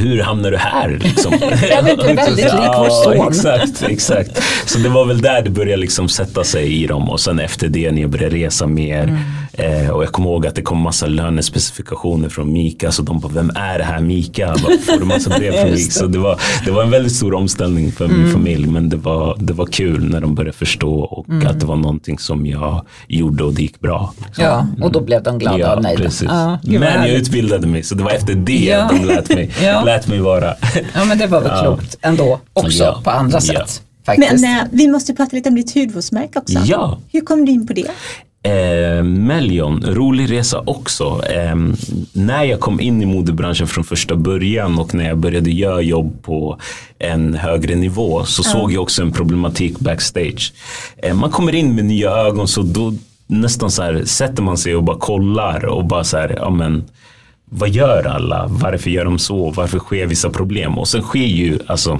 hur 0.00 0.22
hamnar 0.22 0.50
du 0.50 0.56
här? 0.56 0.98
Liksom? 1.02 1.32
ja, 1.70 1.82
det 1.82 1.90
är 1.90 2.14
väldigt 2.14 2.44
lik 2.44 2.72
vår 2.76 3.04
son. 3.04 3.28
exakt, 3.28 3.82
exakt. 3.82 4.42
Så 4.66 4.78
det 4.78 4.88
var 4.88 5.04
väl 5.04 5.20
där 5.20 5.42
det 5.42 5.50
började 5.50 5.80
liksom 5.80 6.08
sätta 6.08 6.44
sig 6.44 6.82
i 6.82 6.86
dem 6.86 7.10
och 7.10 7.20
sen 7.20 7.38
efter 7.38 7.68
det 7.68 7.90
när 7.90 8.00
jag 8.00 8.10
började 8.10 8.36
resa 8.36 8.66
mer 8.66 9.02
mm. 9.02 9.18
Eh, 9.58 9.90
och 9.90 10.02
jag 10.02 10.12
kommer 10.12 10.30
ihåg 10.30 10.46
att 10.46 10.54
det 10.54 10.62
kom 10.62 10.78
massa 10.78 11.06
lönespecifikationer 11.06 12.28
från 12.28 12.52
Mika 12.52 12.92
så 12.92 13.02
de 13.02 13.20
bara, 13.20 13.32
vem 13.32 13.50
är 13.54 13.78
det 13.78 13.84
här 13.84 14.00
Mika? 14.00 14.46
Bara, 14.46 14.78
får 14.78 15.00
du 15.00 15.04
massa 15.04 15.30
brev 15.30 15.52
från 15.52 15.70
Mika? 15.74 15.90
Så 15.90 16.06
det 16.06 16.18
var, 16.18 16.40
det 16.64 16.70
var 16.70 16.82
en 16.82 16.90
väldigt 16.90 17.12
stor 17.12 17.34
omställning 17.34 17.92
för 17.92 18.04
mm. 18.04 18.22
min 18.22 18.32
familj 18.32 18.66
men 18.66 18.88
det 18.88 18.96
var, 18.96 19.36
det 19.38 19.52
var 19.52 19.66
kul 19.66 20.10
när 20.10 20.20
de 20.20 20.34
började 20.34 20.56
förstå 20.56 21.00
och 21.00 21.28
mm. 21.28 21.46
att 21.46 21.60
det 21.60 21.66
var 21.66 21.76
någonting 21.76 22.18
som 22.18 22.46
jag 22.46 22.86
gjorde 23.08 23.44
och 23.44 23.54
det 23.54 23.62
gick 23.62 23.80
bra. 23.80 24.14
Liksom. 24.26 24.44
Ja, 24.44 24.66
och 24.82 24.92
då 24.92 25.00
blev 25.00 25.22
de 25.22 25.38
glada 25.38 25.58
ja, 25.58 25.76
och 25.76 25.82
nöjda. 25.82 26.02
Precis. 26.02 26.28
Ja, 26.30 26.58
men 26.62 26.82
jag 26.82 27.08
utbildade 27.08 27.66
mig 27.66 27.82
så 27.82 27.94
det 27.94 28.04
var 28.04 28.10
efter 28.10 28.34
det 28.34 28.52
ja. 28.52 28.90
de 28.92 29.04
lät 29.04 29.28
mig 29.28 29.50
ja 29.62 29.84
lät 29.84 30.08
mig 30.08 30.20
vara. 30.20 30.54
Ja 30.94 31.04
men 31.04 31.18
det 31.18 31.26
var 31.26 31.40
väl 31.40 31.60
klokt 31.62 31.98
ändå 32.02 32.40
också 32.52 32.84
ja. 32.84 33.00
på 33.04 33.10
andra 33.10 33.40
sätt. 33.40 33.82
Faktiskt. 34.06 34.42
Men 34.42 34.58
äh, 34.58 34.64
vi 34.72 34.88
måste 34.88 35.14
prata 35.14 35.36
lite 35.36 35.48
om 35.48 35.54
ditt 35.54 35.74
hudvårdsmärke 35.74 36.38
också. 36.38 36.58
Ja. 36.64 36.98
Hur 37.12 37.20
kom 37.20 37.44
du 37.44 37.52
in 37.52 37.66
på 37.66 37.72
det? 37.72 37.90
Eh, 38.48 39.02
Melion, 39.02 39.84
rolig 39.86 40.30
resa 40.30 40.62
också. 40.66 41.22
Eh, 41.30 41.56
när 42.12 42.44
jag 42.44 42.60
kom 42.60 42.80
in 42.80 43.02
i 43.02 43.06
modebranschen 43.06 43.66
från 43.66 43.84
första 43.84 44.16
början 44.16 44.78
och 44.78 44.94
när 44.94 45.08
jag 45.08 45.18
började 45.18 45.50
göra 45.50 45.80
jobb 45.80 46.22
på 46.22 46.58
en 46.98 47.34
högre 47.34 47.74
nivå 47.74 48.24
så 48.24 48.42
ja. 48.44 48.50
såg 48.50 48.72
jag 48.72 48.82
också 48.82 49.02
en 49.02 49.12
problematik 49.12 49.78
backstage. 49.78 50.52
Eh, 50.96 51.14
man 51.14 51.30
kommer 51.30 51.54
in 51.54 51.74
med 51.74 51.84
nya 51.84 52.10
ögon 52.10 52.48
så 52.48 52.62
då 52.62 52.94
nästan 53.26 53.70
så 53.70 53.82
här 53.82 54.04
sätter 54.04 54.42
man 54.42 54.58
sig 54.58 54.76
och 54.76 54.82
bara 54.82 54.98
kollar 54.98 55.64
och 55.64 55.84
bara 55.84 56.04
så 56.04 56.16
här, 56.16 56.34
ja 56.36 56.50
men 56.50 56.84
vad 57.44 57.68
gör 57.68 58.04
alla? 58.04 58.46
Varför 58.48 58.90
gör 58.90 59.04
de 59.04 59.18
så? 59.18 59.50
Varför 59.50 59.78
sker 59.78 60.06
vissa 60.06 60.30
problem? 60.30 60.78
Och 60.78 60.88
sen 60.88 61.02
sker 61.02 61.26
ju, 61.26 61.58
alltså 61.66 61.98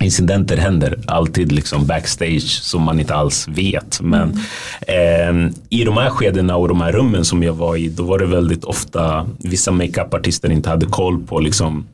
incidenter 0.00 0.56
händer 0.56 0.98
alltid 1.06 1.52
liksom 1.52 1.86
backstage 1.86 2.62
som 2.62 2.82
man 2.82 3.00
inte 3.00 3.14
alls 3.14 3.48
vet. 3.48 4.00
Men 4.00 4.40
mm. 4.88 5.46
eh, 5.46 5.52
i 5.68 5.84
de 5.84 5.96
här 5.96 6.10
skedena 6.10 6.56
och 6.56 6.68
de 6.68 6.80
här 6.80 6.92
rummen 6.92 7.24
som 7.24 7.42
jag 7.42 7.52
var 7.52 7.76
i, 7.76 7.88
då 7.88 8.02
var 8.02 8.18
det 8.18 8.26
väldigt 8.26 8.64
ofta 8.64 9.28
vissa 9.38 9.72
makeupartister 9.72 10.50
inte 10.50 10.70
hade 10.70 10.86
koll 10.86 11.22
på 11.22 11.40
liksom 11.40 11.86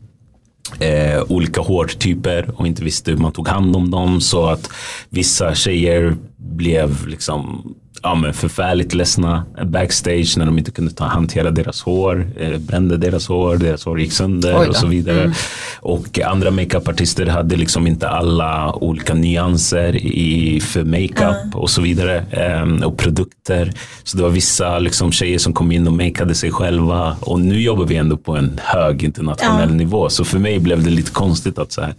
eh, 0.78 1.22
olika 1.28 1.60
hårtyper 1.60 2.50
och 2.56 2.66
inte 2.66 2.84
visste 2.84 3.10
hur 3.10 3.18
man 3.18 3.32
tog 3.32 3.48
hand 3.48 3.76
om 3.76 3.90
dem. 3.90 4.20
Så 4.20 4.46
att 4.46 4.70
vissa 5.08 5.54
tjejer 5.54 6.16
blev 6.36 7.06
liksom 7.06 7.74
ja, 8.04 8.14
men 8.14 8.34
förfärligt 8.34 8.94
ledsna 8.94 9.44
backstage 9.64 10.34
när 10.38 10.46
de 10.46 10.58
inte 10.58 10.70
kunde 10.70 10.90
ta, 10.90 11.04
hantera 11.04 11.50
deras 11.50 11.82
hår, 11.82 12.26
eh, 12.36 12.58
brände 12.58 12.96
deras 12.96 13.28
hår, 13.28 13.56
deras 13.56 13.84
hår 13.84 14.00
gick 14.00 14.12
sönder 14.12 14.68
och 14.68 14.76
så 14.76 14.86
vidare. 14.86 15.20
Mm. 15.20 15.32
Och 15.80 16.20
andra 16.20 16.50
makeupartister 16.50 17.26
hade 17.26 17.56
liksom 17.56 17.86
inte 17.86 18.08
alla 18.08 18.74
olika 18.74 19.14
nyanser 19.14 19.96
i, 19.96 20.60
för 20.60 20.84
makeup 20.84 21.42
mm. 21.42 21.54
och 21.54 21.70
så 21.70 21.82
vidare. 21.82 22.24
Eh, 22.30 22.86
och 22.86 22.98
produkter. 22.98 23.72
Så 24.02 24.16
det 24.16 24.22
var 24.22 24.30
vissa 24.30 24.78
liksom, 24.78 25.12
tjejer 25.12 25.38
som 25.38 25.52
kom 25.52 25.72
in 25.72 25.86
och 25.86 25.92
makeade 25.92 26.34
sig 26.34 26.52
själva. 26.52 27.16
Och 27.20 27.40
nu 27.40 27.60
jobbar 27.60 27.84
vi 27.84 27.96
ändå 27.96 28.16
på 28.16 28.36
en 28.36 28.60
hög 28.62 29.04
internationell 29.04 29.62
mm. 29.62 29.76
nivå. 29.76 30.08
Så 30.08 30.24
för 30.24 30.38
mig 30.38 30.58
blev 30.58 30.84
det 30.84 30.90
lite 30.90 31.10
konstigt 31.10 31.58
att 31.58 31.72
så 31.72 31.80
här, 31.80 31.94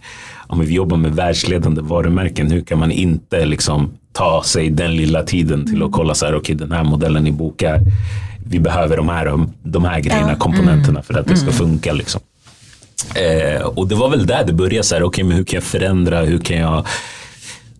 om 0.46 0.60
vi 0.60 0.74
jobbar 0.74 0.96
med 0.96 1.14
världsledande 1.14 1.82
varumärken, 1.82 2.50
hur 2.50 2.60
kan 2.60 2.78
man 2.78 2.90
inte 2.90 3.46
liksom 3.46 3.90
ta 4.16 4.42
sig 4.42 4.70
den 4.70 4.96
lilla 4.96 5.22
tiden 5.22 5.66
till 5.66 5.82
att 5.82 5.92
kolla 5.92 6.14
så 6.14 6.26
här, 6.26 6.32
okej 6.32 6.54
okay, 6.54 6.66
den 6.66 6.72
här 6.72 6.84
modellen 6.84 7.24
ni 7.24 7.32
bokar, 7.32 7.80
vi 8.46 8.60
behöver 8.60 8.96
de 8.96 9.08
här, 9.08 9.46
de 9.62 9.84
här 9.84 10.00
grejerna, 10.00 10.30
ja. 10.30 10.38
komponenterna 10.38 11.02
för 11.02 11.14
att 11.14 11.26
det 11.26 11.36
ska 11.36 11.46
mm. 11.46 11.54
funka. 11.54 11.92
Liksom. 11.92 12.20
Eh, 13.14 13.62
och 13.62 13.88
det 13.88 13.94
var 13.94 14.08
väl 14.08 14.26
där 14.26 14.44
det 14.44 14.52
började, 14.52 14.82
så 14.82 14.94
här, 14.94 15.02
okay, 15.02 15.24
men 15.24 15.36
hur 15.36 15.44
kan 15.44 15.56
jag 15.56 15.64
förändra, 15.64 16.20
hur 16.20 16.38
kan 16.38 16.56
jag 16.56 16.86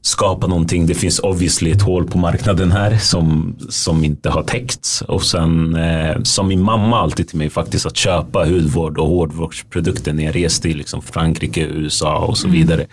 skapa 0.07 0.47
någonting. 0.47 0.87
Det 0.87 0.95
finns 0.95 1.19
obviously 1.19 1.71
ett 1.71 1.83
hål 1.83 2.07
på 2.07 2.19
marknaden 2.19 2.73
här 2.73 2.97
som, 2.99 3.57
som 3.69 4.05
inte 4.05 4.31
har 4.31 4.43
täckts. 4.43 5.03
Och 5.03 5.23
sen 5.23 5.77
eh, 5.77 6.23
som 6.23 6.49
min 6.49 6.63
mamma 6.63 7.01
alltid 7.01 7.29
till 7.29 7.39
mig 7.39 7.51
faktiskt 7.51 7.87
att 7.87 7.97
köpa 7.97 8.45
hudvård 8.45 8.99
och 8.99 9.09
hårdvårdsprodukter 9.09 10.13
när 10.13 10.25
jag 10.25 10.37
reste 10.37 10.69
i 10.69 10.75
liksom 10.75 11.03
Frankrike, 11.03 11.61
USA 11.61 12.19
och 12.19 12.39
så 12.39 12.47
mm. 12.47 12.61
vidare. 12.61 12.81
Mm. 12.81 12.89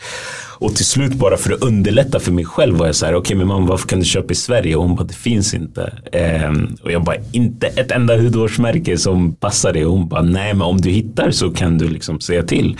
Och 0.59 0.75
till 0.75 0.85
slut 0.85 1.13
bara 1.13 1.37
för 1.37 1.53
att 1.53 1.61
underlätta 1.61 2.19
för 2.19 2.31
mig 2.31 2.45
själv 2.45 2.77
var 2.77 2.85
jag 2.85 2.95
så 2.95 3.05
här, 3.05 3.13
okej 3.13 3.19
okay, 3.19 3.37
men 3.37 3.47
mamma 3.47 3.65
varför 3.65 3.87
kan 3.87 3.99
du 3.99 4.05
köpa 4.05 4.31
i 4.31 4.35
Sverige? 4.35 4.75
Och 4.75 4.83
hon 4.83 4.95
bara, 4.95 5.03
det 5.03 5.13
finns 5.13 5.53
inte. 5.53 5.93
Eh, 6.11 6.51
och 6.83 6.91
jag 6.91 7.03
bara, 7.03 7.15
inte 7.31 7.67
ett 7.67 7.91
enda 7.91 8.17
hudvårdsmärke 8.17 8.97
som 8.97 9.35
passar 9.35 9.73
dig. 9.73 9.85
Och 9.85 9.91
hon 9.91 10.07
bara, 10.07 10.21
nej 10.21 10.53
men 10.53 10.61
om 10.61 10.81
du 10.81 10.89
hittar 10.89 11.31
så 11.31 11.51
kan 11.51 11.77
du 11.77 11.87
liksom 11.87 12.19
säga 12.19 12.43
till. 12.43 12.77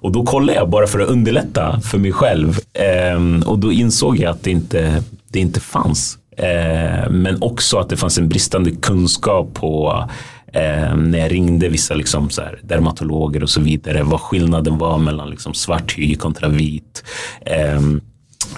Och 0.00 0.12
då 0.12 0.24
kollade 0.24 0.58
jag 0.58 0.70
bara 0.70 0.86
för 0.86 1.00
att 1.00 1.08
underlätta 1.08 1.80
för 1.80 1.98
mig 1.98 2.12
själv. 2.12 2.58
Eh, 2.72 3.48
och 3.48 3.58
då 3.58 3.72
insåg 3.72 4.16
jag 4.16 4.30
att 4.30 4.42
det 4.42 4.50
inte, 4.50 5.02
det 5.28 5.40
inte 5.40 5.60
fanns. 5.60 6.18
Eh, 6.36 7.10
men 7.10 7.38
också 7.40 7.78
att 7.78 7.88
det 7.88 7.96
fanns 7.96 8.18
en 8.18 8.28
bristande 8.28 8.70
kunskap 8.70 9.54
på 9.54 10.04
eh, 10.52 10.96
när 10.96 11.18
jag 11.18 11.32
ringde 11.32 11.68
vissa 11.68 11.94
liksom, 11.94 12.30
så 12.30 12.42
här, 12.42 12.60
dermatologer 12.62 13.42
och 13.42 13.50
så 13.50 13.60
vidare. 13.60 14.02
Vad 14.02 14.20
skillnaden 14.20 14.78
var 14.78 14.98
mellan 14.98 15.30
liksom, 15.30 15.54
svart 15.54 15.98
hy 15.98 16.14
kontra 16.14 16.48
vit. 16.48 17.04
Ehm, 17.46 18.00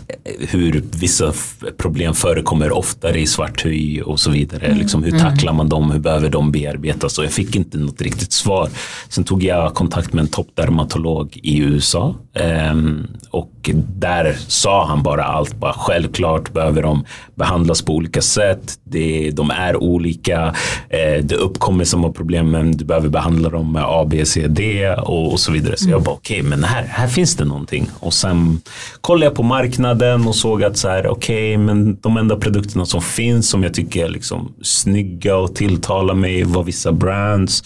Ehm, 0.09 0.47
hur 0.49 0.85
vissa 1.01 1.33
problem 1.76 2.14
förekommer 2.14 2.72
oftare 2.72 3.20
i 3.20 3.26
svart 3.26 3.64
hy 3.64 4.03
och 4.03 4.20
så 4.20 4.30
vidare. 4.30 4.66
Mm. 4.66 4.78
Liksom, 4.78 5.03
hur 5.03 5.14
mm. 5.14 5.22
tacklar 5.22 5.53
man 5.53 5.68
dem? 5.68 5.91
Hur 5.91 5.99
behöver 5.99 6.28
de 6.28 6.53
bearbetas? 6.53 7.18
Och 7.18 7.24
jag 7.24 7.33
fick 7.33 7.57
inte 7.57 7.78
något 7.78 8.03
riktigt 8.03 8.33
svar. 8.33 8.68
Sen 9.09 9.24
tog 9.24 9.43
jag 9.43 9.74
kontakt 9.74 10.12
med 10.12 10.22
en 10.22 10.28
toppdermatolog 10.28 11.39
i 11.43 11.59
USA 11.59 12.14
um, 12.72 13.07
och 13.30 13.70
där 13.97 14.37
sa 14.49 14.87
han 14.87 15.03
bara 15.03 15.24
allt. 15.24 15.57
Bara, 15.57 15.72
självklart 15.72 16.53
behöver 16.53 16.83
de 16.83 17.05
behandlas 17.35 17.83
på 17.83 17.95
olika 17.95 18.22
sätt. 18.22 18.78
Det, 18.85 19.30
de 19.30 19.51
är 19.51 19.76
olika. 19.76 20.47
Uh, 20.49 21.24
det 21.24 21.35
uppkommer 21.35 21.85
samma 21.85 22.12
problem 22.12 22.51
men 22.51 22.76
du 22.76 22.85
behöver 22.85 23.09
behandla 23.09 23.49
dem 23.49 23.72
med 23.72 23.83
A, 23.87 24.07
B, 24.11 24.24
C, 24.26 24.47
D 24.49 24.91
och, 24.91 25.33
och 25.33 25.41
så 25.41 25.53
vidare. 25.53 25.76
Så 25.76 25.85
mm. 25.85 25.93
jag 25.93 26.03
bara 26.03 26.14
okej, 26.14 26.41
okay, 26.41 26.51
men 26.51 26.64
här, 26.64 26.83
här 26.83 27.09
finns 27.09 27.37
det 27.37 27.45
någonting. 27.45 27.91
Och 28.01 28.14
sen 28.14 28.61
kollade 29.01 29.26
jag 29.26 29.35
på 29.35 29.43
marknaden 29.78 30.28
och 30.28 30.34
såg 30.34 30.64
att 30.64 30.76
så 30.76 30.88
här, 30.88 31.06
okej, 31.06 31.54
okay, 31.54 31.58
men 31.58 32.00
de 32.00 32.16
enda 32.16 32.36
produkterna 32.36 32.86
som 32.86 33.02
finns 33.02 33.48
som 33.48 33.62
jag 33.62 33.74
tycker 33.74 34.04
är 34.04 34.08
liksom 34.08 34.52
snygga 34.62 35.36
och 35.36 35.54
tilltalar 35.54 36.14
mig 36.14 36.44
var 36.44 36.64
vissa 36.64 36.92
brands. 36.92 37.64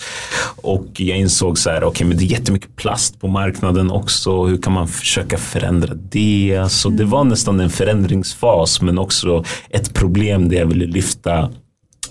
Och 0.63 0.87
jag 0.97 1.19
insåg 1.19 1.59
så 1.59 1.71
här, 1.71 1.77
okej, 1.77 1.89
okay, 1.89 2.07
men 2.07 2.17
det 2.17 2.25
är 2.25 2.27
jättemycket 2.27 2.77
plast 2.77 3.21
på 3.21 3.29
marknaden 3.29 3.91
också. 3.91 4.45
Hur 4.45 4.57
kan 4.57 4.73
man 4.73 4.89
försöka 4.89 5.39
förändra 5.39 5.95
det? 5.95 6.67
Så 6.69 6.89
det 6.89 7.05
var 7.05 7.25
nästan 7.25 7.61
en 7.61 7.71
förändringsfas, 7.71 8.83
men 8.83 8.99
också 8.99 9.45
ett 9.71 9.95
problem 9.95 10.49
där 10.49 10.57
jag 10.57 10.67
ville 10.67 10.87
lyfta 10.87 11.51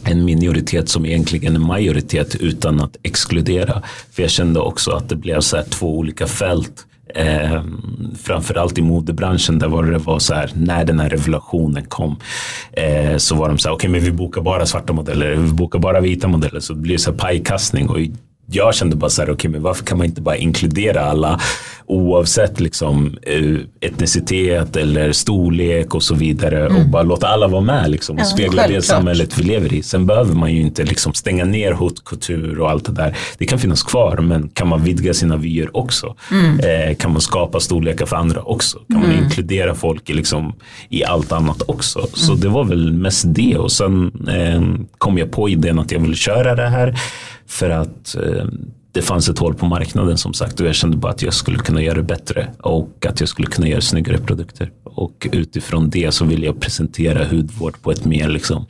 en 0.03 0.25
minoritet 0.25 0.89
som 0.89 1.05
egentligen 1.05 1.55
är 1.55 1.59
majoritet 1.59 2.35
utan 2.35 2.81
att 2.81 2.97
exkludera. 3.03 3.81
För 4.11 4.21
jag 4.21 4.31
kände 4.31 4.59
också 4.59 4.91
att 4.91 5.09
det 5.09 5.15
blev 5.15 5.41
så 5.41 5.63
två 5.69 5.97
olika 5.97 6.27
fält 6.27 6.85
Eh, 7.15 7.63
framförallt 8.23 8.77
i 8.77 8.81
modebranschen 8.81 9.59
där 9.59 9.67
var 9.67 9.83
det 9.83 9.97
var 9.97 10.19
så 10.19 10.33
här 10.33 10.51
när 10.53 10.85
den 10.85 10.99
här 10.99 11.09
revolutionen 11.09 11.85
kom 11.85 12.15
eh, 12.71 13.17
så 13.17 13.35
var 13.35 13.49
de 13.49 13.57
så 13.57 13.69
här 13.69 13.75
okej 13.75 13.89
okay, 13.89 13.91
men 13.91 14.01
vi 14.01 14.11
bokar 14.11 14.41
bara 14.41 14.65
svarta 14.65 14.93
modeller, 14.93 15.35
vi 15.35 15.53
bokar 15.53 15.79
bara 15.79 15.99
vita 15.99 16.27
modeller. 16.27 16.59
Så 16.59 16.73
det 16.73 16.79
blir 16.79 16.97
så 16.97 17.11
här 17.11 17.17
pajkastning 17.17 17.89
och 17.89 17.97
jag 18.47 18.75
kände 18.75 18.95
bara 18.95 19.09
så 19.09 19.21
här, 19.21 19.27
okej, 19.27 19.33
okay, 19.33 19.51
men 19.51 19.61
varför 19.61 19.85
kan 19.85 19.97
man 19.97 20.07
inte 20.07 20.21
bara 20.21 20.37
inkludera 20.37 21.01
alla 21.01 21.39
oavsett 21.87 22.59
liksom 22.59 23.17
eh, 23.21 23.89
etnicitet 23.89 24.75
eller 24.75 25.11
storlek 25.11 25.95
och 25.95 26.03
så 26.03 26.15
vidare 26.15 26.65
mm. 26.65 26.77
och 26.81 26.89
bara 26.89 27.03
låta 27.03 27.27
alla 27.27 27.47
vara 27.47 27.61
med 27.61 27.91
liksom, 27.91 28.15
och 28.15 28.21
ja, 28.21 28.25
spegla 28.25 28.61
självklart. 28.61 28.81
det 28.81 28.81
samhället 28.81 29.37
vi 29.37 29.43
lever 29.43 29.73
i. 29.73 29.83
Sen 29.83 30.05
behöver 30.05 30.33
man 30.33 30.53
ju 30.53 30.61
inte 30.61 30.83
liksom 30.83 31.13
stänga 31.13 31.45
ner 31.45 31.71
hotkultur 31.71 32.59
och 32.59 32.69
allt 32.69 32.85
det 32.85 32.91
där. 32.91 33.17
Det 33.37 33.45
kan 33.45 33.59
finnas 33.59 33.83
kvar, 33.83 34.17
men 34.17 34.49
kan 34.49 34.67
man 34.67 34.83
vidga 34.83 35.13
sina 35.13 35.37
vyer 35.37 35.77
också? 35.77 36.15
Mm. 36.31 36.59
Eh, 36.59 36.95
kan 36.95 37.11
man 37.11 37.21
skapa 37.21 37.59
storlekar 37.59 38.05
för 38.05 38.15
andra 38.15 38.41
också? 38.41 38.79
Kan 38.87 39.03
mm. 39.03 39.09
man 39.09 39.23
inkludera 39.23 39.75
folk 39.75 40.09
i, 40.09 40.13
liksom, 40.13 40.53
i 40.89 41.03
allt 41.03 41.31
annat 41.31 41.61
också? 41.67 42.07
Så 42.13 42.31
mm. 42.31 42.41
det 42.41 42.49
var 42.49 42.63
väl 42.63 42.93
mest 42.93 43.25
det 43.27 43.57
och 43.57 43.71
sen 43.71 44.11
eh, 44.29 44.85
kom 44.97 45.17
jag 45.17 45.31
på 45.31 45.49
idén 45.49 45.79
att 45.79 45.91
jag 45.91 45.99
ville 45.99 46.15
köra 46.15 46.55
det 46.55 46.69
här 46.69 46.95
för 47.47 47.69
att 47.69 48.15
eh, 48.15 48.45
det 48.91 49.01
fanns 49.01 49.29
ett 49.29 49.39
hål 49.39 49.53
på 49.55 49.65
marknaden 49.65 50.17
som 50.17 50.33
sagt 50.33 50.59
och 50.59 50.67
jag 50.67 50.75
kände 50.75 50.97
bara 50.97 51.11
att 51.11 51.21
jag 51.21 51.33
skulle 51.33 51.57
kunna 51.57 51.81
göra 51.81 51.97
det 51.97 52.03
bättre 52.03 52.49
och 52.59 53.05
att 53.05 53.19
jag 53.19 53.29
skulle 53.29 53.47
kunna 53.47 53.67
göra 53.67 53.81
snyggare 53.81 54.17
produkter. 54.17 54.71
Och 54.83 55.27
utifrån 55.31 55.89
det 55.89 56.11
så 56.11 56.25
vill 56.25 56.43
jag 56.43 56.59
presentera 56.59 57.27
hudvård 57.27 57.81
på 57.81 57.91
ett 57.91 58.05
mer 58.05 58.29
liksom 58.29 58.65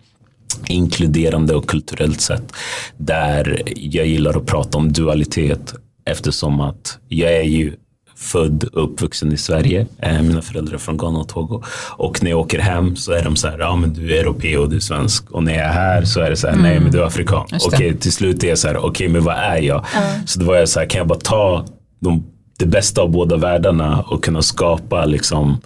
inkluderande 0.68 1.56
och 1.56 1.70
kulturellt 1.70 2.22
sätt. 2.22 2.54
Där 2.98 3.62
jag 3.76 4.08
gillar 4.08 4.38
att 4.38 4.46
prata 4.46 4.78
om 4.78 4.92
dualitet 4.92 5.74
eftersom 6.06 6.62
att 6.62 7.00
jag 7.08 7.34
är 7.34 7.44
ju 7.44 7.74
född 8.16 8.64
och 8.64 8.84
uppvuxen 8.84 9.32
i 9.32 9.38
Sverige. 9.38 9.88
Eh, 10.00 10.22
mina 10.22 10.42
föräldrar 10.42 10.74
är 10.74 10.78
från 10.78 10.98
Ghana 10.98 11.20
och 11.20 11.28
Togo. 11.28 11.64
Och 11.98 12.24
när 12.24 12.30
jag 12.30 12.40
åker 12.40 12.60
hem 12.60 12.96
så 12.96 13.12
är 13.12 13.24
de 13.24 13.36
så 13.36 13.48
här, 13.48 13.60
ja 13.60 13.76
men 13.76 13.94
du 13.94 14.16
är 14.16 14.20
europé 14.20 14.58
och 14.58 14.70
du 14.70 14.76
är 14.76 14.80
svensk. 14.80 15.32
Och 15.32 15.44
när 15.44 15.54
jag 15.54 15.66
är 15.66 15.74
här 15.74 16.06
så 16.06 16.20
är 16.20 16.30
det 16.30 16.36
så 16.36 16.48
här, 16.48 16.56
nej 16.56 16.80
men 16.80 16.92
du 16.92 17.00
är 17.00 17.04
afrikan. 17.04 17.48
Okej, 17.66 17.98
till 17.98 18.12
slut 18.12 18.44
är 18.44 18.48
jag 18.48 18.58
så 18.58 18.68
här, 18.68 18.78
okej 18.78 18.90
okay, 18.90 19.10
men 19.10 19.24
vad 19.24 19.36
är 19.36 19.62
jag? 19.62 19.86
Mm. 19.96 20.28
Så 20.28 20.40
då 20.40 20.46
var 20.46 20.56
jag 20.56 20.70
så 20.70 20.80
här, 20.80 20.88
kan 20.88 20.98
jag 20.98 21.08
bara 21.08 21.20
ta 21.20 21.66
de, 22.00 22.24
det 22.58 22.66
bästa 22.66 23.02
av 23.02 23.12
båda 23.12 23.38
världarna 23.38 24.02
och 24.02 24.24
kunna 24.24 24.42
skapa 24.42 25.06
liksom 25.06 25.58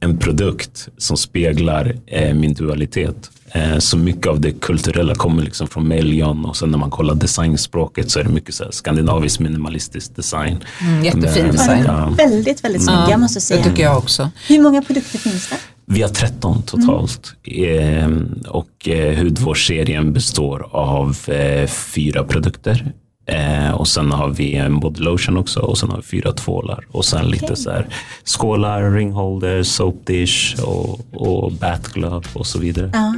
en 0.00 0.18
produkt 0.18 0.88
som 0.98 1.16
speglar 1.16 1.94
eh, 2.06 2.34
min 2.34 2.54
dualitet. 2.54 3.30
Eh, 3.52 3.78
så 3.78 3.96
mycket 3.96 4.26
av 4.26 4.40
det 4.40 4.52
kulturella 4.52 5.14
kommer 5.14 5.42
liksom 5.42 5.66
från 5.66 5.88
Melion 5.88 6.44
och 6.44 6.56
sen 6.56 6.70
när 6.70 6.78
man 6.78 6.90
kollar 6.90 7.14
designspråket 7.14 8.10
så 8.10 8.20
är 8.20 8.24
det 8.24 8.30
mycket 8.30 8.54
så 8.54 8.64
här 8.64 8.70
skandinavisk 8.70 9.40
minimalistisk 9.40 10.16
design. 10.16 10.64
Mm, 10.80 11.04
jättefin 11.04 11.42
Men, 11.42 11.52
design. 11.52 11.84
Ja. 11.86 12.14
Väldigt, 12.16 12.64
väldigt 12.64 12.84
snygga 12.84 13.06
ja, 13.10 13.18
måste 13.18 13.36
jag 13.36 13.42
säga. 13.42 13.62
Det 13.62 13.70
tycker 13.70 13.82
jag 13.82 13.98
också. 13.98 14.30
Hur 14.48 14.62
många 14.62 14.82
produkter 14.82 15.18
finns 15.18 15.48
det? 15.48 15.56
Vi 15.86 16.02
har 16.02 16.08
13 16.08 16.62
totalt 16.62 17.34
mm. 17.44 18.34
eh, 18.44 18.50
och 18.50 18.88
eh, 18.88 19.18
hudvårdsserien 19.18 20.12
består 20.12 20.68
av 20.72 21.30
eh, 21.30 21.66
fyra 21.66 22.24
produkter. 22.24 22.92
Eh, 23.28 23.70
och 23.70 23.88
sen 23.88 24.12
har 24.12 24.28
vi 24.28 24.54
en 24.54 24.80
body 24.80 25.00
lotion 25.00 25.36
också 25.36 25.60
och 25.60 25.78
sen 25.78 25.90
har 25.90 25.96
vi 25.96 26.02
fyra 26.02 26.32
tvålar. 26.32 26.84
Och 26.90 27.04
sen 27.04 27.18
okay. 27.18 27.30
lite 27.30 27.56
så 27.56 27.70
här 27.70 27.86
skålar, 28.24 28.90
ringholder, 28.90 29.62
soap 29.62 30.06
dish 30.06 30.60
och, 30.62 31.00
och 31.12 31.52
bath 31.52 31.92
glove 31.92 32.26
och 32.32 32.46
så 32.46 32.58
vidare. 32.58 32.90
Ja. 32.92 33.14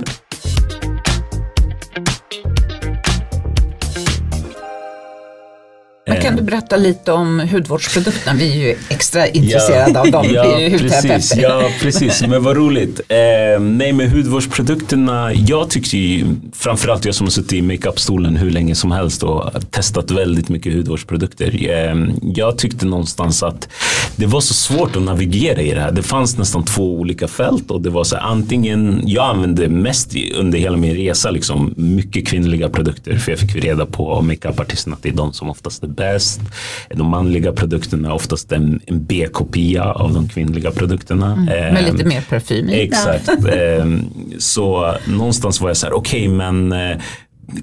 Men 6.14 6.22
kan 6.22 6.36
du 6.36 6.42
berätta 6.42 6.76
lite 6.76 7.12
om 7.12 7.40
hudvårdsprodukterna? 7.40 8.38
Vi 8.38 8.52
är 8.52 8.68
ju 8.68 8.76
extra 8.88 9.26
intresserade 9.26 9.90
ja, 9.94 10.00
av 10.00 10.10
dem. 10.10 10.26
Ja, 10.34 10.44
precis, 10.78 11.36
ja, 11.36 11.70
precis. 11.80 12.22
Men 12.22 12.42
vad 12.42 12.56
roligt. 12.56 13.00
Eh, 13.08 13.60
nej, 13.60 13.92
men 13.92 14.10
hudvårdsprodukterna. 14.10 15.32
Jag 15.34 15.70
tyckte 15.70 15.98
ju, 15.98 16.26
framförallt 16.52 17.04
jag 17.04 17.14
som 17.14 17.26
har 17.26 17.30
suttit 17.30 17.52
i 17.52 17.62
makeupstolen 17.62 18.36
hur 18.36 18.50
länge 18.50 18.74
som 18.74 18.90
helst 18.92 19.22
och 19.22 19.50
testat 19.70 20.10
väldigt 20.10 20.48
mycket 20.48 20.74
hudvårdsprodukter. 20.74 21.70
Eh, 21.70 21.94
jag 22.34 22.58
tyckte 22.58 22.86
någonstans 22.86 23.42
att 23.42 23.68
det 24.16 24.26
var 24.26 24.40
så 24.40 24.54
svårt 24.54 24.96
att 24.96 25.02
navigera 25.02 25.60
i 25.60 25.74
det 25.74 25.80
här. 25.80 25.92
Det 25.92 26.02
fanns 26.02 26.38
nästan 26.38 26.64
två 26.64 26.94
olika 26.94 27.28
fält 27.28 27.70
och 27.70 27.80
det 27.80 27.90
var 27.90 28.04
så 28.04 28.16
här, 28.16 28.22
antingen, 28.22 29.02
jag 29.06 29.24
använde 29.24 29.68
mest 29.68 30.14
under 30.34 30.58
hela 30.58 30.76
min 30.76 30.94
resa 30.94 31.30
liksom 31.30 31.74
mycket 31.76 32.26
kvinnliga 32.26 32.68
produkter 32.68 33.18
för 33.18 33.32
jag 33.32 33.38
fick 33.38 33.56
reda 33.56 33.86
på 33.86 34.22
makeupartisterna 34.22 34.96
att 34.96 35.02
det 35.02 35.08
är 35.08 35.12
de 35.12 35.32
som 35.32 35.50
oftast 35.50 35.82
är 35.82 35.86
bäst. 36.00 36.40
De 36.88 37.06
manliga 37.06 37.52
produkterna 37.52 38.08
är 38.08 38.12
oftast 38.12 38.52
en, 38.52 38.80
en 38.86 39.04
B-kopia 39.04 39.84
av 39.84 40.14
de 40.14 40.28
kvinnliga 40.28 40.70
produkterna. 40.70 41.32
Mm. 41.32 41.74
Med 41.74 41.92
lite 41.92 42.04
mer 42.04 42.20
parfym 42.20 42.68
i. 42.68 42.80
Exakt. 42.80 43.28
Ehm, 43.28 44.10
så 44.38 44.94
någonstans 45.06 45.60
var 45.60 45.68
jag 45.70 45.76
så 45.76 45.86
här, 45.86 45.92
okej 45.92 46.28
okay, 46.28 46.36
men 46.36 46.72
eh, 46.72 46.96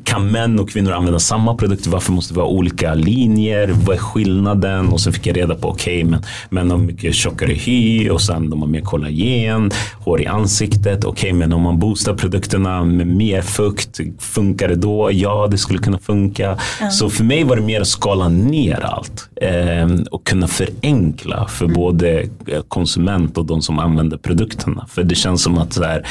kan 0.03 0.31
män 0.31 0.59
och 0.59 0.69
kvinnor 0.69 0.91
använda 0.91 1.19
samma 1.19 1.55
produkter? 1.55 1.89
Varför 1.89 2.11
måste 2.11 2.33
vi 2.33 2.39
ha 2.39 2.47
olika 2.47 2.93
linjer? 2.93 3.67
Vad 3.85 3.95
är 3.95 3.99
skillnaden? 3.99 4.87
Och 4.87 5.01
sen 5.01 5.13
fick 5.13 5.27
jag 5.27 5.37
reda 5.37 5.55
på, 5.55 5.69
okej, 5.69 6.03
okay, 6.03 6.11
men 6.11 6.21
män 6.49 6.71
har 6.71 6.77
mycket 6.77 7.15
tjockare 7.15 7.53
hy 7.53 8.09
och 8.09 8.21
sen 8.21 8.49
de 8.49 8.61
har 8.61 8.67
mer 8.69 8.81
kollagen, 8.81 9.71
hår 9.99 10.21
i 10.21 10.25
ansiktet. 10.25 11.05
Okej, 11.05 11.09
okay, 11.09 11.33
men 11.33 11.53
om 11.53 11.61
man 11.61 11.79
boostar 11.79 12.13
produkterna 12.13 12.83
med 12.83 13.07
mer 13.07 13.41
fukt, 13.41 13.99
funkar 14.19 14.67
det 14.67 14.75
då? 14.75 15.11
Ja, 15.11 15.47
det 15.51 15.57
skulle 15.57 15.79
kunna 15.79 15.99
funka. 15.99 16.57
Mm. 16.79 16.91
Så 16.91 17.09
för 17.09 17.23
mig 17.23 17.43
var 17.43 17.55
det 17.55 17.61
mer 17.61 17.81
att 17.81 17.87
skala 17.87 18.29
ner 18.29 18.85
allt 18.85 19.29
eh, 19.41 19.87
och 20.11 20.27
kunna 20.27 20.47
förenkla 20.47 21.47
för 21.47 21.65
mm. 21.65 21.75
både 21.75 22.25
konsument 22.67 23.37
och 23.37 23.45
de 23.45 23.61
som 23.61 23.79
använder 23.79 24.17
produkterna. 24.17 24.85
För 24.89 25.03
det 25.03 25.15
känns 25.15 25.43
som 25.43 25.57
att 25.57 25.77
här, 25.77 26.07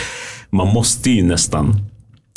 man 0.50 0.68
måste 0.68 1.10
ju 1.10 1.22
nästan 1.22 1.80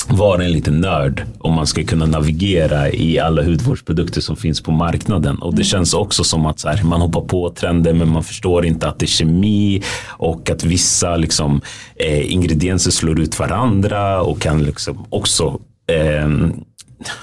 vara 0.08 0.44
en 0.44 0.52
liten 0.52 0.80
nörd 0.80 1.22
om 1.38 1.54
man 1.54 1.66
ska 1.66 1.84
kunna 1.84 2.06
navigera 2.06 2.90
i 2.90 3.18
alla 3.18 3.42
hudvårdsprodukter 3.42 4.20
som 4.20 4.36
finns 4.36 4.60
på 4.60 4.72
marknaden. 4.72 5.36
Och 5.36 5.50
det 5.50 5.62
mm. 5.62 5.64
känns 5.64 5.94
också 5.94 6.24
som 6.24 6.46
att 6.46 6.60
så 6.60 6.68
här, 6.68 6.82
man 6.82 7.00
hoppar 7.00 7.20
på 7.20 7.50
trender 7.50 7.92
men 7.92 8.08
man 8.08 8.24
förstår 8.24 8.66
inte 8.66 8.88
att 8.88 8.98
det 8.98 9.04
är 9.04 9.08
kemi 9.08 9.82
och 10.08 10.50
att 10.50 10.64
vissa 10.64 11.16
liksom, 11.16 11.60
eh, 11.96 12.32
ingredienser 12.32 12.90
slår 12.90 13.20
ut 13.20 13.38
varandra 13.38 14.20
och 14.20 14.40
kan 14.40 14.62
liksom 14.62 15.06
också 15.10 15.60
eh, 15.86 16.28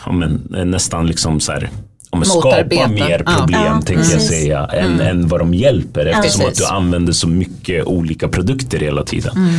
ja, 0.05 0.11
men, 0.11 0.47
nästan 0.65 1.07
liksom 1.07 1.39
så 1.39 1.51
här, 1.51 1.69
om 2.09 2.25
skapa 2.25 2.88
mer 2.88 3.38
problem 3.38 3.63
ja, 3.65 3.82
tänkte 3.86 4.11
jag 4.11 4.21
säga 4.21 4.65
än, 4.65 4.93
mm. 4.93 5.07
än 5.07 5.28
vad 5.28 5.39
de 5.39 5.53
hjälper 5.53 6.05
eftersom 6.05 6.41
ja, 6.41 6.47
att 6.47 6.55
du 6.55 6.65
använder 6.65 7.13
så 7.13 7.28
mycket 7.28 7.86
olika 7.86 8.28
produkter 8.28 8.80
hela 8.80 9.03
tiden. 9.03 9.38
Mm. 9.38 9.53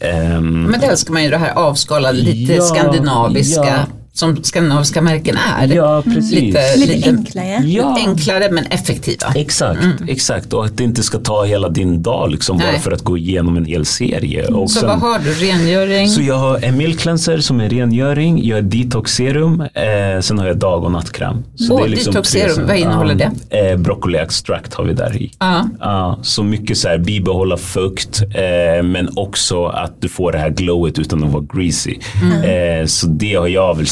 Um, 0.00 0.62
Men 0.62 0.80
det 0.80 0.86
älskar 0.86 1.12
man 1.12 1.24
ju 1.24 1.30
det 1.30 1.38
här 1.38 1.52
avskalade, 1.52 2.18
lite 2.18 2.52
ja, 2.52 2.62
skandinaviska. 2.62 3.64
Ja 3.64 3.99
som 4.12 4.44
skandinaviska 4.44 5.02
märken 5.02 5.36
är. 5.58 5.74
Ja, 5.74 6.02
precis. 6.02 6.32
Lite, 6.32 6.76
lite 6.76 7.08
enklare. 7.10 7.62
Ja. 7.64 7.98
enklare 8.06 8.50
men 8.50 8.66
effektiva. 8.66 9.32
Exakt, 9.34 9.82
mm. 9.82 9.96
exakt. 10.08 10.52
Och 10.52 10.64
att 10.64 10.76
det 10.76 10.84
inte 10.84 11.02
ska 11.02 11.18
ta 11.18 11.44
hela 11.44 11.68
din 11.68 12.02
dag 12.02 12.30
liksom, 12.30 12.58
bara 12.58 12.78
för 12.78 12.92
att 12.92 13.02
gå 13.02 13.18
igenom 13.18 13.56
en 13.56 13.64
hel 13.64 13.84
serie. 13.84 14.46
Och 14.46 14.70
så 14.70 14.80
sen, 14.80 14.88
vad 14.88 14.98
har 14.98 15.18
du? 15.18 15.32
Rengöring? 15.32 16.08
Så 16.08 16.22
jag 16.22 16.34
har 16.34 16.64
en 16.64 16.76
milk 16.76 17.00
cleanser 17.00 17.38
som 17.38 17.60
är 17.60 17.68
rengöring, 17.68 18.46
jag 18.46 18.56
har 18.56 18.62
detox 18.62 19.12
serum, 19.14 19.60
eh, 19.60 20.20
sen 20.20 20.38
har 20.38 20.46
jag 20.46 20.56
dag 20.56 20.84
och 20.84 20.92
nattkräm. 20.92 21.44
Så 21.56 21.74
oh, 21.74 21.80
det 21.80 21.86
är 21.86 21.88
liksom 21.88 22.12
detox 22.12 22.28
serum, 22.28 22.66
vad 22.66 22.76
innehåller 22.76 23.14
det? 23.14 23.30
Eh, 23.58 23.76
broccoli 23.76 24.18
extract 24.18 24.74
har 24.74 24.84
vi 24.84 24.94
där 24.94 25.16
i. 25.16 25.30
Uh. 25.42 25.88
Uh, 25.90 26.22
så 26.22 26.42
mycket 26.42 26.78
så 26.78 26.88
här 26.88 26.98
bibehålla 26.98 27.56
fukt 27.56 28.22
eh, 28.22 28.82
men 28.82 29.08
också 29.16 29.66
att 29.66 30.00
du 30.00 30.08
får 30.08 30.32
det 30.32 30.38
här 30.38 30.50
glowet 30.50 30.98
utan 30.98 31.24
att 31.24 31.32
vara 31.32 31.44
greasy. 31.54 31.96
Mm. 32.22 32.80
Eh, 32.80 32.86
så 32.86 33.06
det 33.06 33.34
har 33.34 33.48
jag 33.48 33.76
väl 33.76 33.86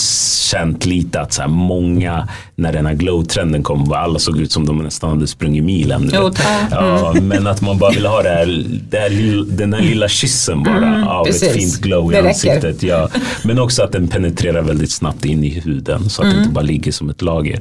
känt 0.51 0.87
lite 0.87 1.21
att 1.21 1.33
så 1.33 1.43
här, 1.43 1.49
många, 1.49 2.29
när 2.55 2.73
den 2.73 2.87
här 2.87 2.95
glow-trenden 2.95 3.63
kom, 3.63 3.85
var 3.85 3.97
alla 3.97 4.19
såg 4.19 4.39
ut 4.41 4.53
som 4.53 4.67
de 4.67 4.79
nästan 4.79 5.11
hade 5.11 5.27
sprungit 5.27 5.65
milen. 5.65 6.11
Jo, 6.15 6.31
ja, 6.71 7.11
mm. 7.11 7.29
Men 7.29 7.47
att 7.47 7.61
man 7.61 7.79
bara 7.79 7.91
vill 7.91 8.07
ha 8.07 8.23
det 8.23 8.29
här, 8.29 8.65
det 8.91 8.99
här, 8.99 9.45
den 9.57 9.73
här 9.73 9.81
lilla 9.81 10.09
kyssen 10.09 10.63
bara 10.63 10.77
mm, 10.77 11.09
av 11.09 11.25
precis. 11.25 11.43
ett 11.43 11.53
fint 11.53 11.81
glow 11.81 12.13
i 12.13 12.17
det 12.17 12.29
ansiktet. 12.29 12.83
Ja. 12.83 13.09
Men 13.45 13.59
också 13.59 13.83
att 13.83 13.93
den 13.93 14.09
penetrerar 14.09 14.63
väldigt 14.63 14.91
snabbt 14.91 15.25
in 15.25 15.45
i 15.45 15.61
huden 15.61 16.11
så 16.11 16.23
att 16.23 16.27
mm. 16.27 16.37
det 16.37 16.43
inte 16.43 16.55
bara 16.55 16.65
ligger 16.65 16.93
som 16.93 17.11
ett 17.11 17.23
lager. 17.23 17.61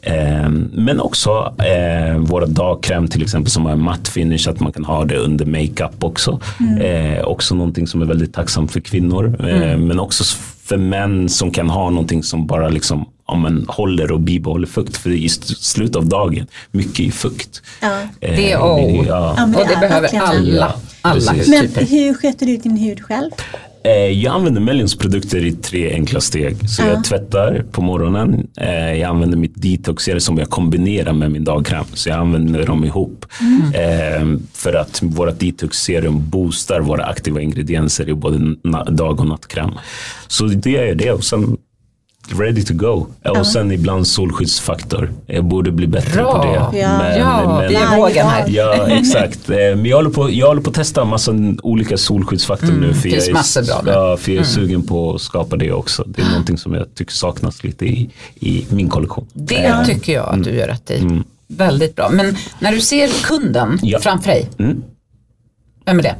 Eh, 0.00 0.48
men 0.72 1.00
också 1.00 1.54
eh, 1.58 2.18
våra 2.18 2.46
dagkräm 2.46 3.08
till 3.08 3.22
exempel 3.22 3.50
som 3.50 3.64
har 3.64 3.72
en 3.72 3.82
matt 3.82 4.08
finish, 4.08 4.48
att 4.48 4.60
man 4.60 4.72
kan 4.72 4.84
ha 4.84 5.04
det 5.04 5.16
under 5.16 5.46
makeup 5.46 6.04
också. 6.04 6.40
Mm. 6.60 6.80
Eh, 6.80 7.24
också 7.24 7.54
någonting 7.54 7.86
som 7.86 8.02
är 8.02 8.06
väldigt 8.06 8.34
tacksamt 8.34 8.72
för 8.72 8.80
kvinnor. 8.80 9.36
Eh, 9.40 9.62
mm. 9.62 9.86
men 9.86 10.00
också 10.00 10.24
för 10.64 10.76
män 10.76 11.28
som 11.28 11.50
kan 11.50 11.70
ha 11.70 11.90
någonting 11.90 12.22
som 12.22 12.46
bara 12.46 12.68
liksom 12.68 13.08
ja, 13.26 13.36
men, 13.36 13.66
håller 13.68 14.12
och 14.12 14.20
bibehåller 14.20 14.66
fukt. 14.66 14.96
För 14.96 15.10
i 15.10 15.28
slutet 15.28 15.96
av 15.96 16.06
dagen, 16.06 16.46
mycket 16.70 17.14
fukt. 17.14 17.62
Ja. 17.80 18.00
Eh, 18.00 18.36
det 18.36 18.52
är 18.52 18.58
oh. 18.58 19.06
ja. 19.06 19.34
ja 19.36 19.44
och 19.44 19.68
det 19.68 19.76
behöver 19.80 20.18
alla. 20.18 20.74
alla 21.02 21.32
men 21.32 21.86
hur 21.86 22.14
sköter 22.14 22.46
du 22.46 22.56
din 22.56 22.76
hud 22.76 23.02
själv? 23.02 23.30
Eh, 23.84 23.92
jag 23.92 24.34
använder 24.34 24.60
Mellions 24.60 24.98
produkter 24.98 25.44
i 25.44 25.52
tre 25.52 25.92
enkla 25.92 26.20
steg. 26.20 26.68
Så 26.68 26.82
uh. 26.82 26.88
jag 26.88 27.04
tvättar 27.04 27.64
på 27.72 27.82
morgonen. 27.82 28.48
Eh, 28.56 28.92
jag 28.92 29.02
använder 29.02 29.38
mitt 29.38 29.62
detoxer 29.62 30.18
som 30.18 30.38
jag 30.38 30.50
kombinerar 30.50 31.12
med 31.12 31.30
min 31.30 31.44
dagkräm. 31.44 31.84
Så 31.92 32.08
jag 32.08 32.18
använder 32.18 32.66
dem 32.66 32.84
ihop. 32.84 33.26
Mm. 33.40 34.46
För 34.52 34.74
att 34.74 35.02
vårt 35.02 35.40
detoxserum 35.40 36.30
boostar 36.30 36.80
våra 36.80 37.04
aktiva 37.04 37.40
ingredienser 37.40 38.08
i 38.08 38.14
både 38.14 38.56
dag 38.90 39.20
och 39.20 39.26
nattkräm. 39.26 39.70
Så 40.28 40.44
det 40.44 40.76
är 40.76 40.94
det. 40.94 41.12
Och 41.12 41.24
sen 41.24 41.56
ready 42.28 42.62
to 42.62 42.74
go. 42.74 42.88
Och 42.88 43.08
ja. 43.22 43.44
sen 43.44 43.72
ibland 43.72 44.06
solskyddsfaktor. 44.06 45.12
Jag 45.26 45.44
borde 45.44 45.72
bli 45.72 45.86
bättre 45.86 46.22
Bra. 46.22 46.32
på 46.32 46.46
det. 46.46 46.78
Ja, 46.78 46.98
men, 46.98 47.18
ja 47.18 47.58
men, 47.58 47.68
vi 47.68 47.74
är 47.74 47.96
vågen 47.96 48.26
här. 48.26 48.44
Ja, 48.48 48.86
exakt. 48.88 49.50
Eh, 49.50 49.56
men 49.56 49.84
jag 49.84 49.96
håller 49.96 50.10
på, 50.10 50.30
jag 50.30 50.46
håller 50.46 50.62
på 50.62 50.70
att 50.70 50.76
testa 50.76 51.04
massa 51.04 51.32
olika 51.62 51.96
solskyddsfaktor 51.96 52.68
mm, 52.68 52.80
nu. 52.80 52.94
För 52.94 53.08
det 53.08 53.10
finns 53.10 53.30
massor 53.30 53.62
bra. 53.62 53.82
Ja, 53.86 54.16
för 54.16 54.32
jag 54.32 54.42
är 54.42 54.54
mm. 54.54 54.54
sugen 54.54 54.82
på 54.82 55.14
att 55.14 55.20
skapa 55.20 55.56
det 55.56 55.72
också. 55.72 56.04
Det 56.06 56.22
är 56.22 56.28
någonting 56.28 56.58
som 56.58 56.74
jag 56.74 56.94
tycker 56.94 57.12
saknas 57.12 57.64
lite 57.64 57.86
i, 57.86 58.10
i 58.34 58.66
min 58.68 58.88
kollektion. 58.88 59.26
Det 59.32 59.64
äh, 59.64 59.84
tycker 59.84 60.12
jag 60.12 60.28
att 60.28 60.44
du 60.44 60.50
gör 60.50 60.66
rätt 60.66 60.90
i. 60.90 60.98
Mm. 60.98 61.24
Väldigt 61.46 61.96
bra. 61.96 62.10
Men 62.10 62.36
när 62.58 62.72
du 62.72 62.80
ser 62.80 63.08
kunden 63.22 63.78
ja. 63.82 63.98
framför 63.98 64.30
dig, 64.30 64.48
mm. 64.58 64.82
vem 65.84 65.98
är 65.98 66.02
det? 66.02 66.16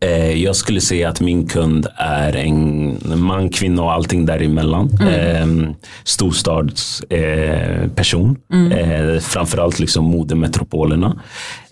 Eh, 0.00 0.42
jag 0.42 0.56
skulle 0.56 0.80
säga 0.80 1.08
att 1.08 1.20
min 1.20 1.46
kund 1.46 1.86
är 1.96 2.36
en 2.36 2.98
man, 3.16 3.50
kvinna 3.50 3.82
och 3.82 3.92
allting 3.92 4.26
däremellan. 4.26 4.90
Mm. 5.00 5.64
Eh, 5.64 5.70
storstadsperson. 6.04 8.36
Eh, 8.52 8.58
mm. 8.58 8.72
eh, 8.72 9.20
framförallt 9.20 9.78
liksom 9.78 10.04
modemetropolerna 10.04 11.20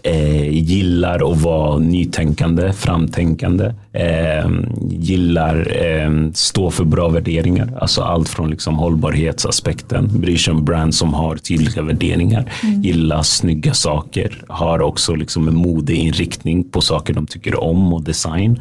eh, 0.08 0.48
gillar 0.50 1.32
att 1.32 1.40
vara 1.40 1.78
nytänkande, 1.78 2.72
framtänkande, 2.72 3.74
eh, 3.92 4.50
gillar 4.90 5.84
eh, 5.84 6.30
stå 6.34 6.70
för 6.70 6.84
bra 6.84 7.08
värderingar. 7.08 7.72
Alltså 7.80 8.02
allt 8.02 8.28
från 8.28 8.50
liksom 8.50 8.74
hållbarhetsaspekten, 8.74 10.20
bryr 10.20 10.36
sig 10.36 10.52
om 10.52 10.64
brand 10.64 10.94
som 10.94 11.14
har 11.14 11.36
tydliga 11.36 11.82
värderingar, 11.82 12.52
mm. 12.62 12.82
gillar 12.82 13.22
snygga 13.22 13.74
saker, 13.74 14.44
har 14.48 14.80
också 14.80 15.14
liksom 15.14 15.48
en 15.48 15.56
modeinriktning 15.56 16.64
på 16.64 16.80
saker 16.80 17.14
de 17.14 17.26
tycker 17.26 17.60
om 17.60 17.92
och 17.92 18.02
design. 18.02 18.60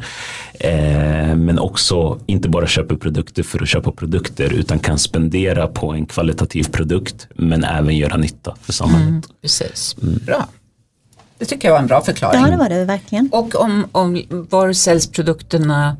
Eh, 0.60 1.36
men 1.36 1.58
också 1.58 2.18
inte 2.26 2.48
bara 2.48 2.66
köper 2.66 2.96
produkter 2.96 3.42
för 3.42 3.62
att 3.62 3.68
köpa 3.68 3.92
produkter 3.92 4.52
utan 4.52 4.78
kan 4.78 4.98
spendera 4.98 5.66
på 5.66 5.92
en 5.92 6.06
kvalitativ 6.06 6.64
produkt 6.72 7.28
men 7.34 7.64
även 7.64 7.96
göra 7.96 8.16
nytta 8.16 8.54
för 8.62 8.72
samhället. 8.72 9.08
Mm, 9.08 9.22
precis, 9.42 9.96
mm. 10.02 10.20
bra. 10.26 10.48
Det 11.38 11.44
tycker 11.44 11.68
jag 11.68 11.72
var 11.72 11.80
en 11.80 11.86
bra 11.86 12.00
förklaring. 12.00 12.40
Ja, 12.40 12.50
det 12.50 12.56
var 12.56 12.68
det 12.68 12.84
verkligen. 12.84 13.28
Och 13.32 13.54
om, 13.54 13.86
om 13.92 14.22
var 14.30 14.72
säljs 14.72 15.12
produkterna 15.12 15.96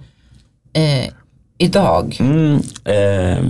eh, 0.73 1.13
idag? 1.59 2.17
Mm, 2.21 2.55
eh, 2.85 3.45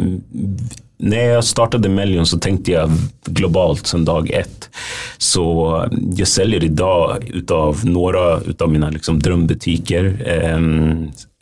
när 0.98 1.24
jag 1.24 1.44
startade 1.44 1.88
Melion 1.88 2.26
så 2.26 2.38
tänkte 2.38 2.72
jag 2.72 2.90
globalt 3.24 3.86
sedan 3.86 4.04
dag 4.04 4.30
ett. 4.30 4.70
Så 5.18 5.88
jag 6.16 6.28
säljer 6.28 6.64
idag 6.64 7.30
utav 7.34 7.80
några 7.84 8.40
utav 8.40 8.70
mina 8.70 8.90
liksom 8.90 9.18
drömbutiker. 9.18 10.22
Eh, 10.26 10.58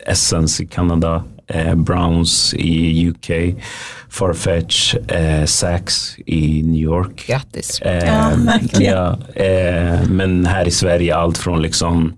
Essence 0.07 0.63
i 0.63 0.67
Kanada, 0.67 1.25
eh, 1.47 1.75
Browns 1.75 2.55
i 2.55 3.09
UK, 3.09 3.31
Farfetch, 4.09 4.95
eh, 4.95 5.45
Saks 5.45 6.19
i 6.27 6.63
New 6.63 6.83
York. 6.83 7.27
Grattis. 7.27 7.81
Eh, 7.81 8.05
ja, 8.05 8.33
ja 8.81 9.19
eh, 9.43 10.09
men 10.09 10.47
här 10.47 10.69
i 10.69 10.71
Sverige 10.71 11.17
allt 11.17 11.39
från 11.39 11.63
liksom 11.63 12.13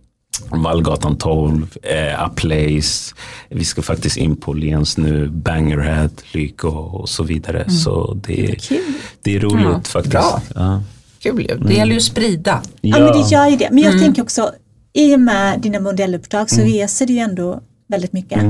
Vallgatan 0.50 1.16
12, 1.16 1.76
eh, 1.82 2.22
Aplace, 2.22 3.14
vi 3.48 3.64
ska 3.64 3.82
faktiskt 3.82 4.16
in 4.16 4.36
på 4.36 4.52
Lens 4.52 4.98
nu, 4.98 5.28
Bangerhead, 5.28 6.10
Lyko 6.32 6.68
och 6.68 7.08
så 7.08 7.22
vidare. 7.22 7.62
Mm. 7.62 7.70
Så 7.70 8.14
det, 8.14 8.56
det 9.22 9.36
är 9.36 9.40
roligt 9.40 9.64
ja, 9.64 9.80
faktiskt. 9.84 10.12
Bra. 10.12 10.42
Ja. 10.54 10.82
Kul 11.22 11.40
ju, 11.40 11.58
det 11.58 11.74
gäller 11.74 11.92
ju 11.92 11.98
att 11.98 12.02
sprida. 12.02 12.62
Ja. 12.80 12.98
ja 12.98 13.04
men 13.04 13.22
det 13.22 13.28
gör 13.28 13.48
ju 13.48 13.56
det, 13.56 13.68
men 13.70 13.82
jag 13.82 13.92
mm. 13.92 14.04
tänker 14.04 14.22
också 14.22 14.52
i 14.92 15.14
och 15.14 15.20
med 15.20 15.60
dina 15.60 15.80
modelluppdrag 15.80 16.50
så 16.50 16.60
mm. 16.60 16.72
reser 16.72 17.06
du 17.06 17.12
ju 17.12 17.18
ändå 17.18 17.60
väldigt 17.88 18.12
mycket. 18.12 18.42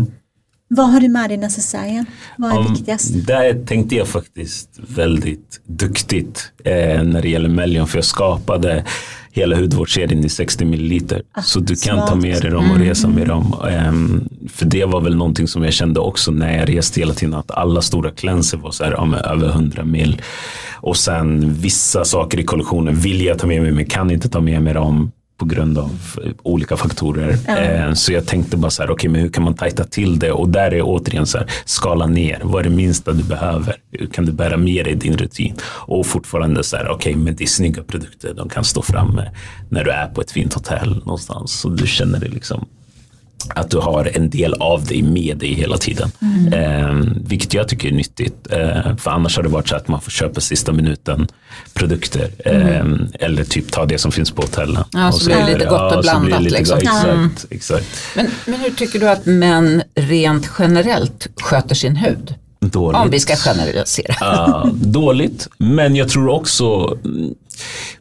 Vad 0.68 0.90
har 0.90 1.00
du 1.00 1.08
med 1.08 1.30
dig 1.30 1.36
necessären? 1.36 2.06
Vad 2.38 2.52
är 2.52 2.58
um, 2.58 2.72
viktigast? 2.72 3.26
Där 3.26 3.64
tänkte 3.66 3.96
jag 3.96 4.08
faktiskt 4.08 4.68
väldigt 4.88 5.60
duktigt 5.66 6.52
eh, 6.64 7.02
när 7.02 7.22
det 7.22 7.28
gäller 7.28 7.48
Melion 7.48 7.86
för 7.86 7.98
jag 7.98 8.04
skapade 8.04 8.84
hela 9.32 9.56
hudvårdsserien 9.56 10.24
i 10.24 10.28
60 10.28 10.64
milliliter. 10.64 11.22
Ah, 11.32 11.42
så 11.42 11.60
du 11.60 11.76
kan 11.76 11.96
smart. 11.96 12.08
ta 12.08 12.14
med 12.14 12.42
dig 12.42 12.50
dem 12.50 12.70
och 12.70 12.78
resa 12.78 13.06
mm. 13.06 13.18
med 13.18 13.28
dem. 13.28 13.54
Um, 13.88 14.28
för 14.48 14.66
det 14.66 14.84
var 14.84 15.00
väl 15.00 15.16
någonting 15.16 15.48
som 15.48 15.64
jag 15.64 15.72
kände 15.72 16.00
också 16.00 16.30
när 16.30 16.58
jag 16.58 16.68
reste 16.68 17.00
hela 17.00 17.14
tiden 17.14 17.34
att 17.34 17.50
alla 17.50 17.82
stora 17.82 18.10
cleanser 18.10 18.58
var 18.58 18.70
så 18.70 18.84
här, 18.84 18.92
ja, 18.92 19.16
över 19.18 19.48
100 19.48 19.84
mil. 19.84 20.22
Och 20.74 20.96
sen 20.96 21.54
vissa 21.54 22.04
saker 22.04 22.40
i 22.40 22.44
kollektionen 22.44 22.94
vill 22.94 23.24
jag 23.24 23.38
ta 23.38 23.46
med 23.46 23.62
mig 23.62 23.72
men 23.72 23.84
kan 23.86 24.10
inte 24.10 24.28
ta 24.28 24.40
med 24.40 24.62
mig 24.62 24.74
dem 24.74 25.12
på 25.38 25.44
grund 25.44 25.78
av 25.78 25.90
olika 26.42 26.76
faktorer. 26.76 27.38
Mm. 27.46 27.96
Så 27.96 28.12
jag 28.12 28.26
tänkte 28.26 28.56
bara 28.56 28.70
så 28.70 28.82
här, 28.82 28.90
okej 28.90 28.94
okay, 28.94 29.10
men 29.10 29.20
hur 29.20 29.28
kan 29.28 29.44
man 29.44 29.54
tajta 29.54 29.84
till 29.84 30.18
det? 30.18 30.32
Och 30.32 30.48
där 30.48 30.74
är 30.74 30.82
återigen 30.82 31.26
så 31.26 31.38
här, 31.38 31.46
skala 31.64 32.06
ner. 32.06 32.40
Vad 32.42 32.60
är 32.60 32.70
det 32.70 32.76
minsta 32.76 33.12
du 33.12 33.22
behöver? 33.22 33.76
Hur 33.92 34.06
kan 34.06 34.26
du 34.26 34.32
bära 34.32 34.56
med 34.56 34.84
dig 34.84 34.94
din 34.94 35.16
rutin? 35.16 35.54
Och 35.64 36.06
fortfarande 36.06 36.64
så 36.64 36.76
här, 36.76 36.88
okej 36.88 37.12
okay, 37.12 37.24
men 37.24 37.36
det 37.36 37.44
är 37.44 37.48
snygga 37.48 37.82
produkter. 37.82 38.34
De 38.34 38.48
kan 38.48 38.64
stå 38.64 38.82
framme 38.82 39.30
när 39.68 39.84
du 39.84 39.90
är 39.90 40.06
på 40.06 40.20
ett 40.20 40.30
fint 40.30 40.54
hotell 40.54 40.98
någonstans. 40.98 41.52
Så 41.52 41.68
du 41.68 41.86
känner 41.86 42.20
dig 42.20 42.28
liksom 42.28 42.66
att 43.48 43.70
du 43.70 43.78
har 43.78 44.10
en 44.16 44.30
del 44.30 44.54
av 44.54 44.84
dig 44.84 45.02
med 45.02 45.36
dig 45.36 45.54
hela 45.54 45.76
tiden. 45.76 46.10
Mm. 46.22 46.52
Eh, 46.52 47.12
vilket 47.26 47.54
jag 47.54 47.68
tycker 47.68 47.88
är 47.88 47.92
nyttigt. 47.92 48.46
Eh, 48.50 48.96
för 48.96 49.10
annars 49.10 49.36
har 49.36 49.42
det 49.42 49.48
varit 49.48 49.68
så 49.68 49.76
att 49.76 49.88
man 49.88 50.00
får 50.00 50.10
köpa 50.10 50.40
sista 50.40 50.72
minuten 50.72 51.28
produkter. 51.74 52.30
Eh, 52.44 52.78
mm. 52.78 53.08
Eller 53.20 53.44
typ 53.44 53.72
ta 53.72 53.86
det 53.86 53.98
som 53.98 54.12
finns 54.12 54.30
på 54.30 54.42
hotellen. 54.42 54.84
Ja, 54.92 55.12
så, 55.12 55.18
så 55.18 55.26
blir 55.26 55.36
det 55.36 55.52
lite 55.52 55.64
gott 55.64 55.96
och 55.96 56.02
blandat. 56.02 56.42
Lite, 56.42 56.58
liksom. 56.58 56.78
exakt, 56.78 57.04
mm. 57.04 57.30
exakt. 57.50 57.86
Men, 58.16 58.30
men 58.46 58.60
hur 58.60 58.70
tycker 58.70 58.98
du 58.98 59.08
att 59.08 59.26
män 59.26 59.82
rent 59.94 60.50
generellt 60.58 61.28
sköter 61.36 61.74
sin 61.74 61.96
hud? 61.96 62.34
Dåligt. 62.72 63.00
Om 63.00 63.10
vi 63.10 63.20
ska 63.20 63.36
generalisera. 63.36 64.46
Uh, 64.46 64.66
dåligt, 64.74 65.48
men 65.58 65.96
jag 65.96 66.08
tror 66.08 66.28
också 66.28 66.98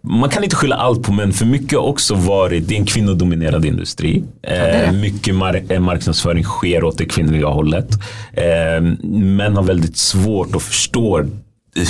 man 0.02 0.30
kan 0.30 0.44
inte 0.44 0.56
skylla 0.56 0.76
allt 0.76 1.04
på 1.04 1.12
män 1.12 1.34
för 1.34 1.46
mycket 1.46 1.80
har 1.80 1.86
också 1.86 2.16
varit, 2.16 2.68
det 2.68 2.76
är 2.76 2.80
en 2.80 2.86
kvinnodominerad 2.86 3.66
industri. 3.66 4.24
Eh, 4.44 4.92
mycket 4.92 5.36
mar 5.36 5.62
eh, 5.70 5.80
marknadsföring 5.80 6.44
sker 6.44 6.84
åt 6.84 6.98
det 6.98 7.06
kvinnliga 7.06 7.48
hållet. 7.48 7.90
Eh, 8.34 8.82
män 9.12 9.56
har 9.56 9.64
väldigt 9.64 9.98
svårt 9.98 10.56
att 10.56 10.64
förstå 10.64 11.26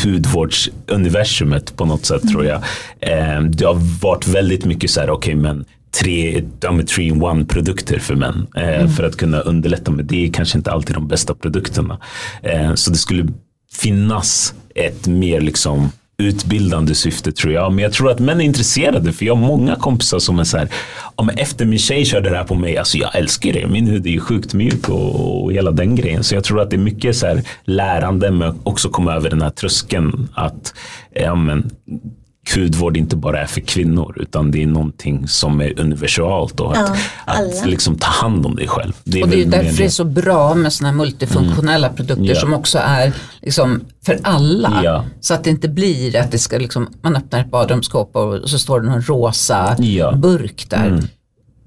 hudvårdsuniversumet 0.04 1.78
på 1.78 1.86
något 1.86 2.06
sätt 2.06 2.24
mm. 2.24 2.34
tror 2.34 2.46
jag. 2.46 2.64
Eh, 3.00 3.42
det 3.42 3.66
har 3.66 4.02
varit 4.02 4.28
väldigt 4.28 4.66
mycket 4.66 4.90
så 4.90 5.00
här, 5.00 5.10
okej 5.10 5.36
okay, 5.36 5.44
men 5.44 5.66
tre, 5.92 6.44
tre 6.88 7.04
in 7.04 7.24
one 7.24 7.46
produkter 7.46 8.00
för 8.00 8.16
män. 8.16 8.48
Eh, 8.56 8.80
mm. 8.80 8.90
För 8.90 9.04
att 9.04 9.18
kunna 9.18 9.40
underlätta 9.40 9.92
med 9.92 10.06
det 10.06 10.26
är 10.26 10.34
kanske 10.34 10.58
inte 10.58 10.72
alltid 10.72 10.96
de 10.96 11.08
bästa 11.08 11.36
produkterna. 11.36 12.00
Eh, 12.44 12.74
så 12.74 12.92
det 12.92 12.98
skulle 12.98 13.28
finnas 13.72 14.54
ett 14.76 15.08
mer 15.08 15.42
liksom 15.42 15.92
utbildande 16.20 16.96
syfte 16.96 17.32
tror 17.32 17.54
jag. 17.54 17.74
Men 17.74 17.84
jag 17.84 17.94
tror 17.94 18.12
att 18.12 18.20
män 18.20 18.42
är 18.42 18.46
intresserade 18.46 19.14
för 19.14 19.26
jag 19.26 19.36
har 19.36 19.48
många 19.48 19.76
kompisar 19.76 20.20
som 20.20 20.40
är 20.40 20.44
så 20.44 20.58
här, 20.58 20.70
ja, 21.18 21.24
men 21.24 21.38
efter 21.38 21.66
min 21.66 21.80
tjej 21.80 22.06
körde 22.06 22.30
det 22.30 22.38
här 22.38 22.44
på 22.44 22.56
mig, 22.56 22.78
alltså 22.78 22.98
jag 22.98 23.16
älskar 23.16 23.54
det, 23.54 23.68
min 23.68 23.88
hud 23.88 24.06
är 24.06 24.10
ju 24.10 24.20
sjukt 24.20 24.54
mjuk 24.54 24.90
och, 24.90 25.44
och 25.44 25.54
hela 25.54 25.72
den 25.72 25.96
grejen. 25.96 26.24
Så 26.24 26.36
jag 26.36 26.44
tror 26.44 26.62
att 26.62 26.70
det 26.70 26.76
är 26.76 26.78
mycket 26.78 27.16
så 27.16 27.28
här 27.28 27.44
lärande 27.64 28.32
men 28.32 28.60
också 28.64 28.90
komma 28.90 29.14
över 29.14 29.30
den 29.30 29.42
här 29.42 29.50
tröskeln 29.50 30.30
att 30.34 30.74
ja, 31.14 31.36
men, 31.36 31.72
hudvård 32.56 32.98
inte 32.98 33.16
bara 33.16 33.42
är 33.42 33.46
för 33.46 33.62
kvinnor 33.62 34.18
utan 34.20 34.52
det 34.52 34.64
är 34.64 34.68
någonting 34.68 35.28
som 35.28 35.62
är 35.62 35.80
universalt 35.80 36.60
och 36.60 36.78
att, 36.78 36.98
ja, 37.26 37.34
att 37.34 37.66
liksom 37.66 37.98
ta 37.98 38.08
hand 38.08 38.46
om 38.46 38.56
dig 38.56 38.68
själv. 38.68 38.94
Det 39.04 39.20
är 39.20 39.24
och 39.24 39.30
det 39.30 39.42
är 39.42 39.46
därför 39.46 39.78
det 39.78 39.86
är 39.86 39.90
så 39.90 40.04
bra 40.04 40.56
med 40.56 40.74
sådana 40.74 40.92
här 40.92 40.98
multifunktionella 40.98 41.88
mm. 41.88 41.98
produkter 41.98 42.26
ja. 42.26 42.36
som 42.36 42.54
också 42.54 42.80
är 42.84 43.14
liksom 43.42 43.82
för 44.06 44.20
alla. 44.24 44.82
Ja. 44.84 45.06
Så 45.20 45.34
att 45.34 45.44
det 45.44 45.50
inte 45.50 45.70
blir 45.70 46.16
att 46.16 46.32
det 46.32 46.40
ska 46.40 46.58
liksom, 46.58 46.88
man 47.02 47.16
öppnar 47.16 47.40
ett 47.40 47.52
badrumsskåp 47.52 48.16
och 48.16 48.50
så 48.50 48.60
står 48.60 48.80
det 48.80 48.88
någon 48.88 49.02
rosa 49.02 49.76
burk 50.16 50.70
där. 50.70 50.88
Mm. 50.88 51.08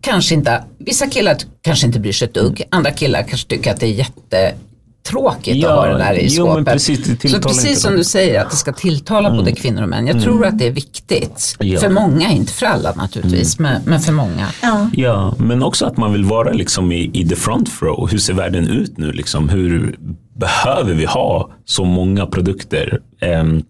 Kanske 0.01 0.35
inte, 0.35 0.65
vissa 0.79 1.07
killar 1.07 1.37
kanske 1.63 1.87
inte 1.87 2.01
bryr 2.01 2.13
sig 2.13 2.29
ett 2.29 2.35
dugg, 2.35 2.63
andra 2.71 2.91
killar 2.91 3.23
kanske 3.23 3.49
tycker 3.49 3.71
att 3.71 3.81
det 3.81 3.87
är 3.87 3.93
jätte 3.93 4.55
tråkigt 5.03 5.57
ja, 5.57 5.71
att 5.71 5.77
ha 5.77 5.87
det 5.87 5.99
där 5.99 6.15
i 6.15 6.27
jo, 6.31 6.47
skåpet. 6.47 6.73
Precis, 6.73 7.33
så 7.33 7.41
precis 7.41 7.83
som 7.83 7.97
du 7.97 8.05
säger 8.05 8.41
att 8.41 8.51
det 8.51 8.57
ska 8.57 8.73
tilltala 8.73 9.29
mm. 9.29 9.39
både 9.39 9.53
kvinnor 9.53 9.83
och 9.83 9.89
män. 9.89 10.07
Jag 10.07 10.17
mm. 10.17 10.25
tror 10.25 10.47
att 10.47 10.59
det 10.59 10.67
är 10.67 10.71
viktigt. 10.71 11.57
Ja. 11.59 11.81
För 11.81 11.89
många, 11.89 12.31
inte 12.31 12.53
för 12.53 12.67
alla 12.67 12.93
naturligtvis, 12.95 13.59
mm. 13.59 13.73
men, 13.73 13.83
men, 13.85 14.01
för 14.01 14.13
många. 14.13 14.47
Ja. 14.63 14.91
ja, 14.93 15.35
men 15.39 15.63
också 15.63 15.87
att 15.87 15.97
man 15.97 16.13
vill 16.13 16.25
vara 16.25 16.53
liksom 16.53 16.93
i, 16.93 17.11
i 17.15 17.29
the 17.29 17.37
front 17.37 17.71
row. 17.83 18.09
Hur 18.11 18.19
ser 18.19 18.35
världen 18.35 18.69
ut 18.69 18.99
nu? 18.99 19.13
Liksom? 19.13 19.49
Hur 19.49 19.97
behöver 20.35 20.95
vi 20.95 21.05
ha 21.05 21.51
så 21.65 21.85
många 21.85 22.27
produkter? 22.27 23.01
Um, 23.41 23.63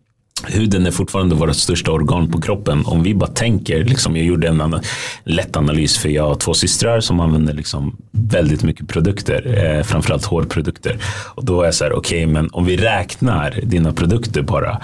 Huden 0.47 0.87
är 0.87 0.91
fortfarande 0.91 1.35
vårt 1.35 1.57
största 1.57 1.93
organ 1.93 2.31
på 2.31 2.41
kroppen. 2.41 2.87
Om 2.87 3.03
vi 3.03 3.15
bara 3.15 3.31
tänker, 3.31 3.85
liksom, 3.85 4.17
jag 4.17 4.27
gjorde 4.27 4.49
en 4.49 4.61
annan, 4.61 4.83
lätt 5.25 5.57
analys 5.57 5.99
för 5.99 6.09
jag 6.09 6.29
har 6.29 6.35
två 6.35 6.55
systrar 6.55 7.01
som 7.01 7.21
använder 7.21 7.55
liksom 7.55 7.97
väldigt 8.11 8.63
mycket 8.63 8.89
produkter, 8.89 9.65
eh, 9.65 9.83
framförallt 9.83 10.25
hårprodukter. 10.25 10.99
Och 11.35 11.45
då 11.45 11.61
är 11.61 11.65
jag 11.65 11.75
så 11.75 11.85
här, 11.85 11.93
okej, 11.93 12.25
okay, 12.25 12.33
men 12.33 12.49
om 12.53 12.65
vi 12.65 12.77
räknar 12.77 13.61
dina 13.63 13.93
produkter 13.93 14.43
bara 14.43 14.81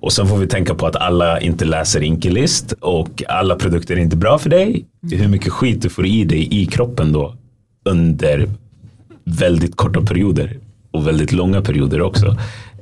och 0.00 0.12
sen 0.12 0.26
får 0.26 0.36
vi 0.36 0.46
tänka 0.46 0.74
på 0.74 0.86
att 0.86 0.96
alla 0.96 1.40
inte 1.40 1.64
läser 1.64 2.02
Inkelist 2.02 2.72
och 2.72 3.22
alla 3.28 3.56
produkter 3.56 3.96
är 3.96 4.00
inte 4.00 4.16
bra 4.16 4.38
för 4.38 4.50
dig. 4.50 4.84
Hur 5.10 5.28
mycket 5.28 5.52
skit 5.52 5.82
du 5.82 5.88
får 5.88 6.06
i 6.06 6.24
dig 6.24 6.62
i 6.62 6.66
kroppen 6.66 7.12
då 7.12 7.36
under 7.84 8.48
väldigt 9.24 9.76
korta 9.76 10.02
perioder 10.02 10.58
och 10.90 11.06
väldigt 11.06 11.32
långa 11.32 11.62
perioder 11.62 12.02
också. 12.02 12.36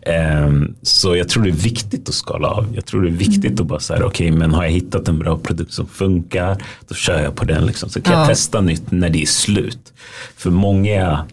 Ehm, 0.07 0.75
så 0.83 1.17
jag 1.17 1.29
tror 1.29 1.43
det 1.43 1.51
är 1.51 1.53
viktigt 1.53 2.09
att 2.09 2.15
skala 2.15 2.49
av. 2.49 2.67
Jag 2.75 2.87
tror 2.87 3.03
det 3.03 3.09
är 3.09 3.13
viktigt 3.13 3.45
mm. 3.45 3.61
att 3.61 3.67
bara 3.67 3.81
säga, 3.81 4.07
okej 4.07 4.27
okay, 4.27 4.39
men 4.39 4.55
har 4.55 4.65
jag 4.65 4.71
hittat 4.71 5.09
en 5.09 5.19
bra 5.19 5.39
produkt 5.39 5.73
som 5.73 5.87
funkar, 5.87 6.63
då 6.89 6.95
kör 6.95 7.23
jag 7.23 7.35
på 7.35 7.45
den. 7.45 7.67
Liksom. 7.67 7.89
Så 7.89 8.01
kan 8.01 8.15
ja. 8.15 8.19
jag 8.19 8.29
testa 8.29 8.61
nytt 8.61 8.91
när 8.91 9.11
det 9.11 9.23
är 9.23 9.27
slut. 9.27 9.93
För 10.37 10.51
många, 10.51 11.25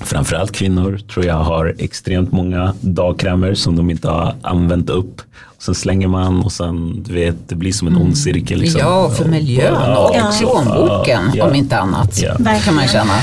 framförallt 0.00 0.52
kvinnor, 0.52 1.00
tror 1.12 1.26
jag 1.26 1.34
har 1.34 1.74
extremt 1.78 2.32
många 2.32 2.74
dagkrämer 2.80 3.54
som 3.54 3.76
de 3.76 3.90
inte 3.90 4.08
har 4.08 4.34
använt 4.42 4.90
upp. 4.90 5.20
Och 5.42 5.62
sen 5.62 5.74
slänger 5.74 6.08
man 6.08 6.42
och 6.42 6.52
sen, 6.52 7.02
du 7.02 7.14
vet, 7.14 7.48
det 7.48 7.54
blir 7.54 7.72
som 7.72 7.88
en 7.88 7.94
mm. 7.94 8.06
ond 8.06 8.18
cirkel. 8.18 8.58
Liksom. 8.58 8.80
Ja, 8.80 9.10
för 9.10 9.24
miljön 9.24 9.96
och, 9.96 10.10
och 10.10 10.38
plånboken 10.38 11.22
ja. 11.34 11.48
om 11.48 11.54
inte 11.54 11.78
annat. 11.78 12.22
Ja. 12.22 12.36
kan 12.64 12.74
man 12.74 12.88
känna. 12.88 13.14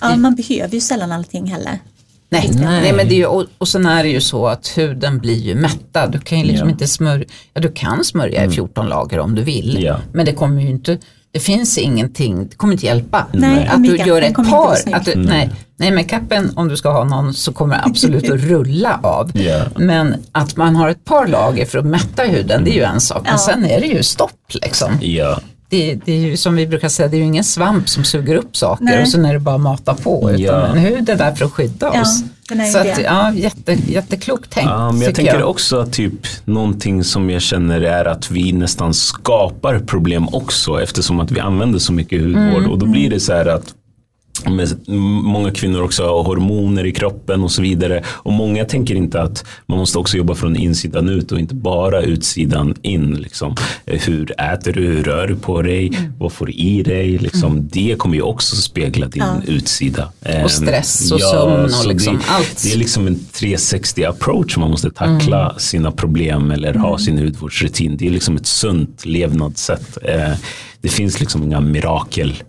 Ja, 0.00 0.16
man 0.16 0.34
behöver 0.34 0.74
ju 0.74 0.80
sällan 0.80 1.12
allting 1.12 1.46
heller. 1.46 1.78
Nej, 2.34 2.50
nej. 2.54 2.80
nej 2.82 2.92
men 2.92 3.08
det 3.08 3.14
är 3.14 3.18
ju, 3.18 3.26
och, 3.26 3.44
och 3.58 3.68
sen 3.68 3.86
är 3.86 4.02
det 4.02 4.08
ju 4.08 4.20
så 4.20 4.46
att 4.46 4.78
huden 4.78 5.18
blir 5.18 5.38
ju 5.38 5.54
mättad. 5.54 6.12
Du 6.12 6.18
kan 6.18 6.38
ju 6.38 6.44
liksom 6.44 6.68
ja. 6.68 6.72
inte 6.72 6.86
smörja, 6.86 7.24
ja 7.54 7.60
du 7.60 7.72
kan 7.72 8.04
smörja 8.04 8.38
mm. 8.38 8.50
i 8.50 8.54
14 8.54 8.88
lager 8.88 9.18
om 9.18 9.34
du 9.34 9.42
vill. 9.42 9.82
Ja. 9.82 9.96
Men 10.12 10.26
det 10.26 10.32
kommer 10.32 10.62
ju 10.62 10.68
inte, 10.68 10.98
det 11.32 11.40
finns 11.40 11.78
ingenting, 11.78 12.48
det 12.48 12.56
kommer 12.56 12.72
inte 12.72 12.86
hjälpa. 12.86 13.26
Nej, 13.32 13.66
att 13.66 13.84
du 13.84 13.96
gör 13.96 14.22
ett 14.22 14.34
par, 14.34 14.76
att 14.92 15.04
du, 15.04 15.14
nej, 15.14 15.50
nej 15.76 15.90
makeupen 15.90 16.52
om 16.56 16.68
du 16.68 16.76
ska 16.76 16.90
ha 16.90 17.04
någon 17.04 17.34
så 17.34 17.52
kommer 17.52 17.76
det 17.76 17.82
absolut 17.84 18.30
att 18.30 18.40
rulla 18.40 19.00
av. 19.02 19.30
Yeah. 19.44 19.66
Men 19.76 20.14
att 20.32 20.56
man 20.56 20.76
har 20.76 20.88
ett 20.88 21.04
par 21.04 21.26
lager 21.26 21.66
för 21.66 21.78
att 21.78 21.86
mätta 21.86 22.22
huden 22.22 22.64
det 22.64 22.70
är 22.70 22.74
ju 22.74 22.82
en 22.82 23.00
sak. 23.00 23.22
Men 23.22 23.32
ja. 23.32 23.38
sen 23.38 23.64
är 23.64 23.80
det 23.80 23.86
ju 23.86 24.02
stopp 24.02 24.54
liksom. 24.62 24.98
Yeah 25.02 25.38
det, 25.68 25.94
det, 26.04 26.12
är 26.12 26.16
ju 26.16 26.36
som 26.36 26.56
vi 26.56 26.66
brukar 26.66 26.88
säga, 26.88 27.08
det 27.08 27.16
är 27.16 27.18
ju 27.18 27.24
ingen 27.24 27.44
svamp 27.44 27.88
som 27.88 28.04
suger 28.04 28.34
upp 28.34 28.56
saker 28.56 28.84
Nej. 28.84 29.02
och 29.02 29.08
sen 29.08 29.24
är 29.24 29.32
det 29.32 29.40
bara 29.40 29.54
att 29.54 29.60
mata 29.60 29.94
på. 29.94 30.30
Utan 30.30 30.40
ja. 30.40 30.66
en 30.66 30.78
hud 30.78 31.08
är 31.08 31.16
där 31.16 31.34
för 31.34 31.44
att 31.44 31.52
skydda 31.52 31.90
ja, 31.94 32.00
oss. 32.00 32.22
Så 32.72 32.78
att, 32.78 33.02
ja, 33.02 33.32
jätte, 33.32 33.72
jätteklokt 33.72 34.50
tänkt. 34.50 34.70
Ja, 34.70 34.92
men 34.92 35.00
jag 35.00 35.14
tänker 35.14 35.38
jag. 35.38 35.50
också 35.50 35.86
typ 35.86 36.26
någonting 36.44 37.04
som 37.04 37.30
jag 37.30 37.42
känner 37.42 37.80
är 37.80 38.04
att 38.04 38.30
vi 38.30 38.52
nästan 38.52 38.94
skapar 38.94 39.78
problem 39.78 40.28
också 40.28 40.82
eftersom 40.82 41.20
att 41.20 41.30
vi 41.30 41.40
använder 41.40 41.78
så 41.78 41.92
mycket 41.92 42.20
hudvård. 42.20 42.58
Mm. 42.58 42.70
Och 42.70 42.78
då 42.78 42.86
blir 42.86 43.10
det 43.10 43.20
så 43.20 43.32
här 43.32 43.46
att 43.46 43.74
många 45.22 45.50
kvinnor 45.50 45.82
också 45.82 46.02
har 46.02 46.24
hormoner 46.24 46.86
i 46.86 46.92
kroppen 46.92 47.42
och 47.42 47.50
så 47.50 47.62
vidare. 47.62 48.02
Och 48.06 48.32
många 48.32 48.64
tänker 48.64 48.94
inte 48.94 49.22
att 49.22 49.44
man 49.66 49.78
måste 49.78 49.98
också 49.98 50.16
jobba 50.16 50.34
från 50.34 50.56
insidan 50.56 51.08
ut 51.08 51.32
och 51.32 51.38
inte 51.38 51.54
bara 51.54 52.02
utsidan 52.02 52.74
in. 52.82 53.14
Liksom. 53.14 53.56
Eh, 53.86 54.00
hur 54.00 54.40
äter 54.40 54.72
du? 54.72 54.80
Hur 54.80 55.02
rör 55.02 55.26
du 55.26 55.36
på 55.36 55.62
dig? 55.62 55.88
Mm. 55.88 56.12
Vad 56.18 56.32
får 56.32 56.46
du 56.46 56.52
i 56.52 56.82
dig? 56.82 57.18
Liksom, 57.18 57.52
mm. 57.52 57.68
Det 57.72 57.98
kommer 57.98 58.14
ju 58.14 58.22
också 58.22 58.56
spegla 58.56 59.06
din 59.06 59.22
ja. 59.22 59.52
utsida. 59.52 60.12
Och 60.20 60.30
ehm, 60.30 60.48
stress 60.48 61.12
och 61.12 61.20
ja, 61.20 61.30
sömn 61.30 61.64
och 61.80 61.86
liksom 61.86 62.16
det, 62.16 62.24
allt. 62.28 62.62
Det 62.62 62.72
är 62.72 62.76
liksom 62.76 63.06
en 63.06 63.18
360 63.32 64.04
approach 64.04 64.56
man 64.56 64.70
måste 64.70 64.90
tackla 64.90 65.44
mm. 65.44 65.58
sina 65.58 65.92
problem 65.92 66.50
eller 66.50 66.74
ha 66.74 66.88
mm. 66.88 66.98
sin 66.98 67.18
hudvårdsrutin. 67.18 67.96
Det 67.96 68.06
är 68.06 68.10
liksom 68.10 68.36
ett 68.36 68.46
sunt 68.46 69.06
levnadssätt. 69.06 69.98
Eh, 70.02 70.32
det 70.80 70.88
finns 70.88 71.20
liksom 71.20 71.42
inga 71.42 71.60
mirakel 71.60 72.42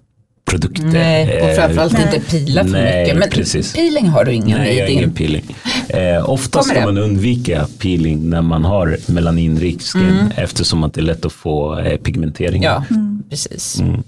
produkter. 0.45 0.83
Nej, 0.83 1.41
och 1.41 1.55
framförallt 1.55 1.93
eh, 1.93 2.01
inte 2.01 2.19
pila 2.19 2.63
för 2.63 2.71
nej, 2.71 3.03
mycket. 3.03 3.17
Men 3.19 3.29
precis. 3.29 3.73
peeling 3.73 4.07
har 4.07 4.25
du 4.25 4.33
ingen 4.33 4.57
nej, 4.57 4.77
jag 4.77 4.85
har 4.85 4.91
ingen 4.91 5.13
peeling. 5.13 5.55
Eh, 5.89 6.29
oftast 6.29 6.69
ska 6.69 6.81
man 6.81 6.97
undvika 6.97 7.67
peeling 7.79 8.29
när 8.29 8.41
man 8.41 8.65
har 8.65 8.97
melaninrik 9.05 9.81
skin 9.81 10.01
mm. 10.01 10.31
eftersom 10.35 10.83
att 10.83 10.93
det 10.93 11.01
är 11.01 11.03
lätt 11.03 11.25
att 11.25 11.33
få 11.33 11.79
eh, 11.79 11.97
pigmentering. 11.97 12.63
Ja, 12.63 12.83
mm. 12.89 13.23
precis. 13.29 13.79
Mm. 13.79 14.03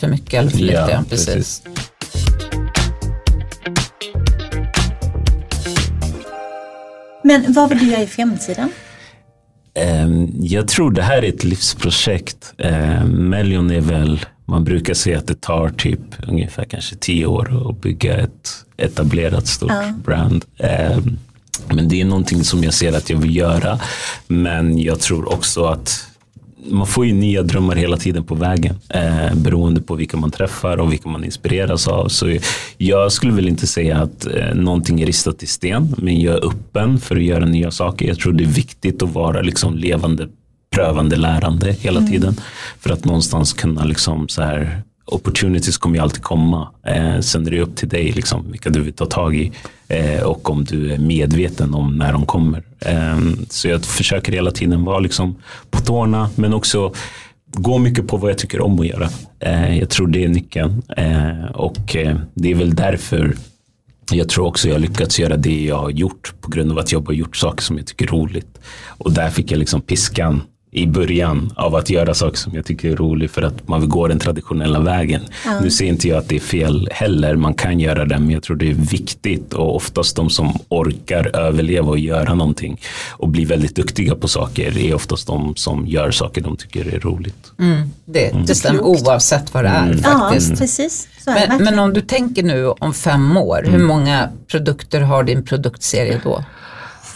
För 0.00 0.08
mycket 0.08 0.34
eller 0.34 0.50
för 0.50 0.58
lite. 0.58 0.72
Ja, 0.72 0.90
ja, 0.90 1.04
precis. 1.08 1.26
precis. 1.34 1.62
Men 7.24 7.52
vad 7.52 7.68
vill 7.68 7.78
du 7.78 7.86
göra 7.90 8.02
i 8.02 8.06
framtiden? 8.06 8.68
Ehm, 9.74 10.28
jag 10.40 10.68
tror 10.68 10.90
det 10.90 11.02
här 11.02 11.24
är 11.24 11.28
ett 11.28 11.44
livsprojekt. 11.44 12.54
Ehm, 12.58 13.28
Melion 13.28 13.70
är 13.70 13.80
väl 13.80 14.20
man 14.46 14.64
brukar 14.64 14.94
säga 14.94 15.18
att 15.18 15.26
det 15.26 15.40
tar 15.40 15.68
typ 15.68 16.00
ungefär 16.28 16.64
kanske 16.64 16.96
tio 16.96 17.26
år 17.26 17.70
att 17.70 17.80
bygga 17.80 18.16
ett 18.16 18.64
etablerat 18.76 19.46
stort 19.46 19.70
ja. 19.70 19.92
brand. 20.04 20.44
Eh, 20.58 20.98
Men 21.68 21.88
det 21.88 22.00
är 22.00 22.04
någonting 22.04 22.44
som 22.44 22.64
jag 22.64 22.74
ser 22.74 22.92
att 22.96 23.10
jag 23.10 23.18
vill 23.18 23.36
göra. 23.36 23.80
Men 24.26 24.78
jag 24.78 25.00
tror 25.00 25.32
också 25.32 25.64
att 25.64 26.06
man 26.70 26.86
får 26.86 27.06
ju 27.06 27.12
nya 27.12 27.42
drömmar 27.42 27.76
hela 27.76 27.96
tiden 27.96 28.24
på 28.24 28.34
vägen 28.34 28.74
eh, 28.88 29.34
beroende 29.34 29.80
på 29.80 29.94
vilka 29.94 30.16
man 30.16 30.30
träffar 30.30 30.76
och 30.76 30.92
vilka 30.92 31.08
man 31.08 31.24
inspireras 31.24 31.88
av. 31.88 32.08
Så 32.08 32.36
jag 32.78 33.12
skulle 33.12 33.32
väl 33.32 33.48
inte 33.48 33.66
säga 33.66 33.98
att 33.98 34.26
eh, 34.26 34.54
någonting 34.54 35.00
är 35.00 35.06
ristat 35.06 35.42
i 35.42 35.46
sten, 35.46 35.94
men 35.98 36.20
jag 36.20 36.34
är 36.34 36.46
öppen 36.46 36.98
för 36.98 37.16
att 37.16 37.22
göra 37.22 37.44
nya 37.44 37.70
saker. 37.70 38.06
Jag 38.06 38.18
tror 38.18 38.32
det 38.32 38.44
är 38.44 38.48
viktigt 38.48 39.02
att 39.02 39.12
vara 39.12 39.42
liksom 39.42 39.76
levande, 39.76 40.28
prövande, 40.76 41.16
lärande 41.16 41.72
hela 41.72 41.98
mm. 41.98 42.12
tiden 42.12 42.40
för 42.80 42.90
att 42.90 43.04
någonstans 43.04 43.52
kunna 43.52 43.84
liksom 43.84 44.28
så 44.28 44.42
här 44.42 44.82
opportunities 45.04 45.78
kommer 45.78 45.96
ju 45.96 46.02
alltid 46.02 46.22
komma. 46.22 46.68
Eh, 46.86 47.20
sen 47.20 47.46
är 47.46 47.50
det 47.50 47.60
upp 47.60 47.76
till 47.76 47.88
dig 47.88 48.12
liksom, 48.12 48.50
vilka 48.50 48.70
du 48.70 48.80
vill 48.80 48.92
ta 48.92 49.06
tag 49.06 49.36
i 49.36 49.52
eh, 49.88 50.22
och 50.22 50.50
om 50.50 50.64
du 50.64 50.92
är 50.92 50.98
medveten 50.98 51.74
om 51.74 51.96
när 51.96 52.12
de 52.12 52.26
kommer. 52.26 52.62
Eh, 52.80 53.18
så 53.50 53.68
jag 53.68 53.84
försöker 53.84 54.32
hela 54.32 54.50
tiden 54.50 54.84
vara 54.84 54.98
liksom, 54.98 55.36
på 55.70 55.80
tårna 55.80 56.30
men 56.34 56.54
också 56.54 56.92
gå 57.46 57.78
mycket 57.78 58.06
på 58.08 58.16
vad 58.16 58.30
jag 58.30 58.38
tycker 58.38 58.60
om 58.60 58.80
att 58.80 58.86
göra. 58.86 59.08
Eh, 59.40 59.78
jag 59.78 59.90
tror 59.90 60.06
det 60.06 60.24
är 60.24 60.28
nyckeln 60.28 60.82
eh, 60.96 61.44
och 61.44 61.96
eh, 61.96 62.16
det 62.34 62.50
är 62.50 62.54
väl 62.54 62.74
därför 62.74 63.36
jag 64.12 64.28
tror 64.28 64.46
också 64.46 64.68
jag 64.68 64.80
lyckats 64.80 65.18
göra 65.18 65.36
det 65.36 65.64
jag 65.64 65.78
har 65.78 65.90
gjort 65.90 66.34
på 66.40 66.50
grund 66.50 66.72
av 66.72 66.78
att 66.78 66.92
jag 66.92 67.06
har 67.06 67.12
gjort 67.12 67.36
saker 67.36 67.62
som 67.62 67.76
jag 67.76 67.86
tycker 67.86 68.06
är 68.06 68.10
roligt. 68.10 68.58
Och 68.86 69.12
där 69.12 69.30
fick 69.30 69.50
jag 69.52 69.58
liksom 69.58 69.80
piskan 69.80 70.42
i 70.70 70.86
början 70.86 71.52
av 71.56 71.74
att 71.74 71.90
göra 71.90 72.14
saker 72.14 72.36
som 72.36 72.54
jag 72.54 72.64
tycker 72.64 72.90
är 72.90 72.96
roligt 72.96 73.30
för 73.30 73.42
att 73.42 73.68
man 73.68 73.80
vill 73.80 73.90
gå 73.90 74.08
den 74.08 74.18
traditionella 74.18 74.80
vägen. 74.80 75.22
Ja. 75.44 75.60
Nu 75.60 75.70
ser 75.70 75.84
inte 75.84 76.08
jag 76.08 76.18
att 76.18 76.28
det 76.28 76.36
är 76.36 76.40
fel 76.40 76.88
heller, 76.92 77.36
man 77.36 77.54
kan 77.54 77.80
göra 77.80 78.04
det 78.04 78.18
men 78.18 78.30
jag 78.30 78.42
tror 78.42 78.56
det 78.56 78.70
är 78.70 78.74
viktigt 78.74 79.54
och 79.54 79.76
oftast 79.76 80.16
de 80.16 80.30
som 80.30 80.58
orkar 80.68 81.36
överleva 81.36 81.88
och 81.88 81.98
göra 81.98 82.34
någonting 82.34 82.80
och 83.10 83.28
bli 83.28 83.44
väldigt 83.44 83.76
duktiga 83.76 84.14
på 84.14 84.28
saker 84.28 84.78
är 84.78 84.94
oftast 84.94 85.26
de 85.26 85.56
som 85.56 85.86
gör 85.86 86.10
saker 86.10 86.40
de 86.40 86.56
tycker 86.56 86.94
är 86.94 87.00
roligt. 87.00 87.52
Mm, 87.58 87.90
det, 88.04 88.30
mm. 88.30 88.46
det 88.46 88.54
stämmer 88.54 88.82
oavsett 88.82 89.54
vad 89.54 89.64
det 89.64 89.68
är 89.68 89.86
mm. 89.86 89.98
faktiskt. 89.98 90.50
Ja, 90.50 90.56
precis. 90.56 91.08
Men, 91.26 91.64
men, 91.64 91.78
om 91.78 91.92
du 91.92 92.00
tänker 92.00 92.42
nu 92.42 92.66
om 92.66 92.94
fem 92.94 93.36
år, 93.36 93.62
hur 93.64 93.74
mm. 93.74 93.86
många 93.86 94.28
produkter 94.46 95.00
har 95.00 95.22
din 95.22 95.44
produktserie 95.44 96.20
då? 96.24 96.44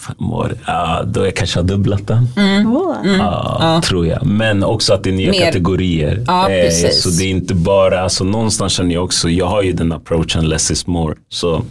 Fem 0.01 0.33
år, 0.33 0.55
ja, 0.67 1.03
då 1.07 1.25
jag 1.25 1.37
kanske 1.37 1.59
har 1.59 1.65
dubblat 1.65 2.07
den. 2.07 2.29
Mm. 2.37 2.67
Mm. 3.05 3.19
Ja, 3.19 3.83
tror 3.85 4.07
jag. 4.07 4.27
Men 4.27 4.65
också 4.65 4.95
att 4.95 5.05
det 5.05 5.11
är 5.11 5.15
nya 5.15 5.31
Mer. 5.31 5.41
kategorier. 5.41 6.25
Ja, 6.27 6.51
eh, 6.51 6.71
så 6.91 7.09
det 7.09 7.25
är 7.25 7.31
inte 7.31 7.55
bara, 7.55 8.01
alltså 8.01 8.25
någonstans 8.25 8.73
känner 8.73 8.95
jag 8.95 9.05
också, 9.05 9.29
jag 9.29 9.47
har 9.47 9.63
ju 9.63 9.73
den 9.73 9.93
approachen 9.93 10.49
less 10.49 10.71
is 10.71 10.87
more. 10.87 11.15
Så 11.29 11.63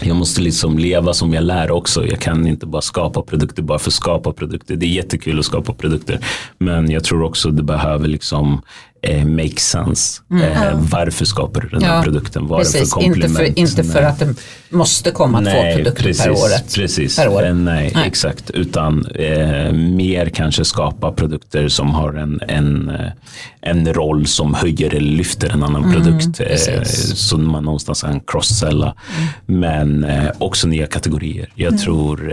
jag 0.00 0.16
måste 0.16 0.40
liksom 0.40 0.78
leva 0.78 1.14
som 1.14 1.34
jag 1.34 1.44
lär 1.44 1.70
också. 1.70 2.06
Jag 2.06 2.20
kan 2.20 2.46
inte 2.46 2.66
bara 2.66 2.82
skapa 2.82 3.22
produkter 3.22 3.62
bara 3.62 3.78
för 3.78 3.90
att 3.90 3.94
skapa 3.94 4.32
produkter. 4.32 4.76
Det 4.76 4.86
är 4.86 4.90
jättekul 4.90 5.38
att 5.38 5.44
skapa 5.44 5.72
produkter. 5.72 6.18
Men 6.58 6.90
jag 6.90 7.04
tror 7.04 7.22
också 7.22 7.50
det 7.50 7.62
behöver 7.62 8.08
liksom 8.08 8.62
eh, 9.04 9.24
make 9.24 9.60
sense. 9.60 10.22
Mm. 10.30 10.52
Eh, 10.52 10.78
varför 10.90 11.24
skapar 11.24 11.60
du 11.60 11.68
den 11.68 11.82
här 11.82 12.02
produkten? 12.02 12.46
Vad 12.46 12.58
precis. 12.58 12.94
för 12.94 13.02
Inte 13.02 13.28
för, 13.28 13.58
inte 13.58 13.84
för 13.84 14.02
att 14.02 14.18
det 14.18 14.34
måste 14.70 15.10
komma 15.10 15.40
nej, 15.40 15.54
två 15.54 15.76
produkter 15.76 16.02
precis, 16.02 16.24
per 16.24 16.30
året. 16.30 16.74
Precis, 16.74 17.16
per 17.16 17.28
år. 17.28 17.46
Eh, 17.46 17.54
nej, 17.54 17.92
nej, 17.94 18.06
exakt. 18.06 18.50
Utan 18.50 19.06
eh, 19.06 19.72
mer 19.72 20.28
kanske 20.28 20.64
skapa 20.64 21.12
produkter 21.12 21.68
som 21.68 21.90
har 21.90 22.12
en, 22.12 22.40
en, 22.48 22.90
eh, 22.90 23.10
en 23.60 23.94
roll 23.94 24.26
som 24.26 24.54
höjer 24.54 24.94
eller 24.94 25.12
lyfter 25.12 25.48
en 25.50 25.62
annan 25.62 25.84
mm, 25.84 25.92
produkt. 25.94 26.40
Eh, 26.40 26.82
så 27.14 27.38
man 27.38 27.64
någonstans 27.64 28.00
kan 28.00 28.20
cross-sella. 28.20 28.94
Mm. 29.46 29.60
Men 29.60 30.06
också 30.38 30.68
nya 30.68 30.86
kategorier. 30.86 31.48
Jag, 31.54 31.68
mm. 31.68 31.80
tror, 31.80 32.32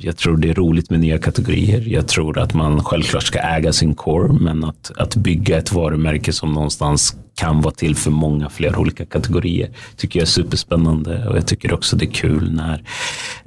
jag 0.00 0.16
tror 0.16 0.36
det 0.36 0.50
är 0.50 0.54
roligt 0.54 0.90
med 0.90 1.00
nya 1.00 1.18
kategorier. 1.18 1.84
Jag 1.86 2.08
tror 2.08 2.38
att 2.38 2.54
man 2.54 2.84
självklart 2.84 3.22
ska 3.22 3.38
äga 3.38 3.72
sin 3.72 3.94
core 3.94 4.32
men 4.32 4.64
att, 4.64 4.92
att 4.96 5.16
bygga 5.16 5.58
ett 5.58 5.72
varumärke 5.72 5.97
varumärke 5.98 6.32
som 6.32 6.52
någonstans 6.52 7.16
kan 7.34 7.60
vara 7.60 7.74
till 7.74 7.96
för 7.96 8.10
många 8.10 8.48
fler 8.48 8.76
olika 8.76 9.06
kategorier. 9.06 9.70
tycker 9.96 10.18
jag 10.18 10.26
är 10.26 10.30
superspännande 10.30 11.28
och 11.28 11.36
jag 11.36 11.46
tycker 11.46 11.74
också 11.74 11.96
det 11.96 12.04
är 12.04 12.10
kul 12.10 12.52
när, 12.52 12.82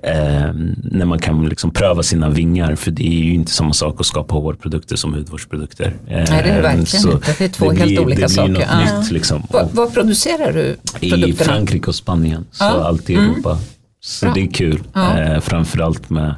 eh, 0.03 0.53
när 0.83 1.05
man 1.05 1.19
kan 1.19 1.49
liksom 1.49 1.71
pröva 1.71 2.03
sina 2.03 2.29
vingar 2.29 2.75
för 2.75 2.91
det 2.91 3.07
är 3.07 3.23
ju 3.23 3.33
inte 3.33 3.51
samma 3.51 3.73
sak 3.73 3.99
att 3.99 4.05
skapa 4.05 4.35
hårprodukter 4.35 4.95
som 4.95 5.13
hudvårdsprodukter. 5.13 5.85
Eh, 5.85 5.93
Nej 6.07 6.25
det 6.27 6.33
är 6.33 6.55
det 6.55 6.61
verkligen 6.61 6.85
Så 6.85 7.11
inte, 7.11 7.35
det 7.37 7.45
är 7.45 7.49
två 7.49 7.71
helt 7.71 7.85
blir, 7.85 7.99
olika 7.99 8.21
det 8.21 8.29
saker. 8.29 8.51
Något 8.51 9.01
nytt, 9.01 9.11
liksom. 9.11 9.43
Vad 9.71 9.93
producerar 9.93 10.53
du 10.53 10.77
produkterna? 10.99 11.27
I 11.27 11.33
Frankrike 11.33 11.87
och 11.87 11.95
Spanien, 11.95 12.45
så 12.51 12.63
ja. 12.63 12.69
allt 12.69 13.09
i 13.09 13.13
Europa. 13.13 13.51
Mm. 13.51 13.63
Så 14.03 14.25
Bra. 14.25 14.33
det 14.33 14.41
är 14.41 14.51
kul. 14.51 14.79
Ja. 14.93 15.19
Eh, 15.19 15.39
framförallt 15.39 16.09
med 16.09 16.35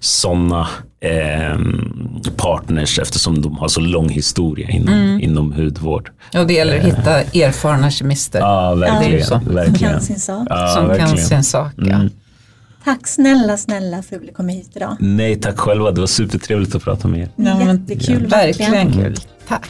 sådana 0.00 0.68
eh, 1.04 1.58
partners 2.36 2.98
eftersom 2.98 3.42
de 3.42 3.56
har 3.56 3.68
så 3.68 3.80
lång 3.80 4.08
historia 4.08 4.68
inom, 4.68 4.94
mm. 4.94 5.20
inom 5.20 5.52
hudvård. 5.52 6.10
Och 6.34 6.46
det 6.46 6.54
gäller 6.54 6.78
att 6.78 6.84
hitta 6.84 7.20
eh. 7.20 7.42
erfarna 7.42 7.90
kemister. 7.90 8.40
Ja, 8.40 8.74
verkligen. 8.74 9.26
Ja, 9.30 9.40
verkligen. 9.46 9.78
Som 9.78 9.88
kan 9.88 10.00
sin 10.00 10.20
sak. 10.20 10.46
Ja, 10.50 10.68
som 10.68 10.88
verkligen. 10.88 11.08
kan 11.08 11.18
sin 11.18 11.44
sak 11.44 11.72
ja. 11.76 11.94
Mm. 11.94 12.10
Tack 12.84 13.06
snälla, 13.06 13.56
snälla 13.56 14.02
för 14.02 14.16
att 14.16 14.22
du 14.22 14.32
kom 14.32 14.48
hit 14.48 14.70
idag. 14.74 14.96
Nej, 15.00 15.36
tack 15.36 15.58
själva. 15.58 15.90
Det 15.90 16.00
var 16.00 16.06
supertrevligt 16.06 16.74
att 16.74 16.82
prata 16.82 17.08
med 17.08 17.20
er. 17.20 17.28
Ja, 17.36 17.72
Jättekul. 17.72 18.22
Ja. 18.22 18.36
Verkligen 18.36 18.92
kul. 18.92 19.16
Tack. 19.48 19.68